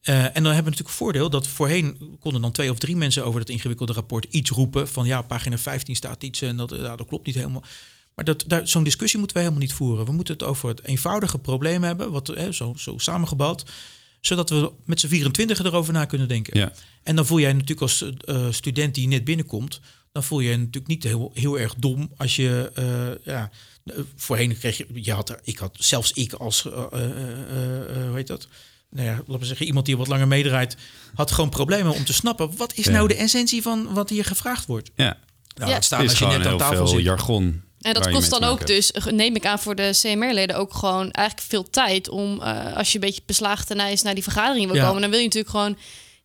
Eh, 0.00 0.24
en 0.24 0.32
dan 0.32 0.44
hebben 0.44 0.64
we 0.64 0.70
natuurlijk 0.70 0.96
voordeel 0.96 1.30
dat 1.30 1.46
voorheen 1.46 2.16
konden 2.20 2.42
dan 2.42 2.52
twee 2.52 2.70
of 2.70 2.78
drie 2.78 2.96
mensen 2.96 3.24
over 3.24 3.40
dat 3.40 3.48
ingewikkelde 3.48 3.92
rapport 3.92 4.26
iets 4.30 4.50
roepen. 4.50 4.88
Van 4.88 5.06
ja, 5.06 5.22
pagina 5.22 5.58
15 5.58 5.96
staat 5.96 6.22
iets 6.22 6.42
en 6.42 6.56
dat, 6.56 6.70
ja, 6.70 6.96
dat 6.96 7.06
klopt 7.06 7.26
niet 7.26 7.34
helemaal. 7.34 7.64
Maar 8.14 8.24
dat, 8.24 8.44
daar, 8.46 8.68
zo'n 8.68 8.84
discussie 8.84 9.18
moeten 9.18 9.36
we 9.36 9.42
helemaal 9.42 9.64
niet 9.64 9.72
voeren. 9.72 10.04
We 10.04 10.12
moeten 10.12 10.34
het 10.34 10.42
over 10.42 10.68
het 10.68 10.84
eenvoudige 10.84 11.38
probleem 11.38 11.82
hebben, 11.82 12.10
wat, 12.10 12.26
hè, 12.26 12.52
zo, 12.52 12.72
zo 12.76 12.98
samengebouwd. 12.98 13.64
Zodat 14.20 14.50
we 14.50 14.72
met 14.84 15.00
z'n 15.00 15.08
24 15.08 15.64
erover 15.64 15.92
na 15.92 16.04
kunnen 16.04 16.28
denken. 16.28 16.58
Ja. 16.58 16.72
En 17.02 17.16
dan 17.16 17.26
voel 17.26 17.40
jij 17.40 17.52
natuurlijk 17.52 17.80
als 17.80 18.04
eh, 18.24 18.46
student 18.50 18.94
die 18.94 19.08
net 19.08 19.24
binnenkomt, 19.24 19.80
dan 20.12 20.22
voel 20.22 20.40
je 20.40 20.50
je 20.50 20.56
natuurlijk 20.56 20.86
niet 20.86 21.02
heel, 21.02 21.30
heel 21.34 21.58
erg 21.58 21.74
dom 21.74 22.12
als 22.16 22.36
je, 22.36 22.70
eh, 22.74 23.24
ja, 23.24 23.42
eh, 23.42 23.58
voorheen 24.16 24.58
kreeg 24.58 24.76
je, 24.76 24.86
je 24.92 25.12
had 25.12 25.28
er, 25.28 25.40
ik 25.44 25.58
had 25.58 25.74
zelfs 25.78 26.12
ik 26.12 26.32
als, 26.32 26.66
eh, 26.66 26.72
eh, 26.92 27.00
eh, 27.02 27.96
eh, 27.96 28.06
hoe 28.06 28.16
heet 28.16 28.26
dat? 28.26 28.46
Nou 28.90 29.06
ja, 29.06 29.14
laten 29.26 29.38
we 29.38 29.44
zeggen, 29.44 29.66
iemand 29.66 29.86
die 29.86 29.96
wat 29.96 30.06
langer 30.08 30.28
meedraait, 30.28 30.76
had 31.14 31.30
gewoon 31.30 31.50
problemen 31.50 31.92
om 31.94 32.04
te 32.04 32.12
snappen, 32.12 32.56
wat 32.56 32.72
is 32.74 32.84
Ja. 32.84 32.90
nou 32.90 33.08
de 33.08 33.14
essentie 33.14 33.62
van 33.62 33.94
wat 33.94 34.08
hier 34.10 34.24
gevraagd 34.24 34.66
wordt? 34.66 34.90
Ja. 34.94 35.16
Nou, 35.54 35.68
Ja. 35.70 35.74
Het 35.76 35.84
is 35.84 35.92
als 35.92 36.18
je 36.18 36.26
net 36.26 36.46
aan 36.46 36.58
tafel 36.58 36.76
veel 36.76 36.86
zit. 36.86 37.02
jargon. 37.02 37.62
En 37.80 37.94
dat 37.94 38.10
kost 38.10 38.30
dan 38.30 38.44
ook 38.44 38.66
dus, 38.66 38.92
neem 39.10 39.34
ik 39.36 39.46
aan 39.46 39.58
voor 39.58 39.74
de 39.74 39.90
CMR-leden, 40.02 40.56
ook 40.56 40.74
gewoon 40.74 41.10
eigenlijk 41.10 41.48
veel 41.48 41.70
tijd 41.70 42.08
om, 42.08 42.40
eh, 42.42 42.76
als 42.76 42.88
je 42.88 42.94
een 42.94 43.04
beetje 43.04 43.22
beslagen 43.26 43.66
ten 43.66 43.78
ijs 43.78 44.02
naar 44.02 44.14
die 44.14 44.22
vergadering 44.22 44.66
wil 44.66 44.74
Ja. 44.76 44.86
komen, 44.86 45.00
dan 45.00 45.10
wil 45.10 45.18
je 45.18 45.24
natuurlijk 45.24 45.54
gewoon 45.54 45.76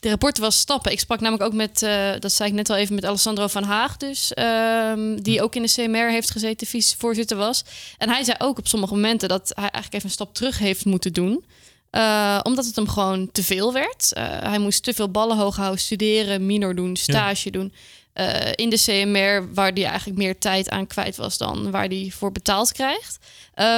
de 0.06 0.12
rapporten 0.12 0.42
wel 0.42 0.52
stappen. 0.52 0.92
Ik 0.92 1.00
sprak 1.00 1.20
namelijk 1.20 1.44
ook 1.44 1.54
met, 1.54 1.84
eh, 1.84 2.12
dat 2.20 2.32
zei 2.32 2.50
ik 2.50 2.56
net 2.56 2.70
al 2.70 2.76
even, 2.76 2.96
met 2.96 3.06
Alessandro 3.06 3.48
van 3.48 3.64
Haag 3.64 3.98
dus, 3.98 4.34
ehm, 4.34 5.16
die 5.16 5.42
ook 5.42 5.56
in 5.56 5.62
de 5.62 5.68
CMR 5.68 6.10
heeft 6.10 6.32
gezeten, 6.32 6.68
vicevoorzitter 6.68 7.38
was. 7.38 7.64
En 7.98 8.10
hij 8.10 8.24
zei 8.24 8.38
ook 8.40 8.58
op 8.58 8.68
sommige 8.68 8.94
momenten 8.94 9.30
dat 9.30 9.52
hij 9.54 9.70
eigenlijk 9.70 9.94
even 9.94 10.06
een 10.08 10.14
stap 10.14 10.34
terug 10.34 10.60
heeft 10.60 10.86
moeten 10.86 11.14
doen. 11.14 11.46
Eh, 11.90 12.40
omdat 12.44 12.66
het 12.66 12.76
hem 12.76 12.88
gewoon 12.88 13.32
te 13.32 13.44
veel 13.44 13.74
werd. 13.74 14.14
Eh, 14.14 14.24
hij 14.28 14.60
moest 14.60 14.84
te 14.84 14.94
veel 14.94 15.10
ballen 15.10 15.38
hoog 15.38 15.56
houden, 15.56 15.80
studeren, 15.80 16.46
minor 16.46 16.76
doen, 16.76 16.96
stage 16.96 17.52
doen. 17.52 17.74
In 18.56 18.70
de 18.70 18.78
CMR, 18.78 19.54
waar 19.54 19.72
hij 19.72 19.86
eigenlijk 19.86 20.18
meer 20.18 20.38
tijd 20.38 20.70
aan 20.70 20.88
kwijt 20.88 21.16
was 21.16 21.38
dan 21.38 21.72
waar 21.72 21.88
hij 21.88 22.12
voor 22.16 22.32
betaald 22.32 22.72
krijgt. 22.72 23.18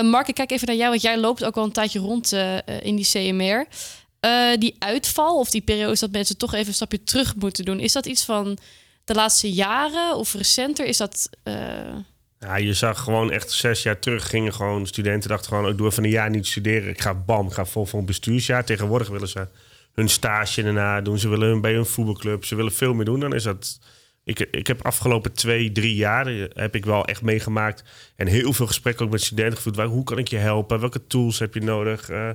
Mark, 0.04 0.28
ik 0.28 0.36
kijk 0.36 0.52
even 0.52 0.68
naar 0.68 0.76
jou, 0.76 0.90
want 0.90 1.02
jij 1.02 1.18
loopt 1.18 1.44
ook 1.44 1.58
al 1.58 1.64
een 1.64 1.72
tijdje 1.72 2.00
rond 2.00 2.32
in 2.82 2.96
die 2.96 3.06
CMR. 3.06 3.68
Eh, 4.28 4.58
die 4.60 4.76
uitval 4.80 5.40
of 5.40 5.50
die 5.50 5.62
periodes 5.62 6.00
dat 6.00 6.12
mensen 6.12 6.38
toch 6.38 6.54
even 6.54 6.68
een 6.68 6.74
stapje 6.74 7.04
terug 7.04 7.36
moeten 7.36 7.66
doen, 7.66 7.80
is 7.80 7.94
dat 7.94 8.06
iets 8.06 8.26
van 8.26 8.58
de 9.04 9.14
laatste 9.14 9.52
jaren 9.52 10.16
of 10.16 10.34
recenter? 10.34 10.86
Is 10.86 10.98
dat. 10.98 11.30
eh, 11.44 11.54
Ja, 12.40 12.56
je 12.58 12.74
zag 12.74 13.00
gewoon 13.00 13.32
echt 13.32 13.52
zes 13.52 13.84
jaar 13.84 14.00
terug 14.00 14.30
gingen 14.30 14.54
gewoon 14.54 14.88
studenten 14.88 15.30
dachten 15.30 15.48
gewoon, 15.50 15.72
ik 15.72 15.78
doe 15.78 15.88
even 15.88 16.04
een 16.04 16.10
jaar 16.10 16.30
niet 16.30 16.48
studeren. 16.48 16.90
Ik 16.90 17.02
ga 17.02 17.14
bam, 17.14 17.50
ga 17.50 17.66
vol 17.66 17.86
voor 17.86 18.00
een 18.00 18.06
bestuursjaar. 18.06 18.66
Tegenwoordig 18.66 19.08
willen 19.08 19.28
ze 19.28 19.48
hun 19.94 20.10
stage 20.10 20.64
daarna 20.64 21.02
doen. 21.02 21.20
Ze 21.20 21.28
willen 21.30 21.62
bij 21.62 21.74
hun 21.74 21.86
voetbalclub. 21.86 22.46
Ze 22.46 22.56
willen 22.56 22.72
veel 22.74 22.94
meer 22.94 23.06
doen. 23.06 23.20
Dan 23.20 23.34
is 23.34 23.44
dat. 23.44 23.80
Ik, 24.24 24.40
ik 24.40 24.68
heb 24.68 24.86
afgelopen 24.86 25.34
twee, 25.34 25.72
drie 25.72 25.96
jaar 25.96 26.28
eh, 26.28 26.44
heb 26.54 26.76
ik 26.76 26.86
wel 26.86 27.06
echt 27.06 27.22
meegemaakt 27.22 27.84
en 28.16 28.28
heel 28.28 28.54
veel 28.54 28.68
gesprekken 28.68 29.06
ook 29.06 29.12
met 29.12 29.22
studenten 29.22 29.56
gevoerd. 29.58 29.76
Waar, 29.76 29.86
hoe 29.86 30.04
kan 30.04 30.18
ik 30.18 30.28
je 30.28 30.38
helpen? 30.38 30.80
Welke 30.80 31.08
tools 31.08 31.40
heb 31.40 31.54
je 31.54 31.62
nodig? 31.62 32.10
Eh, 32.10 32.30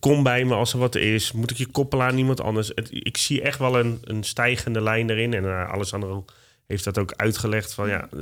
kom 0.00 0.22
bij 0.22 0.44
me 0.44 0.54
als 0.54 0.72
er 0.72 0.78
wat 0.78 0.94
is. 0.94 1.32
Moet 1.32 1.50
ik 1.50 1.56
je 1.56 1.66
koppelen 1.66 2.06
aan 2.06 2.18
iemand 2.18 2.40
anders? 2.40 2.70
Ik 2.88 3.16
zie 3.16 3.42
echt 3.42 3.58
wel 3.58 3.78
een, 3.78 3.98
een 4.04 4.24
stijgende 4.24 4.82
lijn 4.82 5.10
erin. 5.10 5.34
En 5.34 5.44
uh, 5.44 5.70
Alessandro 5.70 6.24
heeft 6.66 6.84
dat 6.84 6.98
ook 6.98 7.12
uitgelegd 7.16 7.74
van 7.74 7.88
ja, 7.88 8.08
eh, 8.12 8.20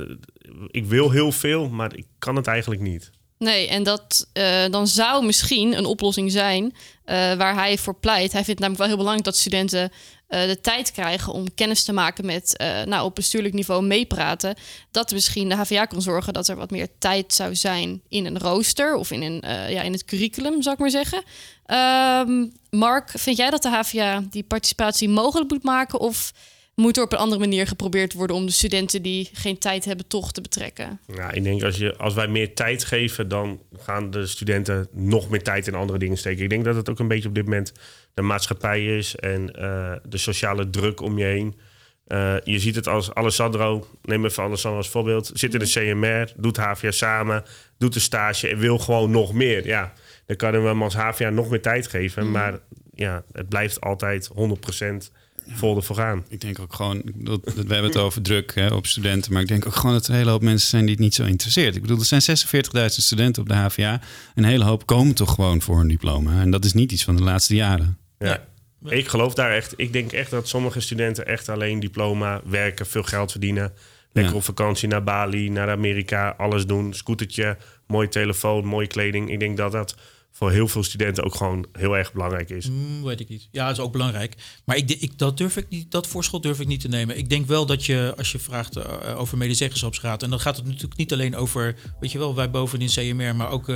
ik 0.67 0.85
wil 0.85 1.11
heel 1.11 1.31
veel, 1.31 1.69
maar 1.69 1.95
ik 1.95 2.05
kan 2.19 2.35
het 2.35 2.47
eigenlijk 2.47 2.81
niet. 2.81 3.11
Nee, 3.41 3.67
en 3.67 3.83
dat 3.83 4.27
eh, 4.33 4.65
dan 4.69 4.87
zou 4.87 5.25
misschien 5.25 5.77
een 5.77 5.85
oplossing 5.85 6.31
zijn 6.31 6.73
eh, 7.03 7.15
waar 7.15 7.53
hij 7.53 7.77
voor 7.77 7.95
pleit. 7.95 8.31
Hij 8.31 8.43
vindt 8.43 8.59
namelijk 8.59 8.77
wel 8.77 8.87
heel 8.87 8.97
belangrijk 8.97 9.25
dat 9.25 9.37
studenten 9.37 9.81
eh, 9.81 9.89
de 10.31 10.59
tijd 10.61 10.91
krijgen 10.91 11.33
om 11.33 11.53
kennis 11.53 11.83
te 11.83 11.93
maken 11.93 12.25
met 12.25 12.57
eh, 12.57 12.83
nou, 12.83 13.05
op 13.05 13.15
bestuurlijk 13.15 13.53
niveau 13.53 13.83
meepraten, 13.83 14.55
dat 14.91 15.11
misschien 15.11 15.49
de 15.49 15.55
HVA 15.55 15.85
kon 15.85 16.01
zorgen 16.01 16.33
dat 16.33 16.47
er 16.47 16.55
wat 16.55 16.71
meer 16.71 16.87
tijd 16.99 17.33
zou 17.33 17.55
zijn 17.55 18.01
in 18.09 18.25
een 18.25 18.39
rooster 18.39 18.95
of 18.95 19.11
in, 19.11 19.21
een, 19.21 19.41
eh, 19.41 19.71
ja, 19.71 19.81
in 19.81 19.91
het 19.91 20.05
curriculum, 20.05 20.61
zou 20.61 20.75
ik 20.75 20.81
maar 20.81 20.89
zeggen. 20.89 21.23
Ehm, 21.65 22.47
Mark, 22.69 23.09
vind 23.15 23.37
jij 23.37 23.49
dat 23.49 23.61
de 23.61 23.69
HVA 23.69 24.23
die 24.29 24.43
participatie 24.43 25.09
mogelijk 25.09 25.51
moet 25.51 25.63
maken 25.63 25.99
of 25.99 26.31
moet 26.75 26.97
er 26.97 27.03
op 27.03 27.11
een 27.11 27.17
andere 27.17 27.39
manier 27.39 27.67
geprobeerd 27.67 28.13
worden 28.13 28.35
om 28.35 28.45
de 28.45 28.51
studenten 28.51 29.01
die 29.01 29.29
geen 29.33 29.57
tijd 29.57 29.85
hebben 29.85 30.07
toch 30.07 30.31
te 30.31 30.41
betrekken? 30.41 30.99
Ja, 31.15 31.31
ik 31.31 31.43
denk 31.43 31.63
als, 31.63 31.77
je, 31.77 31.97
als 31.97 32.13
wij 32.13 32.27
meer 32.27 32.55
tijd 32.55 32.83
geven, 32.83 33.27
dan 33.27 33.61
gaan 33.77 34.11
de 34.11 34.27
studenten 34.27 34.87
nog 34.91 35.29
meer 35.29 35.43
tijd 35.43 35.67
in 35.67 35.75
andere 35.75 35.99
dingen 35.99 36.17
steken. 36.17 36.43
Ik 36.43 36.49
denk 36.49 36.65
dat 36.65 36.75
het 36.75 36.89
ook 36.89 36.99
een 36.99 37.07
beetje 37.07 37.29
op 37.29 37.35
dit 37.35 37.43
moment 37.43 37.71
de 38.13 38.21
maatschappij 38.21 38.85
is 38.97 39.15
en 39.15 39.51
eh, 39.55 39.93
de 40.03 40.17
sociale 40.17 40.69
druk 40.69 41.01
om 41.01 41.17
je 41.17 41.25
heen. 41.25 41.59
Eh, 42.07 42.35
je 42.43 42.59
ziet 42.59 42.75
het 42.75 42.87
als 42.87 43.13
Alessandro, 43.13 43.87
neem 44.01 44.25
even 44.25 44.43
Alessandro 44.43 44.79
als 44.79 44.89
voorbeeld, 44.89 45.31
zit 45.33 45.53
in 45.53 45.59
de 45.59 45.65
CMR, 45.65 46.33
doet 46.41 46.57
HVA 46.57 46.91
samen, 46.91 47.43
doet 47.77 47.95
een 47.95 48.01
stage 48.01 48.47
en 48.47 48.57
wil 48.57 48.77
gewoon 48.77 49.11
nog 49.11 49.33
meer. 49.33 49.65
Ja, 49.67 49.93
dan 50.25 50.35
kan 50.35 50.51
we 50.51 50.67
hem 50.67 50.83
als 50.83 50.95
HVA 50.95 51.29
nog 51.29 51.49
meer 51.49 51.61
tijd 51.61 51.87
geven, 51.87 52.23
Mhm. 52.23 52.31
maar 52.31 52.59
ja, 52.93 53.23
het 53.31 53.49
blijft 53.49 53.81
altijd 53.81 54.29
100% 54.33 55.11
vol 55.47 55.75
ervoor 55.75 55.95
gaan. 55.95 56.23
Ik 56.29 56.41
denk 56.41 56.59
ook 56.59 56.73
gewoon, 56.73 57.01
dat, 57.15 57.43
dat- 57.43 57.53
we 57.53 57.73
hebben 57.73 57.83
het 57.91 57.97
over 57.97 58.21
druk 58.21 58.55
hè, 58.55 58.67
op 58.73 58.87
studenten, 58.87 59.33
maar 59.33 59.41
ik 59.41 59.47
denk 59.47 59.65
ook 59.67 59.75
gewoon 59.75 59.93
dat 59.95 60.03
er 60.05 60.11
een 60.11 60.17
hele 60.17 60.29
hoop 60.29 60.41
mensen 60.41 60.69
zijn 60.69 60.81
die 60.81 60.91
het 60.91 60.99
niet 61.03 61.15
zo 61.15 61.23
interesseert. 61.23 61.75
Ik 61.75 61.81
bedoel, 61.81 61.99
er 61.99 62.05
zijn 62.05 62.21
46.000 62.21 62.85
studenten 62.85 63.41
op 63.41 63.47
de 63.49 63.55
HVA. 63.55 64.01
Een 64.35 64.43
hele 64.43 64.63
hoop 64.63 64.85
komen 64.85 65.15
toch 65.15 65.33
gewoon 65.33 65.61
voor 65.61 65.79
een 65.79 65.87
diploma. 65.87 66.41
En 66.41 66.51
dat 66.51 66.65
is 66.65 66.73
niet 66.73 66.91
iets 66.91 67.03
van 67.03 67.15
de 67.15 67.23
laatste 67.23 67.55
jaren. 67.55 67.97
Ja. 68.19 68.43
Ik 68.85 69.07
geloof 69.07 69.33
daar 69.33 69.51
echt. 69.51 69.73
Ik 69.77 69.93
denk 69.93 70.11
echt 70.11 70.31
dat 70.31 70.47
sommige 70.47 70.79
studenten 70.79 71.25
echt 71.27 71.49
alleen 71.49 71.79
diploma 71.79 72.41
werken, 72.45 72.85
veel 72.85 73.03
geld 73.03 73.31
verdienen. 73.31 73.73
Lekker 74.13 74.31
Ja. 74.33 74.37
op 74.39 74.43
vakantie 74.45 74.87
naar 74.87 75.03
Bali, 75.03 75.49
naar 75.49 75.69
Amerika, 75.69 76.33
alles 76.37 76.65
doen. 76.65 76.93
Scootertje, 76.93 77.57
mooie 77.87 78.07
telefoon, 78.07 78.65
mooie 78.65 78.87
kleding. 78.87 79.31
Ik 79.31 79.39
denk 79.39 79.57
dat 79.57 79.71
dat 79.71 79.95
voor 80.31 80.51
heel 80.51 80.67
veel 80.67 80.83
studenten 80.83 81.23
ook 81.23 81.35
gewoon 81.35 81.65
heel 81.71 81.97
erg 81.97 82.13
belangrijk 82.13 82.49
is. 82.49 82.69
Mm, 82.69 83.03
weet 83.03 83.19
ik 83.19 83.29
niet. 83.29 83.47
Ja, 83.51 83.67
dat 83.67 83.77
is 83.77 83.83
ook 83.83 83.91
belangrijk. 83.91 84.35
Maar 84.65 84.77
ik, 84.77 84.89
ik, 84.89 85.17
dat, 85.17 85.37
durf 85.37 85.57
ik 85.57 85.69
niet, 85.69 85.91
dat 85.91 86.07
voorschot 86.07 86.43
durf 86.43 86.59
ik 86.59 86.67
niet 86.67 86.79
te 86.79 86.87
nemen. 86.87 87.17
Ik 87.17 87.29
denk 87.29 87.47
wel 87.47 87.65
dat 87.65 87.85
je, 87.85 88.13
als 88.17 88.31
je 88.31 88.39
vraagt 88.39 88.75
eh, 88.75 89.19
over 89.19 89.37
medezeggenschapsraad... 89.37 90.23
en 90.23 90.29
dan 90.29 90.39
gaat 90.39 90.55
het 90.55 90.65
natuurlijk 90.65 90.97
niet 90.97 91.13
alleen 91.13 91.35
over... 91.35 91.75
weet 91.99 92.11
je 92.11 92.17
wel, 92.17 92.35
wij 92.35 92.51
bovenin 92.51 92.87
CMR, 92.87 93.35
maar 93.35 93.49
ook 93.49 93.69
eh, 93.69 93.75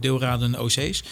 deelraden 0.00 0.54
en 0.54 0.60
OC's... 0.60 1.02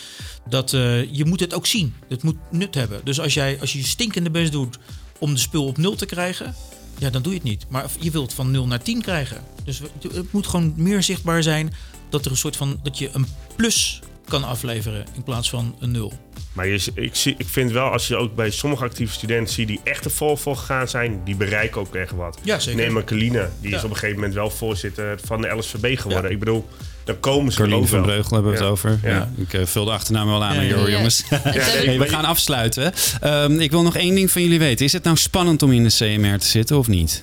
dat 0.48 0.70
je 1.10 1.24
moet 1.26 1.40
het 1.40 1.54
ook 1.54 1.66
zien. 1.66 1.94
Het 2.08 2.22
moet 2.22 2.36
nut 2.50 2.74
hebben. 2.74 3.00
Dus 3.04 3.20
als, 3.20 3.34
jij, 3.34 3.60
als 3.60 3.72
je 3.72 3.78
je 3.78 3.84
stinkende 3.84 4.30
best 4.30 4.52
doet 4.52 4.78
om 5.18 5.34
de 5.34 5.40
spul 5.40 5.66
op 5.66 5.76
nul 5.76 5.94
te 5.94 6.06
krijgen... 6.06 6.54
ja, 6.98 7.10
dan 7.10 7.22
doe 7.22 7.32
je 7.32 7.38
het 7.38 7.48
niet. 7.48 7.66
Maar 7.68 7.90
je 8.00 8.10
wilt 8.10 8.34
van 8.34 8.50
0 8.50 8.66
naar 8.66 8.82
10 8.82 9.02
krijgen. 9.02 9.44
Dus 9.64 9.80
het 10.12 10.32
moet 10.32 10.46
gewoon 10.46 10.72
meer 10.76 11.02
zichtbaar 11.02 11.42
zijn... 11.42 11.72
dat 12.10 12.24
er 12.24 12.30
een 12.30 12.36
soort 12.36 12.56
van... 12.56 12.80
dat 12.82 12.98
je 12.98 13.10
een 13.12 13.26
plus 13.56 14.00
kan 14.28 14.44
afleveren 14.44 15.04
in 15.14 15.22
plaats 15.22 15.50
van 15.50 15.76
een 15.80 15.90
nul. 15.90 16.12
Maar 16.52 16.66
je, 16.66 16.80
ik, 16.94 17.14
zie, 17.14 17.34
ik 17.38 17.46
vind 17.48 17.70
wel, 17.70 17.90
als 17.90 18.08
je 18.08 18.16
ook 18.16 18.34
bij 18.34 18.50
sommige 18.50 18.84
actieve 18.84 19.12
studenten 19.12 19.54
ziet 19.54 19.66
die 19.68 19.80
echt 19.84 20.04
er 20.04 20.10
vol 20.10 20.36
voor 20.36 20.56
gegaan 20.56 20.88
zijn, 20.88 21.20
die 21.24 21.36
bereiken 21.36 21.80
ook 21.80 21.94
echt 21.94 22.12
wat. 22.12 22.38
Ja, 22.42 22.58
zeker. 22.58 22.80
Neem 22.80 22.92
maar 22.92 23.04
Kaline, 23.04 23.48
die 23.60 23.70
Ja. 23.70 23.76
is 23.76 23.84
op 23.84 23.90
een 23.90 23.96
gegeven 23.96 24.16
moment 24.16 24.34
wel 24.34 24.50
voorzitter 24.50 25.18
van 25.24 25.40
de 25.40 25.48
LSVB 25.48 25.98
geworden. 25.98 26.30
Ik 26.30 26.38
bedoel, 26.38 26.68
dan 27.04 27.20
komen 27.20 27.52
ze 27.52 27.58
Carlien 27.58 27.86
van. 27.88 28.02
Breugel 28.02 28.32
hebben 28.34 28.52
we 28.52 28.58
Ja. 28.58 28.62
het 28.64 28.72
over. 28.72 28.98
Ja. 29.02 29.08
Ja. 29.08 29.30
Ik 29.36 29.52
eh, 29.52 29.66
vul 29.66 29.84
de 29.84 29.90
achternaam 29.90 30.26
wel 30.28 30.44
aan, 30.44 30.64
Ja, 30.66 30.88
jongens. 30.88 31.24
Ja, 31.30 31.40
nee, 31.44 31.58
Hey, 31.58 31.98
we 31.98 32.08
gaan 32.08 32.24
afsluiten. 32.24 32.92
Ehm, 33.20 33.60
ik 33.60 33.70
wil 33.70 33.82
nog 33.82 33.96
één 33.96 34.14
ding 34.14 34.30
van 34.30 34.42
jullie 34.42 34.58
weten. 34.58 34.84
Is 34.84 34.92
het 34.92 35.02
nou 35.04 35.16
spannend 35.16 35.62
om 35.62 35.72
in 35.72 35.82
de 35.82 35.90
CMR 35.90 36.38
te 36.38 36.46
zitten 36.46 36.78
of 36.78 36.88
niet? 36.88 37.22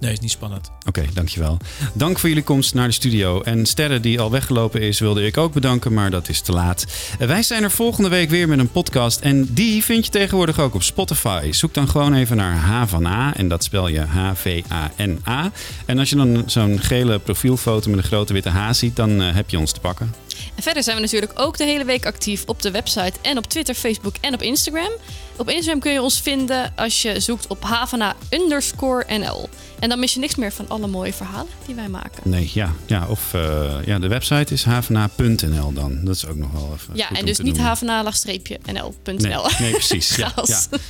Nee, 0.00 0.12
is 0.12 0.18
niet 0.20 0.30
spannend. 0.30 0.70
Oké, 0.88 1.04
dankjewel. 1.12 1.56
Dank 1.94 2.18
voor 2.18 2.28
jullie 2.28 2.44
komst 2.44 2.74
naar 2.74 2.86
de 2.86 2.92
studio. 2.94 3.42
En 3.42 3.66
Sterre, 3.66 4.00
die 4.00 4.20
al 4.20 4.30
weggelopen 4.30 4.80
is, 4.80 5.00
wilde 5.00 5.26
ik 5.26 5.36
ook 5.36 5.52
bedanken, 5.52 5.92
maar 5.92 6.10
dat 6.10 6.28
is 6.28 6.40
te 6.40 6.52
laat. 6.52 6.84
Eh, 7.18 7.26
Wij 7.26 7.42
zijn 7.42 7.62
er 7.62 7.70
volgende 7.70 8.08
week 8.08 8.30
weer 8.30 8.48
met 8.48 8.58
een 8.58 8.70
podcast. 8.70 9.20
En 9.20 9.48
die 9.54 9.84
vind 9.84 10.04
je 10.04 10.10
tegenwoordig 10.10 10.58
ook 10.60 10.74
op 10.74 10.82
Spotify. 10.82 11.48
Zoek 11.52 11.74
dan 11.74 11.88
gewoon 11.88 12.14
even 12.14 12.36
naar 12.36 12.56
H 12.56 12.86
van 12.86 13.06
A. 13.06 13.36
En 13.36 13.48
dat 13.48 13.64
spel 13.64 13.88
je 13.88 14.00
H-V-A-N-A. 14.00 15.50
En 15.86 15.98
als 15.98 16.10
je 16.10 16.16
dan 16.16 16.42
zo'n 16.46 16.80
gele 16.80 17.18
profielfoto 17.18 17.90
met 17.90 17.98
een 17.98 18.04
grote 18.04 18.32
witte 18.32 18.48
H 18.50 18.72
ziet, 18.72 18.96
dan 18.96 19.22
eh, 19.22 19.34
heb 19.34 19.50
je 19.50 19.58
ons 19.58 19.72
te 19.72 19.80
pakken. 19.80 20.14
En 20.54 20.62
verder 20.62 20.82
zijn 20.82 20.96
we 20.96 21.02
natuurlijk 21.02 21.32
ook 21.34 21.56
de 21.56 21.64
hele 21.64 21.84
week 21.84 22.06
actief 22.06 22.42
op 22.46 22.62
de 22.62 22.70
website 22.70 23.12
en 23.22 23.38
op 23.38 23.46
Twitter, 23.46 23.74
Facebook 23.74 24.14
en 24.20 24.34
op 24.34 24.42
Instagram. 24.42 24.90
Op 25.36 25.48
Instagram 25.50 25.80
kun 25.80 25.92
je 25.92 26.02
ons 26.02 26.20
vinden 26.20 26.72
als 26.76 27.02
je 27.02 27.20
zoekt 27.20 27.46
op 27.46 27.62
havana 27.64 28.16
underscore 28.30 29.18
NL. 29.18 29.48
En 29.78 29.88
dan 29.88 29.98
mis 29.98 30.14
je 30.14 30.20
niks 30.20 30.34
meer 30.34 30.52
van 30.52 30.68
alle 30.68 30.86
mooie 30.86 31.12
verhalen 31.12 31.52
die 31.66 31.74
wij 31.74 31.88
maken. 31.88 32.30
Nee, 32.30 32.50
ja. 32.54 32.72
ja 32.86 33.06
of 33.08 33.34
eh, 33.34 33.74
ja, 33.84 33.98
de 33.98 34.08
website 34.08 34.52
is 34.52 34.64
havana.nl 34.64 35.72
dan. 35.72 36.04
Dat 36.04 36.14
is 36.16 36.26
ook 36.26 36.36
nog 36.36 36.52
wel 36.52 36.70
even 36.74 36.96
Ja, 36.96 37.06
goed 37.06 37.16
en 37.16 37.20
om 37.22 37.26
dus 37.28 37.36
te 37.36 37.42
niet 37.42 37.54
doen. 37.54 37.64
havana-nl.nl. 37.64 39.42
Nee, 39.42 39.42
nee, 39.60 39.70
precies. 39.70 40.16
Ja. 40.16 40.32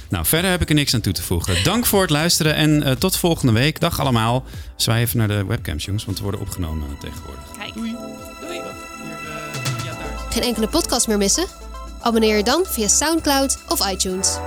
Nou, 0.08 0.26
verder 0.26 0.50
heb 0.50 0.60
ik 0.60 0.68
er 0.68 0.74
niks 0.74 0.94
aan 0.94 1.00
toe 1.00 1.12
te 1.12 1.22
voegen. 1.22 1.64
Dank 1.64 1.86
voor 1.86 2.00
het 2.00 2.10
luisteren 2.10 2.54
en 2.54 2.82
eh, 2.82 2.92
tot 2.92 3.16
volgende 3.16 3.52
week. 3.52 3.80
Dag 3.80 4.00
allemaal. 4.00 4.44
Zwaai 4.76 5.02
even 5.02 5.18
naar 5.18 5.28
de 5.28 5.44
webcams, 5.44 5.84
jongens, 5.84 6.04
want 6.04 6.16
ze 6.16 6.22
worden 6.22 6.40
opgenomen 6.40 6.88
tegenwoordig. 7.00 7.44
Kijk. 7.58 7.74
Doei. 7.74 7.96
Geen 10.30 10.42
enkele 10.42 10.68
podcast 10.68 11.06
meer 11.06 11.18
missen? 11.18 11.46
Abonneer 12.00 12.36
je 12.36 12.42
dan 12.42 12.64
via 12.66 12.88
SoundCloud 12.88 13.58
of 13.68 13.90
iTunes. 13.90 14.38